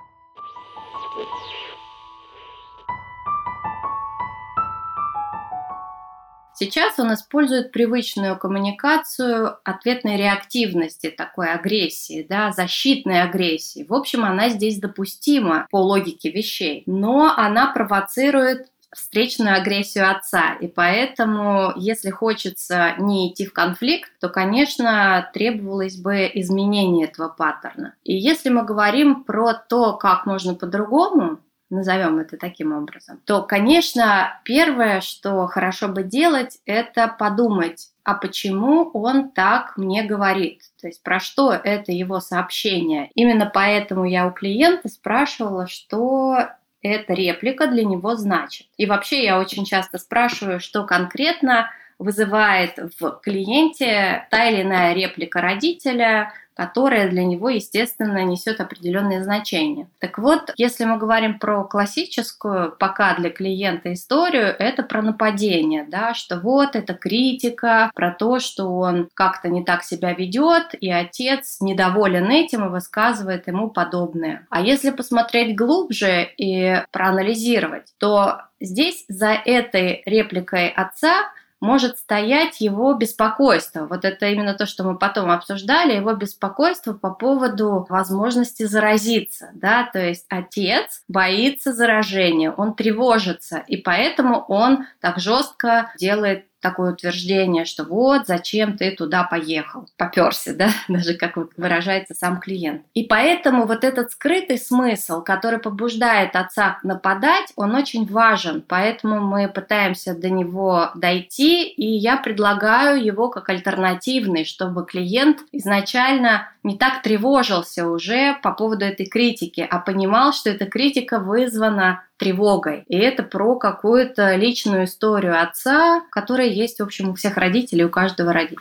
Сейчас 6.62 7.00
он 7.00 7.12
использует 7.12 7.72
привычную 7.72 8.38
коммуникацию 8.38 9.58
ответной 9.64 10.16
реактивности, 10.16 11.10
такой 11.10 11.52
агрессии, 11.52 12.24
да, 12.30 12.52
защитной 12.52 13.24
агрессии. 13.24 13.84
В 13.90 13.96
общем, 13.96 14.24
она 14.24 14.50
здесь 14.50 14.78
допустима 14.78 15.66
по 15.72 15.78
логике 15.78 16.30
вещей, 16.30 16.84
но 16.86 17.34
она 17.36 17.74
провоцирует 17.74 18.68
встречную 18.94 19.56
агрессию 19.56 20.08
отца. 20.08 20.54
И 20.62 20.68
поэтому, 20.68 21.74
если 21.78 22.12
хочется 22.12 22.94
не 23.00 23.32
идти 23.32 23.48
в 23.48 23.54
конфликт, 23.54 24.12
то, 24.20 24.30
конечно, 24.30 25.32
требовалось 25.34 25.98
бы 25.98 26.30
изменение 26.32 27.08
этого 27.08 27.30
паттерна. 27.30 27.96
И 28.04 28.16
если 28.16 28.50
мы 28.50 28.64
говорим 28.64 29.24
про 29.24 29.56
то, 29.56 29.94
как 29.94 30.28
можно 30.28 30.54
по-другому, 30.54 31.40
назовем 31.72 32.20
это 32.20 32.38
таким 32.38 32.74
образом, 32.74 33.20
то, 33.26 33.42
конечно, 33.42 34.40
первое, 34.44 35.02
что 35.02 35.48
хорошо 35.48 35.88
бы 35.88 36.04
делать, 36.04 36.60
это 36.66 37.08
подумать, 37.08 37.90
а 38.04 38.16
почему 38.16 38.90
он 38.94 39.32
так 39.32 39.78
мне 39.78 40.04
говорит? 40.04 40.62
То 40.80 40.88
есть 40.88 41.02
про 41.04 41.20
что 41.20 41.54
это 41.54 41.92
его 41.92 42.20
сообщение? 42.20 43.10
Именно 43.16 43.50
поэтому 43.54 44.06
я 44.06 44.28
у 44.28 44.32
клиента 44.32 44.90
спрашивала, 44.90 45.68
что 45.68 46.50
эта 46.82 47.14
реплика 47.14 47.68
для 47.68 47.86
него 47.86 48.16
значит. 48.16 48.68
И 48.78 48.86
вообще 48.86 49.24
я 49.24 49.40
очень 49.40 49.66
часто 49.66 49.98
спрашиваю, 49.98 50.60
что 50.60 50.84
конкретно 50.84 51.70
вызывает 52.00 52.80
в 53.00 53.20
клиенте 53.22 54.28
та 54.32 54.50
или 54.50 54.64
иная 54.64 54.94
реплика 54.94 55.40
родителя, 55.40 56.34
которая 56.56 57.10
для 57.10 57.24
него, 57.24 57.50
естественно, 57.50 58.24
несет 58.24 58.60
определенные 58.60 59.24
значения. 59.24 59.88
Так 60.00 60.18
вот, 60.18 60.54
если 60.58 60.86
мы 60.86 60.98
говорим 60.98 61.40
про 61.40 61.64
классическую, 61.64 62.76
пока 62.78 63.16
для 63.16 63.30
клиента 63.30 63.94
историю, 63.94 64.56
это 64.58 64.84
про 64.84 65.02
нападение, 65.02 65.86
да, 65.90 66.14
что 66.14 66.40
вот 66.40 66.76
это 66.76 66.94
критика, 66.94 67.92
про 67.96 68.12
то, 68.12 68.40
что 68.40 68.68
он 68.76 69.10
как-то 69.14 69.50
не 69.50 69.64
так 69.64 69.84
себя 69.84 70.14
ведет, 70.14 70.74
и 70.80 70.92
отец 70.92 71.58
недоволен 71.62 72.30
этим 72.30 72.66
и 72.66 72.70
высказывает 72.70 73.48
ему 73.48 73.70
подобное. 73.70 74.46
А 74.50 74.62
если 74.62 74.92
посмотреть 74.92 75.56
глубже 75.56 76.28
и 76.38 76.82
проанализировать, 76.92 77.94
то 77.98 78.42
здесь 78.60 79.06
за 79.08 79.32
этой 79.32 80.04
репликой 80.06 80.70
отца 80.70 81.32
может 81.62 82.00
стоять 82.00 82.60
его 82.60 82.94
беспокойство. 82.94 83.86
Вот 83.86 84.04
это 84.04 84.26
именно 84.26 84.56
то, 84.56 84.66
что 84.66 84.84
мы 84.84 84.98
потом 84.98 85.30
обсуждали, 85.32 85.96
его 85.96 86.14
беспокойство 86.14 86.94
по 86.94 87.12
поводу 87.12 87.86
возможности 87.88 88.64
заразиться. 88.64 89.52
Да? 89.54 89.88
То 89.94 90.00
есть 90.00 90.26
отец 90.28 91.04
боится 91.08 91.72
заражения, 91.72 92.52
он 92.52 92.74
тревожится, 92.74 93.64
и 93.68 93.78
поэтому 93.78 94.44
он 94.48 94.86
так 95.00 95.20
жестко 95.20 95.92
делает 95.98 96.46
такое 96.62 96.94
утверждение, 96.94 97.66
что 97.66 97.84
вот 97.84 98.28
зачем 98.28 98.78
ты 98.78 98.92
туда 98.92 99.24
поехал, 99.24 99.88
поперся, 99.98 100.54
да, 100.54 100.70
даже 100.88 101.16
как 101.16 101.38
выражается 101.58 102.14
сам 102.14 102.40
клиент. 102.40 102.84
И 102.94 103.04
поэтому 103.04 103.66
вот 103.66 103.84
этот 103.84 104.12
скрытый 104.12 104.58
смысл, 104.58 105.22
который 105.22 105.60
побуждает 105.60 106.36
отца 106.36 106.80
нападать, 106.84 107.52
он 107.56 107.76
очень 107.76 108.06
важен, 108.06 108.64
поэтому 108.66 109.20
мы 109.20 109.48
пытаемся 109.48 110.16
до 110.16 110.30
него 110.30 110.92
дойти, 110.96 111.68
и 111.68 111.86
я 111.86 112.18
предлагаю 112.18 113.04
его 113.04 113.30
как 113.30 113.50
альтернативный, 113.50 114.46
чтобы 114.46 114.86
клиент 114.86 115.40
изначально 115.52 116.50
не 116.64 116.78
так 116.78 117.02
тревожился 117.02 117.88
уже 117.88 118.38
по 118.44 118.52
поводу 118.52 118.86
этой 118.86 119.08
критики, 119.08 119.66
а 119.70 119.80
понимал, 119.80 120.34
что 120.34 120.50
эта 120.50 120.66
критика 120.66 121.20
вызвана 121.20 122.04
тревогой. 122.22 122.84
И 122.88 122.98
это 122.98 123.24
про 123.24 123.56
какую-то 123.56 124.36
личную 124.36 124.86
историю 124.86 125.42
отца, 125.42 126.04
которая 126.12 126.48
есть, 126.48 126.80
в 126.80 126.84
общем, 126.84 127.10
у 127.10 127.14
всех 127.16 127.38
родителей, 127.38 127.84
у 127.84 127.90
каждого 127.90 128.32
родителя. 128.32 128.60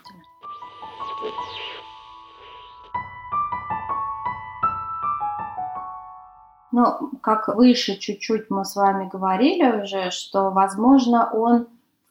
Ну, 6.72 7.10
как 7.20 7.48
выше 7.48 7.98
чуть-чуть 7.98 8.46
мы 8.48 8.64
с 8.64 8.76
вами 8.76 9.10
говорили 9.12 9.82
уже, 9.82 10.10
что, 10.10 10.50
возможно, 10.50 11.30
он 11.30 11.66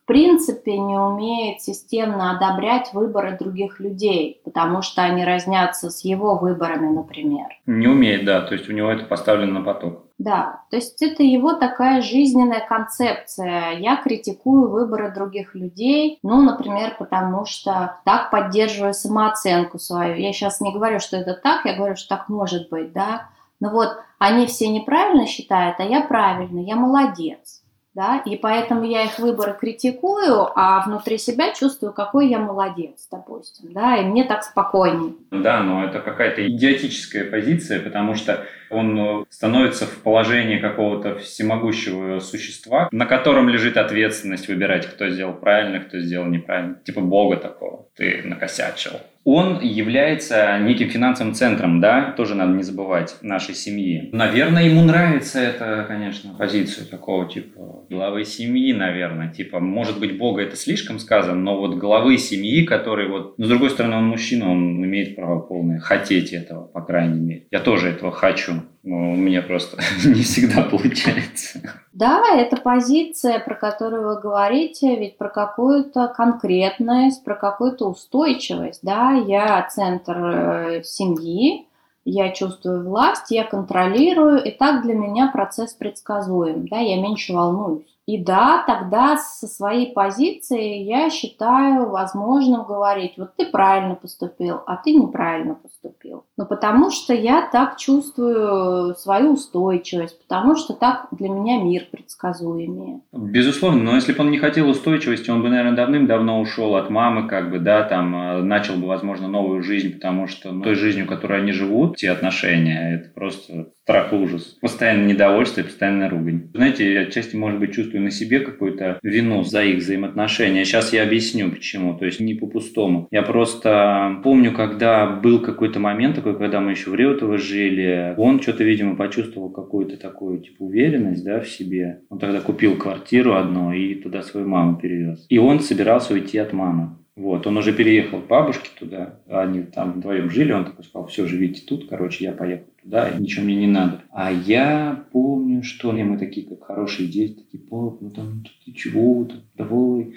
принципе 0.09 0.75
не 0.75 0.97
умеет 0.97 1.61
системно 1.61 2.31
одобрять 2.31 2.93
выборы 2.93 3.37
других 3.39 3.79
людей, 3.79 4.41
потому 4.43 4.81
что 4.81 5.03
они 5.03 5.23
разнятся 5.23 5.91
с 5.91 6.03
его 6.03 6.35
выборами, 6.35 6.91
например. 6.91 7.45
Не 7.67 7.87
умеет, 7.87 8.25
да, 8.25 8.41
то 8.41 8.55
есть 8.55 8.67
у 8.67 8.73
него 8.73 8.89
это 8.89 9.05
поставлено 9.05 9.59
на 9.59 9.61
поток. 9.61 10.09
Да, 10.20 10.63
то 10.70 10.76
есть 10.76 11.01
это 11.01 11.24
его 11.24 11.53
такая 11.53 12.01
жизненная 12.01 12.59
концепция. 12.59 13.72
Я 13.80 13.95
критикую 13.95 14.70
выборы 14.70 15.13
других 15.13 15.55
людей, 15.55 16.20
ну, 16.24 16.41
например, 16.41 16.97
потому 16.99 17.45
что 17.45 17.95
так 18.03 18.30
поддерживаю 18.30 18.93
самооценку 18.93 19.80
свою. 19.80 20.15
Я 20.15 20.34
сейчас 20.34 20.59
не 20.59 20.74
говорю, 20.74 20.99
что 20.99 21.15
это 21.15 21.36
так, 21.36 21.63
я 21.63 21.74
говорю, 21.74 21.95
что 21.95 22.17
так 22.17 22.28
может 22.28 22.70
быть, 22.70 22.91
да. 22.91 23.30
Но 23.61 23.70
вот 23.70 23.97
они 24.17 24.45
все 24.45 24.67
неправильно 24.67 25.26
считают, 25.26 25.80
а 25.80 25.84
я 25.84 26.01
правильно, 26.01 26.59
я 26.59 26.76
молодец 26.76 27.59
да, 27.93 28.21
и 28.25 28.35
поэтому 28.35 28.83
я 28.83 29.03
их 29.03 29.17
выборы 29.19 29.55
критикую, 29.59 30.47
а 30.55 30.85
внутри 30.85 31.17
себя 31.17 31.53
чувствую, 31.53 31.91
какой 31.91 32.29
я 32.29 32.39
молодец, 32.39 33.07
допустим, 33.11 33.73
да, 33.73 33.97
и 33.97 34.05
мне 34.05 34.23
так 34.23 34.43
спокойнее. 34.43 35.13
Да, 35.31 35.61
но 35.61 35.83
это 35.83 35.99
какая-то 35.99 36.47
идиотическая 36.47 37.29
позиция, 37.29 37.79
потому 37.79 38.15
что 38.15 38.45
он 38.69 38.99
э, 38.99 39.25
становится 39.29 39.85
в 39.85 39.97
положении 40.03 40.59
какого-то 40.59 41.17
всемогущего 41.17 42.19
существа, 42.19 42.87
на 42.91 43.05
котором 43.05 43.49
лежит 43.49 43.77
ответственность 43.77 44.47
выбирать, 44.47 44.85
кто 44.85 45.09
сделал 45.09 45.33
правильно, 45.33 45.79
кто 45.79 45.99
сделал 45.99 46.27
неправильно. 46.27 46.75
Типа 46.85 47.01
Бога 47.01 47.37
такого. 47.37 47.87
Ты 47.95 48.21
накосячил. 48.23 48.93
Он 49.32 49.59
является 49.61 50.57
неким 50.59 50.89
финансовым 50.89 51.34
центром, 51.34 51.80
да, 51.80 52.13
тоже 52.17 52.36
надо 52.36 52.53
не 52.53 52.63
забывать, 52.63 53.17
нашей 53.21 53.53
семьи. 53.53 54.09
Наверное, 54.11 54.63
ему 54.63 54.82
нравится 54.82 55.39
эта, 55.39 55.86
конечно, 55.88 56.34
позиция 56.38 56.86
такого 56.86 57.30
типа 57.30 57.86
главы 57.89 58.25
семьи, 58.25 58.73
наверное. 58.73 59.32
Типа, 59.32 59.59
может 59.59 59.99
быть, 59.99 60.17
Бога 60.17 60.41
это 60.41 60.55
слишком 60.55 60.99
сказано, 60.99 61.39
но 61.39 61.57
вот 61.57 61.75
главы 61.75 62.17
семьи, 62.17 62.65
который 62.65 63.07
вот... 63.07 63.38
Но 63.38 63.45
с 63.45 63.49
другой 63.49 63.69
стороны, 63.69 63.97
он 63.97 64.07
мужчина, 64.07 64.51
он 64.51 64.84
имеет 64.84 65.15
право 65.15 65.39
полное 65.39 65.80
хотеть 65.80 66.34
этого, 66.34 66.65
по 66.65 66.82
крайней 66.82 67.19
мере. 67.19 67.47
Я 67.51 67.59
тоже 67.59 67.89
этого 67.89 68.11
хочу. 68.11 68.53
Но 68.84 69.11
у 69.11 69.15
меня 69.15 69.41
просто 69.41 69.77
не 70.05 70.23
всегда 70.23 70.63
получается. 70.63 71.61
Да, 71.91 72.23
это 72.34 72.57
позиция, 72.57 73.39
про 73.39 73.55
которую 73.55 74.07
вы 74.07 74.21
говорите, 74.21 74.95
ведь 74.95 75.17
про 75.17 75.30
какую-то 75.30 76.07
конкретность, 76.07 77.23
про 77.23 77.36
какую-то 77.36 77.89
устойчивость. 77.89 78.80
Да, 78.84 79.11
я 79.11 79.67
центр 79.69 80.17
э, 80.17 80.84
семьи, 80.84 81.67
я 82.05 82.32
чувствую 82.32 82.88
власть, 82.88 83.32
я 83.32 83.43
контролирую, 83.43 84.43
и 84.43 84.51
так 84.51 84.84
для 84.84 84.93
меня 84.93 85.30
процесс 85.32 85.73
предсказуем, 85.73 86.67
да, 86.67 86.80
я 86.80 87.01
меньше 87.01 87.34
волнуюсь. 87.34 87.99
И 88.05 88.17
да, 88.17 88.63
тогда 88.65 89.17
со 89.17 89.45
своей 89.45 89.93
позиции 89.93 90.77
я 90.82 91.11
считаю 91.11 91.89
возможным 91.89 92.63
говорить, 92.63 93.13
вот 93.17 93.36
ты 93.36 93.45
правильно 93.45 93.93
поступил, 93.93 94.61
а 94.65 94.77
ты 94.77 94.93
неправильно 94.93 95.53
поступил. 95.53 96.25
Ну, 96.39 96.45
потому 96.45 96.89
что 96.89 97.13
я 97.13 97.49
так 97.51 97.75
чувствую 97.75 98.95
свою 98.95 99.33
устойчивость, 99.33 100.17
потому 100.21 100.55
что 100.55 100.73
так 100.73 101.07
для 101.11 101.27
меня 101.27 101.61
мир 101.61 101.83
предсказуемее. 101.91 103.01
Безусловно, 103.11 103.83
но 103.83 103.95
если 103.95 104.13
бы 104.13 104.21
он 104.21 104.31
не 104.31 104.37
хотел 104.37 104.69
устойчивости, 104.69 105.29
он 105.29 105.41
бы, 105.41 105.49
наверное, 105.49 105.75
давным-давно 105.75 106.39
ушел 106.39 106.77
от 106.77 106.89
мамы, 106.89 107.27
как 107.27 107.51
бы, 107.51 107.59
да, 107.59 107.83
там, 107.83 108.15
э, 108.15 108.41
начал 108.41 108.75
бы, 108.75 108.87
возможно, 108.87 109.27
новую 109.27 109.61
жизнь, 109.63 109.95
потому 109.95 110.27
что 110.27 110.53
ну, 110.53 110.63
той 110.63 110.75
жизнью, 110.75 111.07
которой 111.07 111.41
они 111.41 111.51
живут, 111.51 111.97
те 111.97 112.09
отношения, 112.09 112.95
это 112.95 113.13
просто 113.13 113.67
страх 113.89 114.13
и 114.13 114.15
ужас. 114.17 114.57
Постоянное 114.61 115.07
недовольство 115.07 115.61
и 115.61 115.63
постоянная 115.63 116.09
ругань. 116.09 116.51
Знаете, 116.53 116.93
я 116.93 117.01
отчасти, 117.01 117.35
может 117.35 117.59
быть, 117.59 117.73
чувствую 117.73 118.03
на 118.03 118.11
себе 118.11 118.39
какую-то 118.39 118.99
вину 119.01 119.43
за 119.43 119.63
их 119.63 119.79
взаимоотношения. 119.79 120.63
Сейчас 120.63 120.93
я 120.93 121.01
объясню, 121.01 121.49
почему. 121.49 121.97
То 121.97 122.05
есть 122.05 122.19
не 122.19 122.35
по-пустому. 122.35 123.07
Я 123.09 123.23
просто 123.23 124.19
помню, 124.23 124.53
когда 124.53 125.07
был 125.07 125.39
какой-то 125.39 125.79
момент 125.79 126.15
такой, 126.15 126.28
когда 126.36 126.59
мы 126.61 126.71
еще 126.71 126.89
в 126.89 126.95
Реутово 126.95 127.38
жили, 127.38 128.13
он 128.17 128.41
что-то, 128.41 128.63
видимо, 128.63 128.95
почувствовал 128.95 129.49
какую-то 129.49 129.97
такую, 129.97 130.39
типа, 130.39 130.63
уверенность, 130.63 131.23
да, 131.23 131.39
в 131.39 131.47
себе. 131.47 132.01
Он 132.09 132.19
тогда 132.19 132.41
купил 132.41 132.77
квартиру 132.77 133.36
одну 133.36 133.73
и 133.73 133.95
туда 133.95 134.21
свою 134.21 134.47
маму 134.47 134.77
перевез. 134.77 135.25
И 135.30 135.38
он 135.38 135.59
собирался 135.59 136.13
уйти 136.13 136.38
от 136.38 136.53
мамы. 136.53 136.95
Вот, 137.19 137.45
он 137.47 137.57
уже 137.57 137.73
переехал 137.73 138.21
к 138.21 138.27
бабушке 138.27 138.69
туда, 138.80 139.19
они 139.27 139.63
там 139.63 139.91
вдвоем 139.91 140.30
жили, 140.30 140.53
он 140.53 140.63
такой 140.63 140.86
сказал, 140.86 141.05
все, 141.07 141.27
живите 141.27 141.61
тут, 141.67 141.89
короче, 141.89 142.23
я 142.23 142.32
поехал 142.32 142.67
туда, 142.82 143.09
ничего 143.19 143.43
мне 143.43 143.57
не 143.57 143.67
надо. 143.67 144.03
А 144.09 144.32
я 144.32 145.03
помню, 145.11 145.61
что 145.61 145.91
мы 145.91 146.17
такие, 146.17 146.47
как 146.47 146.63
хорошие 146.63 147.09
дети, 147.09 147.41
такие, 147.41 147.61
пап, 147.61 147.99
ну 147.99 148.09
там, 148.09 148.45
ты 148.63 148.71
чего, 148.71 149.25
там, 149.25 149.39
давай, 149.55 150.13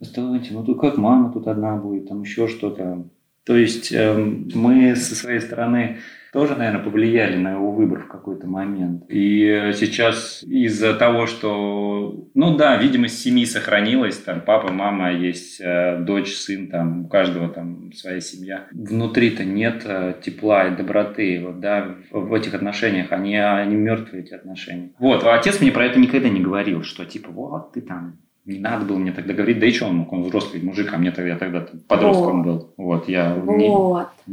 оставайтесь, 0.00 0.50
ну 0.50 0.62
тут 0.62 0.78
как 0.82 0.98
мама 0.98 1.32
тут 1.32 1.48
одна 1.48 1.78
будет, 1.78 2.08
там 2.08 2.20
еще 2.20 2.46
что-то. 2.46 3.08
То 3.44 3.56
есть 3.56 3.92
э, 3.92 4.14
мы 4.14 4.96
со 4.96 5.14
своей 5.14 5.40
стороны 5.40 5.98
тоже, 6.34 6.56
наверное, 6.56 6.82
повлияли 6.82 7.36
на 7.36 7.52
его 7.52 7.70
выбор 7.70 8.00
в 8.00 8.08
какой-то 8.08 8.48
момент. 8.48 9.04
И 9.08 9.70
сейчас 9.74 10.42
из-за 10.42 10.92
того, 10.94 11.26
что, 11.26 12.28
ну 12.34 12.56
да, 12.56 12.76
видимость 12.76 13.20
семьи 13.20 13.44
сохранилась, 13.44 14.18
там 14.18 14.40
папа, 14.40 14.72
мама, 14.72 15.12
есть 15.12 15.60
э, 15.60 16.00
дочь, 16.00 16.34
сын, 16.34 16.66
там 16.66 17.04
у 17.04 17.08
каждого 17.08 17.48
там 17.48 17.92
своя 17.92 18.20
семья. 18.20 18.66
Внутри-то 18.72 19.44
нет 19.44 19.84
э, 19.84 20.14
тепла 20.24 20.66
и 20.66 20.76
доброты, 20.76 21.40
вот, 21.40 21.60
да, 21.60 21.94
в, 22.10 22.34
этих 22.34 22.54
отношениях, 22.54 23.12
они, 23.12 23.36
они 23.36 23.76
мертвые, 23.76 24.24
эти 24.24 24.34
отношения. 24.34 24.90
Вот, 24.98 25.22
а 25.22 25.34
отец 25.34 25.60
мне 25.60 25.70
про 25.70 25.86
это 25.86 26.00
никогда 26.00 26.28
не 26.28 26.40
говорил, 26.40 26.82
что 26.82 27.04
типа, 27.04 27.30
вот 27.30 27.74
ты 27.74 27.80
там 27.80 28.18
не 28.44 28.58
надо 28.58 28.84
было 28.84 28.98
мне 28.98 29.12
тогда 29.12 29.32
говорить, 29.32 29.58
да 29.58 29.66
и 29.66 29.72
что 29.72 29.86
он 29.86 29.96
мог, 29.96 30.12
он 30.12 30.24
взрослый 30.24 30.62
мужик, 30.62 30.92
а 30.92 30.98
мне 30.98 31.10
тогда, 31.10 31.30
я 31.30 31.38
тогда 31.38 31.66
подростком 31.88 32.42
вот. 32.42 32.46
был. 32.46 32.73
Вот, 32.84 33.08
я 33.08 33.34
вот. 33.34 33.56
не, 33.56 33.68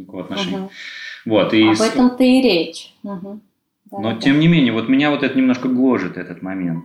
никакого 0.02 0.24
отношения. 0.24 0.58
Угу. 0.58 0.72
Вот, 1.26 1.54
и 1.54 1.70
Об 1.70 1.80
этом-то 1.80 2.24
и 2.24 2.42
речь. 2.42 2.94
Угу. 3.04 3.40
Да, 3.92 4.00
Но 4.00 4.14
да. 4.14 4.20
тем 4.20 4.40
не 4.40 4.48
менее, 4.48 4.74
вот 4.74 4.90
меня 4.90 5.10
вот 5.10 5.24
это 5.24 5.38
немножко 5.38 5.70
гложет, 5.70 6.18
этот 6.18 6.42
момент. 6.42 6.84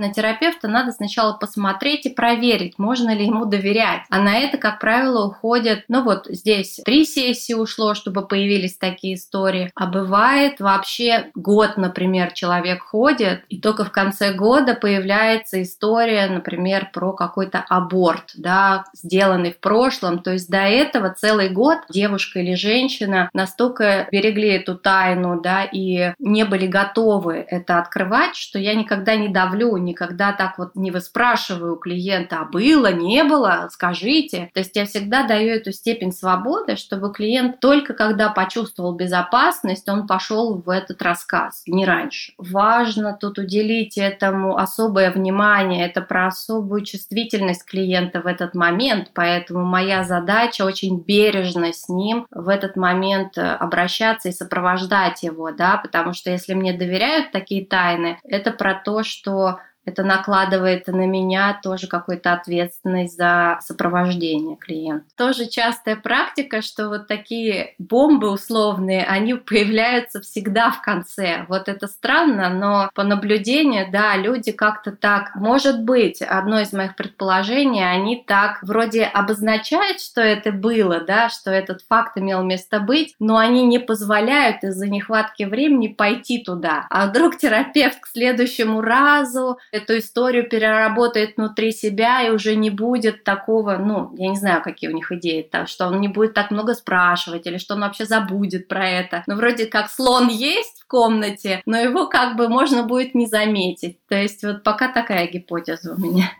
На 0.00 0.12
терапевта 0.12 0.66
надо 0.66 0.92
сначала 0.92 1.34
посмотреть 1.34 2.06
и 2.06 2.10
проверить, 2.10 2.78
можно 2.78 3.14
ли 3.14 3.26
ему 3.26 3.44
доверять. 3.44 4.02
А 4.08 4.20
на 4.20 4.38
это, 4.38 4.58
как 4.58 4.80
правило, 4.80 5.26
уходят, 5.26 5.84
ну 5.88 6.02
вот 6.02 6.26
здесь 6.28 6.80
три 6.84 7.04
сессии 7.04 7.52
ушло, 7.52 7.94
чтобы 7.94 8.26
появились 8.26 8.76
такие 8.76 9.14
истории. 9.14 9.70
А 9.74 9.86
бывает 9.86 10.60
вообще 10.60 11.30
год, 11.34 11.76
например, 11.76 12.32
человек 12.32 12.82
ходит, 12.82 13.44
и 13.48 13.60
только 13.60 13.84
в 13.84 13.92
конце 13.92 14.32
года 14.32 14.74
появляется 14.74 15.62
история, 15.62 16.26
например, 16.28 16.90
про 16.92 17.12
какой-то 17.12 17.64
аборт, 17.68 18.32
да, 18.34 18.84
сделанный 18.94 19.52
в 19.52 19.60
прошлом. 19.60 20.20
То 20.20 20.32
есть 20.32 20.50
до 20.50 20.62
этого 20.62 21.10
целый 21.10 21.50
год 21.50 21.78
девушка 21.90 22.40
или 22.40 22.54
женщина 22.54 23.28
настолько 23.34 24.08
берегли 24.10 24.50
эту 24.54 24.76
тайну, 24.76 25.40
да, 25.40 25.64
и 25.64 26.14
не 26.18 26.44
были 26.44 26.66
готовы 26.66 27.44
это 27.46 27.78
открывать, 27.78 28.36
что 28.36 28.58
я 28.58 28.74
никогда 28.74 29.16
не 29.16 29.28
давлю, 29.28 29.76
никогда 29.90 30.32
так 30.32 30.58
вот 30.58 30.74
не 30.74 30.90
выспрашиваю 30.90 31.74
у 31.74 31.78
клиента, 31.78 32.40
а 32.40 32.44
было, 32.44 32.92
не 32.92 33.24
было, 33.24 33.68
скажите. 33.70 34.50
То 34.54 34.60
есть 34.60 34.74
я 34.76 34.86
всегда 34.86 35.26
даю 35.26 35.50
эту 35.54 35.72
степень 35.72 36.12
свободы, 36.12 36.76
чтобы 36.76 37.12
клиент 37.12 37.60
только 37.60 37.94
когда 37.94 38.30
почувствовал 38.30 38.94
безопасность, 38.94 39.88
он 39.88 40.06
пошел 40.06 40.60
в 40.60 40.70
этот 40.70 41.02
рассказ, 41.02 41.62
не 41.66 41.84
раньше. 41.84 42.32
Важно 42.38 43.16
тут 43.20 43.38
уделить 43.38 43.98
этому 43.98 44.56
особое 44.56 45.10
внимание, 45.10 45.86
это 45.86 46.00
про 46.00 46.28
особую 46.28 46.84
чувствительность 46.84 47.64
клиента 47.64 48.20
в 48.20 48.26
этот 48.26 48.54
момент, 48.54 49.10
поэтому 49.14 49.64
моя 49.64 50.04
задача 50.04 50.64
очень 50.64 51.00
бережно 51.00 51.72
с 51.72 51.88
ним 51.88 52.26
в 52.30 52.48
этот 52.48 52.76
момент 52.76 53.36
обращаться 53.36 54.28
и 54.28 54.32
сопровождать 54.32 55.22
его, 55.22 55.50
да, 55.50 55.76
потому 55.76 56.12
что 56.12 56.30
если 56.30 56.54
мне 56.54 56.72
доверяют 56.72 57.32
такие 57.32 57.66
тайны, 57.66 58.18
это 58.24 58.52
про 58.52 58.74
то, 58.74 59.02
что 59.02 59.58
это 59.90 60.04
накладывает 60.04 60.86
на 60.86 61.06
меня 61.06 61.58
тоже 61.62 61.86
какую-то 61.86 62.32
ответственность 62.32 63.16
за 63.16 63.58
сопровождение 63.60 64.56
клиента. 64.56 65.06
Тоже 65.16 65.46
частая 65.46 65.96
практика, 65.96 66.62
что 66.62 66.88
вот 66.88 67.08
такие 67.08 67.74
бомбы 67.78 68.30
условные, 68.30 69.04
они 69.04 69.34
появляются 69.34 70.20
всегда 70.20 70.70
в 70.70 70.80
конце. 70.80 71.44
Вот 71.48 71.68
это 71.68 71.86
странно, 71.88 72.48
но 72.48 72.90
по 72.94 73.02
наблюдению, 73.02 73.90
да, 73.90 74.16
люди 74.16 74.52
как-то 74.52 74.92
так, 74.92 75.34
может 75.34 75.82
быть, 75.82 76.22
одно 76.22 76.60
из 76.60 76.72
моих 76.72 76.94
предположений, 76.96 77.88
они 77.88 78.22
так 78.26 78.62
вроде 78.62 79.04
обозначают, 79.04 80.00
что 80.00 80.20
это 80.20 80.52
было, 80.52 81.00
да, 81.00 81.28
что 81.28 81.50
этот 81.50 81.82
факт 81.88 82.16
имел 82.16 82.42
место 82.42 82.80
быть, 82.80 83.14
но 83.18 83.36
они 83.36 83.66
не 83.66 83.78
позволяют 83.78 84.62
из-за 84.62 84.88
нехватки 84.88 85.42
времени 85.42 85.88
пойти 85.88 86.42
туда. 86.42 86.86
А 86.90 87.06
вдруг 87.06 87.36
терапевт 87.38 88.00
к 88.00 88.06
следующему 88.06 88.80
разу 88.80 89.58
эту 89.82 89.98
историю 89.98 90.48
переработает 90.48 91.36
внутри 91.36 91.72
себя 91.72 92.22
и 92.22 92.30
уже 92.30 92.56
не 92.56 92.70
будет 92.70 93.24
такого, 93.24 93.76
ну, 93.76 94.14
я 94.16 94.28
не 94.28 94.36
знаю, 94.36 94.62
какие 94.62 94.90
у 94.90 94.94
них 94.94 95.10
идеи, 95.12 95.42
так, 95.42 95.68
что 95.68 95.86
он 95.86 96.00
не 96.00 96.08
будет 96.08 96.34
так 96.34 96.50
много 96.50 96.74
спрашивать 96.74 97.46
или 97.46 97.58
что 97.58 97.74
он 97.74 97.80
вообще 97.80 98.04
забудет 98.04 98.68
про 98.68 98.88
это. 98.88 99.22
Ну, 99.26 99.36
вроде 99.36 99.66
как 99.66 99.90
слон 99.90 100.28
есть 100.28 100.80
в 100.80 100.86
комнате, 100.86 101.62
но 101.66 101.78
его 101.78 102.06
как 102.06 102.36
бы 102.36 102.48
можно 102.48 102.82
будет 102.82 103.14
не 103.14 103.26
заметить. 103.26 103.98
То 104.08 104.16
есть 104.16 104.42
вот 104.42 104.62
пока 104.62 104.92
такая 104.92 105.26
гипотеза 105.26 105.94
у 105.94 105.98
меня. 105.98 106.30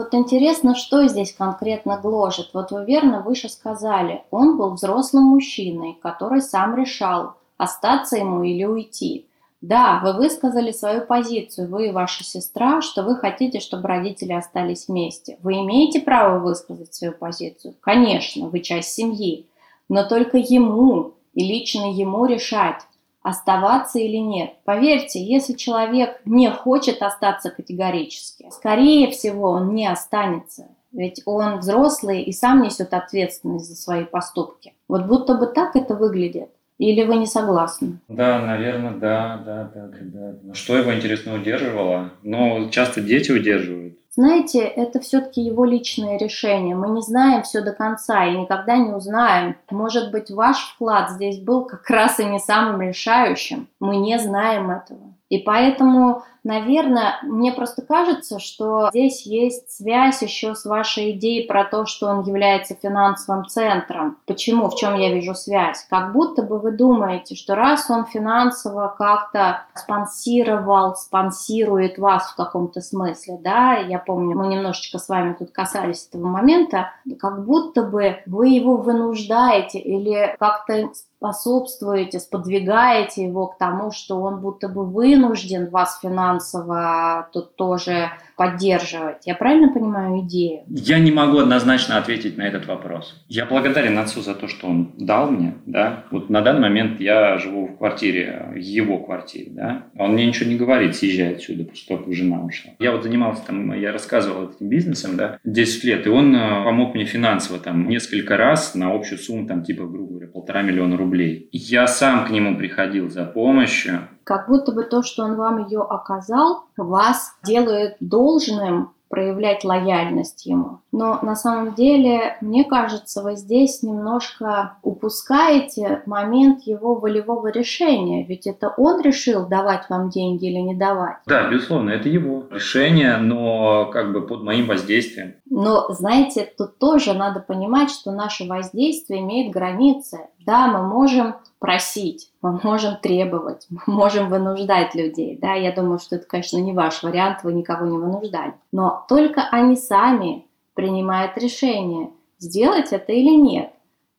Вот 0.00 0.14
интересно, 0.14 0.74
что 0.74 1.06
здесь 1.08 1.34
конкретно 1.34 1.98
гложет. 1.98 2.54
Вот 2.54 2.70
вы 2.70 2.86
верно 2.86 3.20
выше 3.20 3.50
сказали, 3.50 4.24
он 4.30 4.56
был 4.56 4.70
взрослым 4.70 5.24
мужчиной, 5.24 5.98
который 6.00 6.40
сам 6.40 6.74
решал, 6.74 7.34
остаться 7.58 8.16
ему 8.16 8.42
или 8.42 8.64
уйти. 8.64 9.26
Да, 9.60 10.00
вы 10.02 10.14
высказали 10.14 10.72
свою 10.72 11.02
позицию, 11.02 11.68
вы 11.68 11.88
и 11.88 11.92
ваша 11.92 12.24
сестра, 12.24 12.80
что 12.80 13.02
вы 13.02 13.14
хотите, 13.14 13.60
чтобы 13.60 13.88
родители 13.88 14.32
остались 14.32 14.88
вместе. 14.88 15.36
Вы 15.42 15.60
имеете 15.60 16.00
право 16.00 16.38
высказать 16.38 16.94
свою 16.94 17.12
позицию? 17.12 17.74
Конечно, 17.82 18.48
вы 18.48 18.60
часть 18.60 18.94
семьи. 18.94 19.48
Но 19.90 20.08
только 20.08 20.38
ему 20.38 21.12
и 21.34 21.44
лично 21.44 21.92
ему 21.92 22.24
решать, 22.24 22.80
оставаться 23.22 23.98
или 23.98 24.16
нет. 24.16 24.54
Поверьте, 24.64 25.22
если 25.22 25.54
человек 25.54 26.20
не 26.24 26.50
хочет 26.50 27.02
остаться 27.02 27.50
категорически, 27.50 28.48
скорее 28.50 29.10
всего, 29.10 29.50
он 29.50 29.74
не 29.74 29.86
останется. 29.86 30.68
Ведь 30.92 31.22
он 31.24 31.58
взрослый 31.58 32.22
и 32.22 32.32
сам 32.32 32.62
несет 32.62 32.92
ответственность 32.94 33.68
за 33.68 33.76
свои 33.76 34.04
поступки. 34.04 34.74
Вот 34.88 35.06
будто 35.06 35.34
бы 35.34 35.46
так 35.46 35.76
это 35.76 35.94
выглядит. 35.94 36.50
Или 36.78 37.04
вы 37.04 37.16
не 37.16 37.26
согласны? 37.26 37.98
Да, 38.08 38.40
наверное, 38.40 38.92
да, 38.92 39.36
да, 39.44 39.70
да, 39.72 39.90
да. 39.92 40.34
да. 40.42 40.54
Что 40.54 40.78
его, 40.78 40.94
интересно, 40.94 41.34
удерживало? 41.34 42.12
Но 42.22 42.70
часто 42.70 43.02
дети 43.02 43.30
удерживают. 43.30 43.98
Знаете, 44.20 44.60
это 44.60 45.00
все-таки 45.00 45.40
его 45.40 45.64
личное 45.64 46.18
решение. 46.18 46.76
Мы 46.76 46.90
не 46.90 47.00
знаем 47.00 47.42
все 47.42 47.62
до 47.62 47.72
конца 47.72 48.26
и 48.26 48.36
никогда 48.36 48.76
не 48.76 48.92
узнаем. 48.92 49.56
Может 49.70 50.10
быть, 50.10 50.30
ваш 50.30 50.58
вклад 50.74 51.08
здесь 51.12 51.40
был 51.40 51.64
как 51.64 51.88
раз 51.88 52.20
и 52.20 52.26
не 52.26 52.38
самым 52.38 52.82
решающим. 52.82 53.66
Мы 53.80 53.96
не 53.96 54.18
знаем 54.18 54.70
этого. 54.72 55.00
И 55.30 55.38
поэтому, 55.38 56.24
наверное, 56.42 57.20
мне 57.22 57.52
просто 57.52 57.82
кажется, 57.82 58.40
что 58.40 58.88
здесь 58.90 59.24
есть 59.24 59.70
связь 59.70 60.20
еще 60.22 60.56
с 60.56 60.64
вашей 60.64 61.12
идеей 61.12 61.46
про 61.46 61.64
то, 61.64 61.86
что 61.86 62.08
он 62.08 62.24
является 62.24 62.74
финансовым 62.74 63.46
центром. 63.46 64.18
Почему? 64.26 64.68
В 64.68 64.74
чем 64.74 64.96
я 64.96 65.14
вижу 65.14 65.36
связь? 65.36 65.86
Как 65.88 66.12
будто 66.12 66.42
бы 66.42 66.58
вы 66.58 66.72
думаете, 66.72 67.36
что 67.36 67.54
раз 67.54 67.88
он 67.88 68.06
финансово 68.06 68.92
как-то 68.98 69.62
спонсировал, 69.74 70.96
спонсирует 70.96 71.98
вас 71.98 72.32
в 72.32 72.34
каком-то 72.34 72.80
смысле, 72.80 73.38
да, 73.40 73.74
я 73.76 74.00
помню, 74.00 74.36
мы 74.36 74.48
немножечко 74.48 74.98
с 74.98 75.08
вами 75.08 75.36
тут 75.38 75.52
касались 75.52 76.08
этого 76.08 76.26
момента, 76.26 76.90
как 77.20 77.44
будто 77.44 77.84
бы 77.84 78.16
вы 78.26 78.48
его 78.48 78.76
вынуждаете 78.76 79.78
или 79.78 80.34
как-то 80.40 80.90
способствуете, 81.20 82.18
сподвигаете 82.18 83.24
его 83.24 83.48
к 83.48 83.58
тому, 83.58 83.92
что 83.92 84.22
он 84.22 84.40
будто 84.40 84.70
бы 84.70 84.86
вынужден 84.86 85.68
вас 85.68 86.00
финансово 86.00 87.28
тут 87.34 87.56
тоже 87.56 88.10
поддерживать. 88.36 89.26
Я 89.26 89.34
правильно 89.34 89.70
понимаю 89.70 90.20
идею? 90.20 90.62
Я 90.68 90.98
не 90.98 91.12
могу 91.12 91.38
однозначно 91.38 91.98
ответить 91.98 92.38
на 92.38 92.42
этот 92.42 92.66
вопрос. 92.66 93.22
Я 93.28 93.44
благодарен 93.44 93.98
отцу 93.98 94.22
за 94.22 94.34
то, 94.34 94.48
что 94.48 94.66
он 94.66 94.92
дал 94.96 95.30
мне, 95.30 95.56
да. 95.66 96.04
Вот 96.10 96.30
на 96.30 96.40
данный 96.40 96.62
момент 96.62 97.00
я 97.00 97.36
живу 97.36 97.66
в 97.66 97.76
квартире, 97.76 98.54
его 98.56 98.98
квартире, 98.98 99.50
да. 99.50 99.82
Он 99.98 100.14
мне 100.14 100.24
ничего 100.24 100.48
не 100.48 100.56
говорит, 100.56 100.96
съезжай 100.96 101.34
отсюда, 101.34 101.64
потому 101.64 101.76
что 101.76 101.96
только 101.98 102.12
жена 102.14 102.42
ушла. 102.42 102.72
Я 102.78 102.92
вот 102.92 103.02
занимался 103.02 103.42
там, 103.46 103.78
я 103.78 103.92
рассказывал 103.92 104.48
этим 104.48 104.70
бизнесом, 104.70 105.18
да, 105.18 105.38
10 105.44 105.84
лет, 105.84 106.06
и 106.06 106.08
он 106.08 106.34
э, 106.34 106.64
помог 106.64 106.94
мне 106.94 107.04
финансово 107.04 107.58
там 107.58 107.90
несколько 107.90 108.38
раз 108.38 108.74
на 108.74 108.94
общую 108.94 109.18
сумму, 109.18 109.46
там, 109.46 109.62
типа, 109.62 109.84
грубо 109.84 110.12
говоря, 110.12 110.28
полтора 110.28 110.62
миллиона 110.62 110.96
рублей. 110.96 111.09
Я 111.52 111.86
сам 111.86 112.26
к 112.26 112.30
нему 112.30 112.56
приходил 112.56 113.10
за 113.10 113.24
помощью, 113.24 114.08
как 114.30 114.48
будто 114.48 114.70
бы 114.70 114.84
то, 114.84 115.02
что 115.02 115.24
он 115.24 115.34
вам 115.34 115.66
ее 115.66 115.80
оказал, 115.80 116.66
вас 116.76 117.36
делает 117.42 117.96
должным 117.98 118.92
проявлять 119.08 119.64
лояльность 119.64 120.46
ему. 120.46 120.79
Но 120.92 121.18
на 121.22 121.36
самом 121.36 121.74
деле, 121.74 122.36
мне 122.40 122.64
кажется, 122.64 123.22
вы 123.22 123.36
здесь 123.36 123.82
немножко 123.82 124.76
упускаете 124.82 126.02
момент 126.06 126.62
его 126.62 126.94
волевого 126.94 127.48
решения. 127.48 128.24
Ведь 128.24 128.46
это 128.46 128.74
он 128.76 129.00
решил, 129.00 129.46
давать 129.46 129.88
вам 129.88 130.10
деньги 130.10 130.46
или 130.46 130.58
не 130.58 130.74
давать. 130.74 131.16
Да, 131.26 131.48
безусловно, 131.48 131.90
это 131.90 132.08
его 132.08 132.44
решение, 132.50 133.16
но 133.18 133.86
как 133.92 134.12
бы 134.12 134.26
под 134.26 134.42
моим 134.42 134.66
воздействием. 134.66 135.34
Но, 135.48 135.88
знаете, 135.90 136.52
тут 136.56 136.78
тоже 136.78 137.12
надо 137.12 137.40
понимать, 137.40 137.90
что 137.90 138.10
наше 138.10 138.46
воздействие 138.46 139.20
имеет 139.20 139.52
границы. 139.52 140.18
Да, 140.46 140.66
мы 140.66 140.82
можем 140.82 141.34
просить, 141.58 142.30
мы 142.40 142.58
можем 142.62 142.96
требовать, 142.96 143.66
мы 143.68 143.80
можем 143.86 144.28
вынуждать 144.28 144.94
людей. 144.94 145.38
Да, 145.40 145.54
я 145.54 145.72
думаю, 145.72 145.98
что 145.98 146.16
это, 146.16 146.26
конечно, 146.26 146.56
не 146.56 146.72
ваш 146.72 147.02
вариант, 147.02 147.44
вы 147.44 147.52
никого 147.52 147.86
не 147.86 147.98
вынуждали. 147.98 148.54
Но 148.72 149.04
только 149.08 149.42
они 149.50 149.76
сами 149.76 150.46
принимают 150.74 151.36
решение, 151.36 152.10
сделать 152.38 152.92
это 152.92 153.12
или 153.12 153.34
нет. 153.34 153.72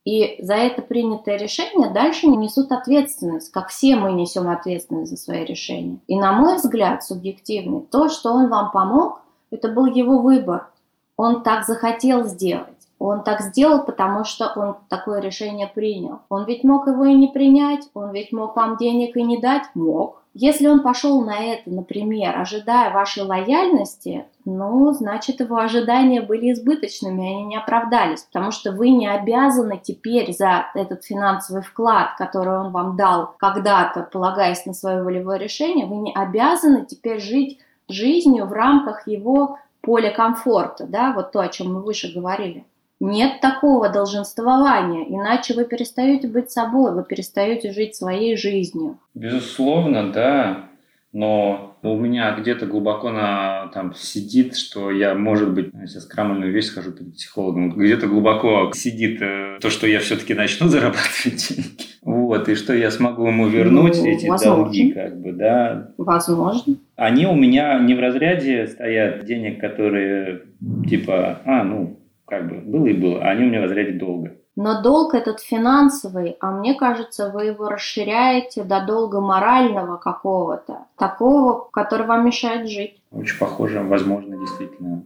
И 0.04 0.44
за 0.44 0.56
это 0.56 0.82
принятое 0.82 1.38
решение 1.38 1.92
дальше 1.92 2.28
несут 2.28 2.72
ответственность, 2.72 3.52
как 3.52 3.70
все 3.70 3.96
мы 3.96 4.14
несем 4.14 4.50
ответственность 4.50 5.12
за 5.12 5.18
свои 5.18 5.46
решения. 5.46 6.00
И 6.08 6.18
на 6.18 6.32
мой 6.32 6.56
взгляд, 6.56 7.04
субъективный, 7.04 7.82
то, 7.82 8.10
что 8.10 8.34
он 8.34 8.50
вам 8.50 8.72
помог, 8.72 9.22
это 9.52 9.68
был 9.68 9.86
его 9.86 10.20
выбор. 10.20 10.70
Он 11.18 11.44
так 11.44 11.66
захотел 11.66 12.26
сделать. 12.26 12.81
Он 13.04 13.24
так 13.24 13.42
сделал, 13.42 13.84
потому 13.84 14.24
что 14.24 14.54
он 14.56 14.76
такое 14.88 15.22
решение 15.22 15.66
принял. 15.66 16.20
Он 16.30 16.46
ведь 16.46 16.64
мог 16.64 16.86
его 16.86 17.06
и 17.06 17.16
не 17.16 17.30
принять, 17.30 17.90
он 17.96 18.12
ведь 18.12 18.32
мог 18.32 18.56
вам 18.56 18.78
денег 18.78 19.18
и 19.18 19.24
не 19.24 19.40
дать? 19.40 19.64
Мог. 19.74 20.22
Если 20.36 20.68
он 20.68 20.82
пошел 20.82 21.22
на 21.24 21.36
это, 21.36 21.70
например, 21.72 22.38
ожидая 22.38 22.94
вашей 22.94 23.24
лояльности, 23.24 24.26
ну, 24.46 24.92
значит, 24.94 25.40
его 25.40 25.58
ожидания 25.58 26.22
были 26.22 26.52
избыточными, 26.52 27.26
они 27.26 27.44
не 27.46 27.58
оправдались, 27.58 28.22
потому 28.22 28.52
что 28.52 28.72
вы 28.72 28.92
не 28.92 29.08
обязаны 29.08 29.82
теперь 29.84 30.32
за 30.32 30.68
этот 30.76 31.04
финансовый 31.04 31.64
вклад, 31.64 32.10
который 32.20 32.60
он 32.60 32.72
вам 32.72 32.98
дал 32.98 33.34
когда-то, 33.40 34.08
полагаясь 34.12 34.68
на 34.68 34.74
свое 34.74 35.02
волевое 35.02 35.38
решение, 35.38 35.88
вы 35.88 35.96
не 35.96 36.14
обязаны 36.14 36.86
теперь 36.86 37.20
жить 37.20 37.58
жизнью 37.90 38.46
в 38.46 38.54
рамках 38.54 39.08
его 39.08 39.58
поля 39.82 40.12
комфорта, 40.12 40.86
да, 40.86 41.14
вот 41.14 41.32
то, 41.32 41.40
о 41.40 41.50
чем 41.50 41.74
мы 41.74 41.82
выше 41.82 42.14
говорили. 42.14 42.64
Нет 43.02 43.42
такого 43.42 43.90
долженствования, 43.90 45.06
иначе 45.10 45.56
вы 45.56 45.66
перестаете 45.66 46.28
быть 46.28 46.52
собой, 46.52 46.94
вы 46.94 47.04
перестаете 47.04 47.72
жить 47.72 47.96
своей 47.96 48.38
жизнью. 48.38 49.00
Безусловно, 49.16 50.12
да. 50.12 50.66
Но 51.12 51.76
у 51.82 51.98
меня 51.98 52.38
где-то 52.40 52.68
глубоко 52.68 53.10
на, 53.10 53.72
там 53.74 53.96
сидит, 53.96 54.56
что 54.56 54.92
я, 54.92 55.16
может 55.16 55.52
быть, 55.52 55.72
я 55.74 55.88
сейчас 55.88 56.06
крамольную 56.06 56.54
вещь 56.54 56.68
скажу 56.68 56.92
перед 56.92 57.16
психологом, 57.16 57.72
где-то 57.72 58.06
глубоко 58.06 58.72
сидит 58.76 59.20
э, 59.20 59.58
то, 59.60 59.72
что 59.72 59.88
я 59.88 60.00
все-таки 60.00 60.36
начну 60.36 60.68
зарабатывать 60.70 61.50
деньги. 61.50 61.92
Вот, 62.04 62.48
и 62.50 62.56
что 62.56 62.74
я 62.74 62.92
смогу 62.92 63.28
ему 63.28 63.48
вернуть 63.48 63.98
ну, 63.98 64.08
эти 64.08 64.28
возможно. 64.28 64.64
долги, 64.64 64.92
как 64.92 65.20
бы, 65.20 65.32
да. 65.34 65.92
Возможно. 65.98 66.76
Они 66.96 67.26
у 67.26 67.34
меня 67.34 67.80
не 67.80 67.96
в 67.96 68.00
разряде 68.00 68.68
стоят 68.68 69.26
денег, 69.26 69.60
которые 69.60 70.44
типа, 70.88 71.42
а, 71.46 71.64
ну, 71.64 71.98
как 72.32 72.48
бы 72.48 72.56
было 72.60 72.86
и 72.86 72.94
было, 72.94 73.22
а 73.22 73.32
они 73.32 73.44
у 73.44 73.48
меня 73.48 73.60
в 73.60 73.64
разряде 73.64 73.92
долга. 73.92 74.38
Но 74.56 74.82
долг 74.82 75.14
этот 75.14 75.42
финансовый, 75.42 76.38
а 76.40 76.52
мне 76.52 76.76
кажется, 76.76 77.30
вы 77.30 77.48
его 77.48 77.68
расширяете 77.68 78.64
до 78.64 78.86
долга 78.86 79.20
морального 79.20 79.98
какого-то, 79.98 80.86
такого, 80.98 81.68
который 81.74 82.08
вам 82.08 82.26
мешает 82.26 82.70
жить. 82.70 83.02
Очень 83.12 83.38
похоже, 83.38 83.82
возможно, 83.82 84.38
действительно 84.38 85.04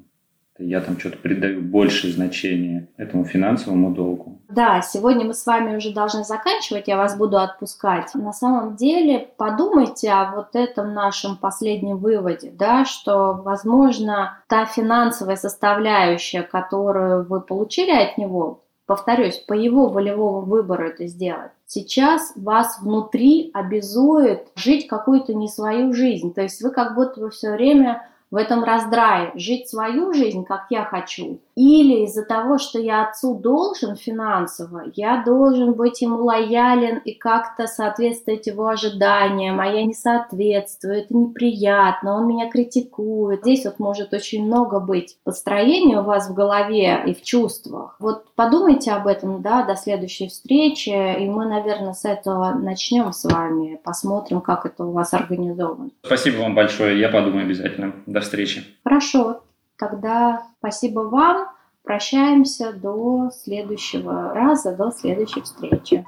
я 0.58 0.80
там 0.82 0.97
что-то 0.97 1.18
придаю 1.18 1.62
больше 1.62 2.12
значения 2.12 2.88
этому 2.97 3.26
финансовому 3.26 3.91
долгу. 3.91 4.39
Да, 4.47 4.82
сегодня 4.82 5.26
мы 5.26 5.34
с 5.34 5.45
вами 5.45 5.76
уже 5.76 5.93
должны 5.93 6.24
заканчивать, 6.24 6.88
я 6.88 6.97
вас 6.97 7.18
буду 7.18 7.38
отпускать. 7.38 8.14
На 8.16 8.32
самом 8.32 8.76
деле 8.76 9.30
подумайте 9.38 10.12
о 10.12 10.32
вот 10.36 10.56
этом 10.56 10.93
нашем 10.93 11.36
последнем 11.36 11.97
выводе, 11.97 12.51
да, 12.58 12.86
что, 12.86 13.34
возможно, 13.34 14.39
та 14.47 14.66
финансовая 14.66 15.36
составляющая, 15.36 16.43
которую 16.43 17.26
вы 17.26 17.41
получили 17.41 17.91
от 17.91 18.18
него, 18.18 18.64
повторюсь, 18.86 19.38
по 19.38 19.53
его 19.53 19.89
волевому 19.89 20.41
выбору 20.41 20.88
это 20.88 21.08
сделать, 21.08 21.51
сейчас 21.66 22.32
вас 22.36 22.80
внутри 22.82 23.51
обязует 23.53 24.47
жить 24.56 24.88
какую-то 24.88 25.34
не 25.34 25.47
свою 25.47 25.93
жизнь. 25.93 26.34
То 26.34 26.41
есть 26.41 26.62
вы 26.62 26.70
как 26.72 26.95
будто 26.95 27.20
бы 27.20 27.30
все 27.30 27.51
время 27.51 28.08
в 28.32 28.36
этом 28.36 28.63
раздрае, 28.63 29.32
жить 29.36 29.69
свою 29.69 30.13
жизнь, 30.13 30.45
как 30.45 30.67
я 30.69 30.84
хочу, 30.84 31.39
или 31.56 32.03
из-за 32.06 32.24
того, 32.24 32.58
что 32.58 32.80
я 32.80 33.06
отцу 33.06 33.36
должен 33.36 33.95
финансово, 33.95 34.84
я 34.95 35.24
должен 35.24 35.74
быть 35.74 36.01
ему 36.01 36.24
лоялен 36.26 36.97
и 36.97 37.14
как-то 37.14 37.68
соответствовать 37.68 38.47
его 38.47 38.68
ожиданиям, 38.68 39.60
а 39.60 39.68
я 39.68 39.84
не 39.86 39.93
соответствую, 39.93 40.99
это 40.99 41.16
неприятно, 41.16 42.18
он 42.18 42.28
меня 42.28 42.49
критикует. 42.49 43.41
Здесь 43.41 43.66
вот 43.66 43.80
может 43.80 44.14
очень 44.14 44.45
много 44.45 44.80
быть 44.80 45.18
построения 45.24 45.99
у 45.99 46.03
вас 46.03 46.30
в 46.30 46.34
голове 46.34 47.03
и 47.06 47.14
в 47.14 47.24
чувствах. 47.24 47.95
Вот 47.99 48.26
подумайте 48.36 48.91
об 48.91 49.08
этом, 49.08 49.41
да, 49.41 49.64
до 49.64 49.76
следующей 49.76 50.28
встречи, 50.28 50.89
и 50.89 51.30
мы, 51.30 51.45
наверное, 51.45 51.93
с 51.93 52.03
этого 52.03 52.51
начнем 52.53 53.14
с 53.14 53.24
вами, 53.24 53.80
посмотрим, 53.84 54.41
как 54.41 54.66
это 54.66 54.84
у 54.84 54.91
вас 54.91 55.14
организовано. 55.14 55.89
Спасибо 56.03 56.41
вам 56.41 56.53
большое, 56.53 56.99
я 56.99 57.10
подумаю 57.10 57.45
обязательно. 57.45 57.93
До 58.06 58.20
встречи. 58.20 58.66
Хорошо, 58.84 59.41
тогда 59.78 60.47
спасибо 60.59 61.01
вам. 61.01 61.47
Прощаемся 61.84 62.73
до 62.73 63.30
следующего 63.32 64.34
раза, 64.34 64.76
до 64.76 64.91
следующей 64.91 65.41
встречи. 65.41 66.05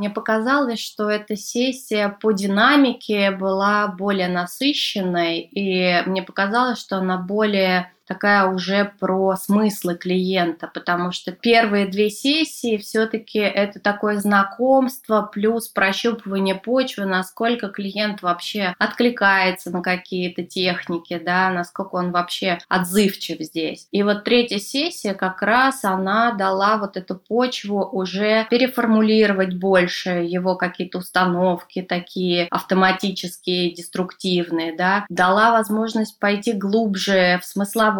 Мне 0.00 0.08
показалось, 0.08 0.80
что 0.80 1.10
эта 1.10 1.36
сессия 1.36 2.08
по 2.08 2.32
динамике 2.32 3.32
была 3.32 3.86
более 3.88 4.28
насыщенной, 4.28 5.40
и 5.40 6.02
мне 6.06 6.22
показалось, 6.22 6.78
что 6.80 6.96
она 6.96 7.18
более 7.18 7.92
такая 8.10 8.46
уже 8.46 8.92
про 8.98 9.36
смыслы 9.36 9.94
клиента, 9.94 10.68
потому 10.74 11.12
что 11.12 11.30
первые 11.30 11.86
две 11.86 12.10
сессии 12.10 12.76
все-таки 12.76 13.38
это 13.38 13.78
такое 13.78 14.18
знакомство 14.18 15.22
плюс 15.22 15.68
прощупывание 15.68 16.56
почвы, 16.56 17.04
насколько 17.04 17.68
клиент 17.68 18.20
вообще 18.20 18.74
откликается 18.80 19.70
на 19.70 19.80
какие-то 19.80 20.42
техники, 20.42 21.22
да, 21.24 21.50
насколько 21.50 21.94
он 21.94 22.10
вообще 22.10 22.58
отзывчив 22.68 23.38
здесь. 23.38 23.86
И 23.92 24.02
вот 24.02 24.24
третья 24.24 24.58
сессия 24.58 25.14
как 25.14 25.40
раз 25.42 25.84
она 25.84 26.32
дала 26.32 26.78
вот 26.78 26.96
эту 26.96 27.14
почву 27.14 27.88
уже 27.92 28.48
переформулировать 28.50 29.54
больше 29.54 30.10
его 30.10 30.56
какие-то 30.56 30.98
установки 30.98 31.82
такие 31.82 32.48
автоматические, 32.50 33.72
деструктивные, 33.72 34.76
да, 34.76 35.06
дала 35.08 35.52
возможность 35.52 36.18
пойти 36.18 36.54
глубже 36.54 37.38
в 37.40 37.46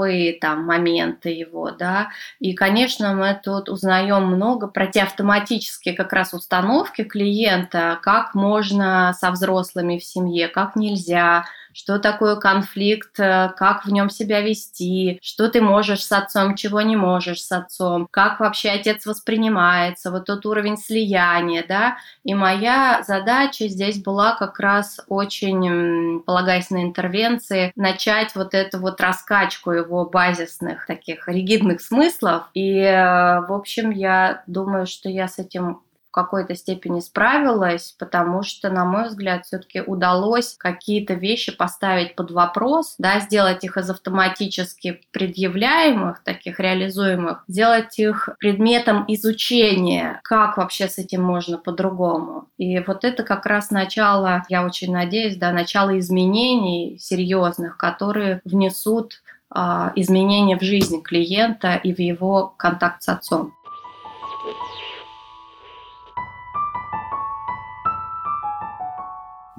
смысловые 0.00 0.38
там 0.38 0.64
моменты 0.64 1.30
его, 1.30 1.70
да, 1.70 2.08
и, 2.38 2.54
конечно, 2.54 3.14
мы 3.14 3.38
тут 3.42 3.68
узнаем 3.68 4.24
много 4.26 4.66
про 4.66 4.86
те 4.86 5.02
автоматические 5.02 5.94
как 5.94 6.12
раз 6.12 6.34
установки 6.34 7.04
клиента, 7.04 7.98
как 8.02 8.34
можно 8.34 9.14
со 9.18 9.30
взрослыми 9.30 9.98
в 9.98 10.04
семье, 10.04 10.48
как 10.48 10.76
нельзя, 10.76 11.44
что 11.72 11.98
такое 11.98 12.36
конфликт, 12.36 13.18
э, 13.18 13.50
как 13.56 13.84
в 13.84 13.92
нем 13.92 14.10
себя 14.10 14.40
вести, 14.40 15.18
что 15.22 15.48
ты 15.48 15.60
можешь 15.60 16.04
с 16.04 16.12
отцом, 16.12 16.54
чего 16.54 16.80
не 16.80 16.96
можешь 16.96 17.42
с 17.42 17.52
отцом, 17.52 18.08
как 18.10 18.40
вообще 18.40 18.70
отец 18.70 19.06
воспринимается, 19.06 20.10
вот 20.10 20.26
тот 20.26 20.46
уровень 20.46 20.76
слияния, 20.76 21.64
да. 21.66 21.96
И 22.24 22.34
моя 22.34 23.02
задача 23.06 23.68
здесь 23.68 24.02
была 24.02 24.34
как 24.34 24.58
раз 24.60 25.00
очень, 25.08 26.22
полагаясь 26.22 26.70
на 26.70 26.82
интервенции, 26.82 27.72
начать 27.76 28.34
вот 28.34 28.54
эту 28.54 28.78
вот 28.78 29.00
раскачку 29.00 29.72
его 29.72 30.04
базисных 30.04 30.86
таких 30.86 31.28
ригидных 31.28 31.80
смыслов. 31.80 32.44
И, 32.54 32.78
э, 32.78 33.40
в 33.40 33.52
общем, 33.52 33.90
я 33.90 34.42
думаю, 34.46 34.86
что 34.86 35.08
я 35.08 35.28
с 35.28 35.38
этим 35.38 35.80
в 36.10 36.12
какой-то 36.12 36.56
степени 36.56 36.98
справилась, 36.98 37.94
потому 37.96 38.42
что, 38.42 38.68
на 38.68 38.84
мой 38.84 39.08
взгляд, 39.08 39.46
все-таки 39.46 39.80
удалось 39.80 40.56
какие-то 40.58 41.14
вещи 41.14 41.56
поставить 41.56 42.16
под 42.16 42.32
вопрос, 42.32 42.96
да, 42.98 43.20
сделать 43.20 43.62
их 43.62 43.76
из 43.76 43.88
автоматически 43.90 45.02
предъявляемых, 45.12 46.24
таких 46.24 46.58
реализуемых, 46.58 47.44
сделать 47.46 47.96
их 48.00 48.28
предметом 48.40 49.04
изучения, 49.06 50.20
как 50.24 50.56
вообще 50.56 50.88
с 50.88 50.98
этим 50.98 51.22
можно 51.22 51.58
по-другому. 51.58 52.48
И 52.58 52.80
вот 52.80 53.04
это 53.04 53.22
как 53.22 53.46
раз 53.46 53.70
начало, 53.70 54.42
я 54.48 54.66
очень 54.66 54.92
надеюсь, 54.92 55.36
да, 55.36 55.52
начало 55.52 55.96
изменений 56.00 56.98
серьезных, 56.98 57.76
которые 57.76 58.40
внесут 58.44 59.22
а, 59.48 59.92
изменения 59.94 60.58
в 60.58 60.62
жизнь 60.62 61.02
клиента 61.02 61.76
и 61.76 61.94
в 61.94 62.00
его 62.00 62.52
контакт 62.56 63.02
с 63.04 63.08
отцом. 63.08 63.52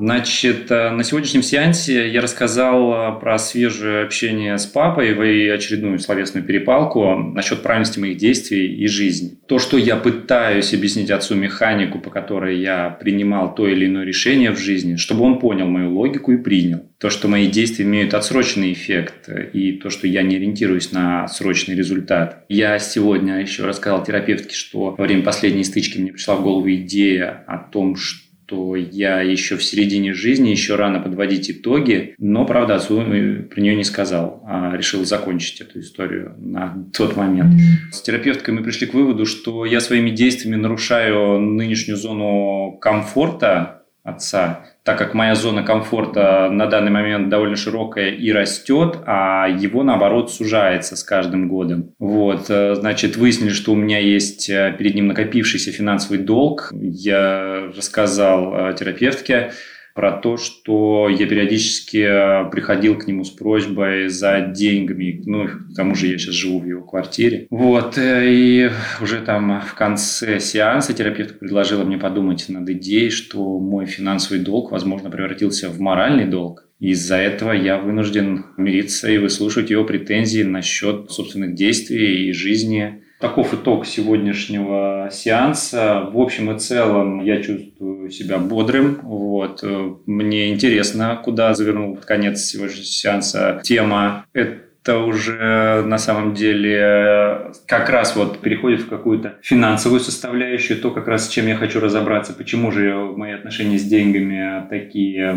Значит, 0.01 0.71
э, 0.71 0.89
на 0.89 1.03
сегодняшнем 1.03 1.43
сеансе 1.43 2.09
я 2.09 2.21
рассказал 2.21 2.91
э, 2.91 3.19
про 3.19 3.37
свежее 3.37 4.03
общение 4.03 4.57
с 4.57 4.65
папой 4.65 5.09
и 5.11 5.47
очередную 5.47 5.99
словесную 5.99 6.43
перепалку 6.43 7.17
насчет 7.17 7.61
правильности 7.61 7.99
моих 7.99 8.17
действий 8.17 8.73
и 8.77 8.87
жизни. 8.87 9.37
То, 9.47 9.59
что 9.59 9.77
я 9.77 9.95
пытаюсь 9.95 10.73
объяснить 10.73 11.11
отцу 11.11 11.35
механику, 11.35 11.99
по 11.99 12.09
которой 12.09 12.59
я 12.59 12.89
принимал 12.89 13.53
то 13.53 13.67
или 13.67 13.85
иное 13.85 14.03
решение 14.03 14.49
в 14.49 14.57
жизни, 14.57 14.95
чтобы 14.95 15.23
он 15.23 15.37
понял 15.37 15.67
мою 15.67 15.93
логику 15.93 16.31
и 16.31 16.37
принял. 16.37 16.83
То, 16.97 17.11
что 17.11 17.27
мои 17.27 17.45
действия 17.45 17.85
имеют 17.85 18.15
отсроченный 18.15 18.73
эффект 18.73 19.29
и 19.53 19.73
то, 19.73 19.91
что 19.91 20.07
я 20.07 20.23
не 20.23 20.37
ориентируюсь 20.37 20.91
на 20.91 21.27
срочный 21.27 21.75
результат. 21.75 22.43
Я 22.49 22.79
сегодня 22.79 23.39
еще 23.39 23.65
рассказал 23.65 24.03
терапевтке, 24.03 24.55
что 24.55 24.95
во 24.97 25.03
время 25.03 25.21
последней 25.21 25.63
стычки 25.63 25.99
мне 25.99 26.11
пришла 26.11 26.37
в 26.37 26.41
голову 26.41 26.71
идея 26.71 27.43
о 27.45 27.59
том, 27.59 27.95
что 27.95 28.30
что 28.51 28.75
я 28.75 29.21
еще 29.21 29.55
в 29.55 29.63
середине 29.63 30.13
жизни, 30.13 30.49
еще 30.49 30.75
рано 30.75 30.99
подводить 30.99 31.49
итоги, 31.49 32.15
но, 32.17 32.45
правда, 32.45 32.75
отцу 32.75 33.01
э, 33.01 33.43
про 33.43 33.61
нее 33.61 33.75
не 33.75 33.85
сказал, 33.85 34.43
а 34.45 34.75
решил 34.75 35.05
закончить 35.05 35.61
эту 35.61 35.79
историю 35.79 36.35
на 36.37 36.85
тот 36.93 37.15
момент. 37.15 37.53
С 37.93 38.01
терапевткой 38.01 38.53
мы 38.53 38.61
пришли 38.61 38.87
к 38.87 38.93
выводу, 38.93 39.25
что 39.25 39.65
я 39.65 39.79
своими 39.79 40.09
действиями 40.09 40.57
нарушаю 40.57 41.39
нынешнюю 41.39 41.97
зону 41.97 42.77
комфорта 42.81 43.83
отца, 44.03 44.65
так 44.83 44.97
как 44.97 45.13
моя 45.13 45.35
зона 45.35 45.63
комфорта 45.63 46.49
на 46.51 46.65
данный 46.65 46.91
момент 46.91 47.29
довольно 47.29 47.55
широкая 47.55 48.09
и 48.09 48.31
растет, 48.31 48.97
а 49.05 49.47
его, 49.47 49.83
наоборот, 49.83 50.31
сужается 50.31 50.95
с 50.95 51.03
каждым 51.03 51.47
годом. 51.47 51.93
Вот, 51.99 52.49
э, 52.49 52.73
значит, 52.75 53.15
выяснили, 53.15 53.51
что 53.51 53.73
у 53.73 53.75
меня 53.75 53.99
есть 53.99 54.49
э, 54.49 54.75
перед 54.77 54.95
ним 54.95 55.07
накопившийся 55.07 55.71
финансовый 55.71 56.17
долг. 56.17 56.71
Я 56.73 57.71
рассказал 57.75 58.53
э, 58.55 58.73
терапевтке, 58.73 59.51
про 59.93 60.13
то, 60.13 60.37
что 60.37 61.09
я 61.09 61.27
периодически 61.27 61.97
э, 61.97 62.49
приходил 62.49 62.97
к 62.97 63.07
нему 63.07 63.23
с 63.23 63.29
просьбой 63.29 64.09
за 64.09 64.41
деньгами. 64.41 65.21
Ну, 65.25 65.47
к 65.47 65.75
тому 65.75 65.95
же 65.95 66.07
я 66.07 66.17
сейчас 66.17 66.35
живу 66.35 66.59
в 66.59 66.65
его 66.65 66.81
квартире. 66.81 67.47
Вот, 67.49 67.97
э, 67.97 68.31
и 68.31 68.69
уже 69.01 69.19
там 69.21 69.61
в 69.61 69.73
конце 69.73 70.39
сеанса 70.39 70.93
терапевт 70.93 71.39
предложила 71.39 71.83
мне 71.83 71.97
подумать 71.97 72.45
над 72.49 72.69
идеей, 72.69 73.09
что 73.09 73.59
мой 73.59 73.85
финансовый 73.85 74.39
долг, 74.39 74.71
возможно, 74.71 75.09
превратился 75.09 75.69
в 75.69 75.79
моральный 75.79 76.25
долг. 76.25 76.67
Из-за 76.79 77.17
этого 77.17 77.51
я 77.51 77.77
вынужден 77.77 78.45
мириться 78.57 79.09
и 79.11 79.19
выслушивать 79.19 79.69
его 79.69 79.83
претензии 79.83 80.41
насчет 80.41 81.11
собственных 81.11 81.53
действий 81.53 82.29
и 82.29 82.33
жизни 82.33 83.00
Таков 83.21 83.53
итог 83.53 83.85
сегодняшнего 83.85 85.09
сеанса. 85.11 86.09
В 86.11 86.19
общем 86.19 86.55
и 86.55 86.59
целом 86.59 87.23
я 87.23 87.41
чувствую 87.41 88.09
себя 88.09 88.39
бодрым. 88.39 88.99
Вот. 89.03 89.63
Мне 90.07 90.49
интересно, 90.49 91.21
куда 91.23 91.53
завернул 91.53 91.95
под 91.95 92.05
конец 92.05 92.41
сегодняшнего 92.41 92.83
сеанса 92.83 93.61
тема. 93.63 94.25
Это 94.33 94.70
уже 94.89 95.83
на 95.85 95.97
самом 95.97 96.33
деле 96.33 97.51
как 97.67 97.89
раз 97.89 98.15
вот 98.15 98.39
переходит 98.39 98.81
в 98.81 98.89
какую-то 98.89 99.35
финансовую 99.41 99.99
составляющую, 99.99 100.79
то 100.79 100.91
как 100.91 101.07
раз 101.07 101.27
с 101.27 101.29
чем 101.29 101.47
я 101.47 101.55
хочу 101.55 101.79
разобраться, 101.79 102.33
почему 102.33 102.71
же 102.71 102.93
мои 102.95 103.33
отношения 103.33 103.77
с 103.77 103.83
деньгами 103.83 104.67
такие 104.69 105.35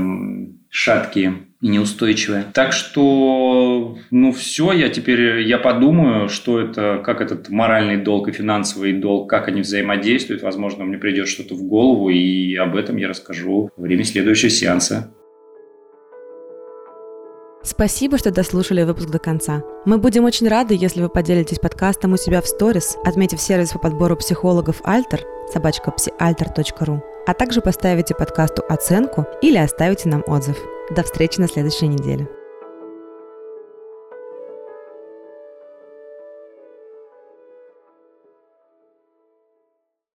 шаткие 0.71 1.35
и 1.61 1.69
неустойчивые. 1.69 2.47
Так 2.53 2.73
что, 2.73 3.97
ну 4.11 4.33
все, 4.33 4.73
я 4.73 4.89
теперь, 4.89 5.43
я 5.43 5.59
подумаю, 5.59 6.29
что 6.29 6.61
это, 6.61 7.01
как 7.05 7.21
этот 7.21 7.49
моральный 7.49 7.97
долг 7.97 8.29
и 8.29 8.33
финансовый 8.33 8.93
долг, 8.93 9.31
как 9.31 9.49
они 9.49 9.61
взаимодействуют. 9.61 10.43
Возможно, 10.43 10.85
мне 10.85 10.99
придет 10.99 11.29
что-то 11.29 11.55
в 11.55 11.63
голову, 11.63 12.09
и 12.11 12.55
об 12.57 12.77
этом 12.77 12.97
я 12.97 13.09
расскажу 13.09 13.71
во 13.77 13.83
время 13.83 14.05
следующего 14.05 14.51
сеанса. 14.51 15.15
Спасибо, 17.65 18.19
что 18.19 18.31
дослушали 18.31 18.83
выпуск 18.83 19.09
до 19.09 19.19
конца. 19.19 19.62
Мы 19.87 19.97
будем 19.97 20.25
очень 20.25 20.49
рады, 20.49 20.75
если 20.75 21.01
вы 21.01 21.09
поделитесь 21.09 21.59
подкастом 21.59 22.12
у 22.12 22.17
себя 22.19 22.43
в 22.43 22.47
сторис, 22.47 22.97
отметив 23.05 23.41
сервис 23.41 23.71
по 23.71 23.79
подбору 23.79 24.17
психологов 24.17 24.83
Альтер, 24.85 25.25
собачка 25.51 25.91
psialter.ru, 25.97 27.01
а 27.27 27.35
также 27.35 27.62
поставите 27.62 28.15
подкасту 28.15 28.62
оценку 28.69 29.27
или 29.41 29.57
оставите 29.57 30.11
нам 30.11 30.23
отзыв. 30.27 30.59
До 30.91 31.03
встречи 31.03 31.41
на 31.41 31.49
следующей 31.49 31.89
неделе. 31.89 32.29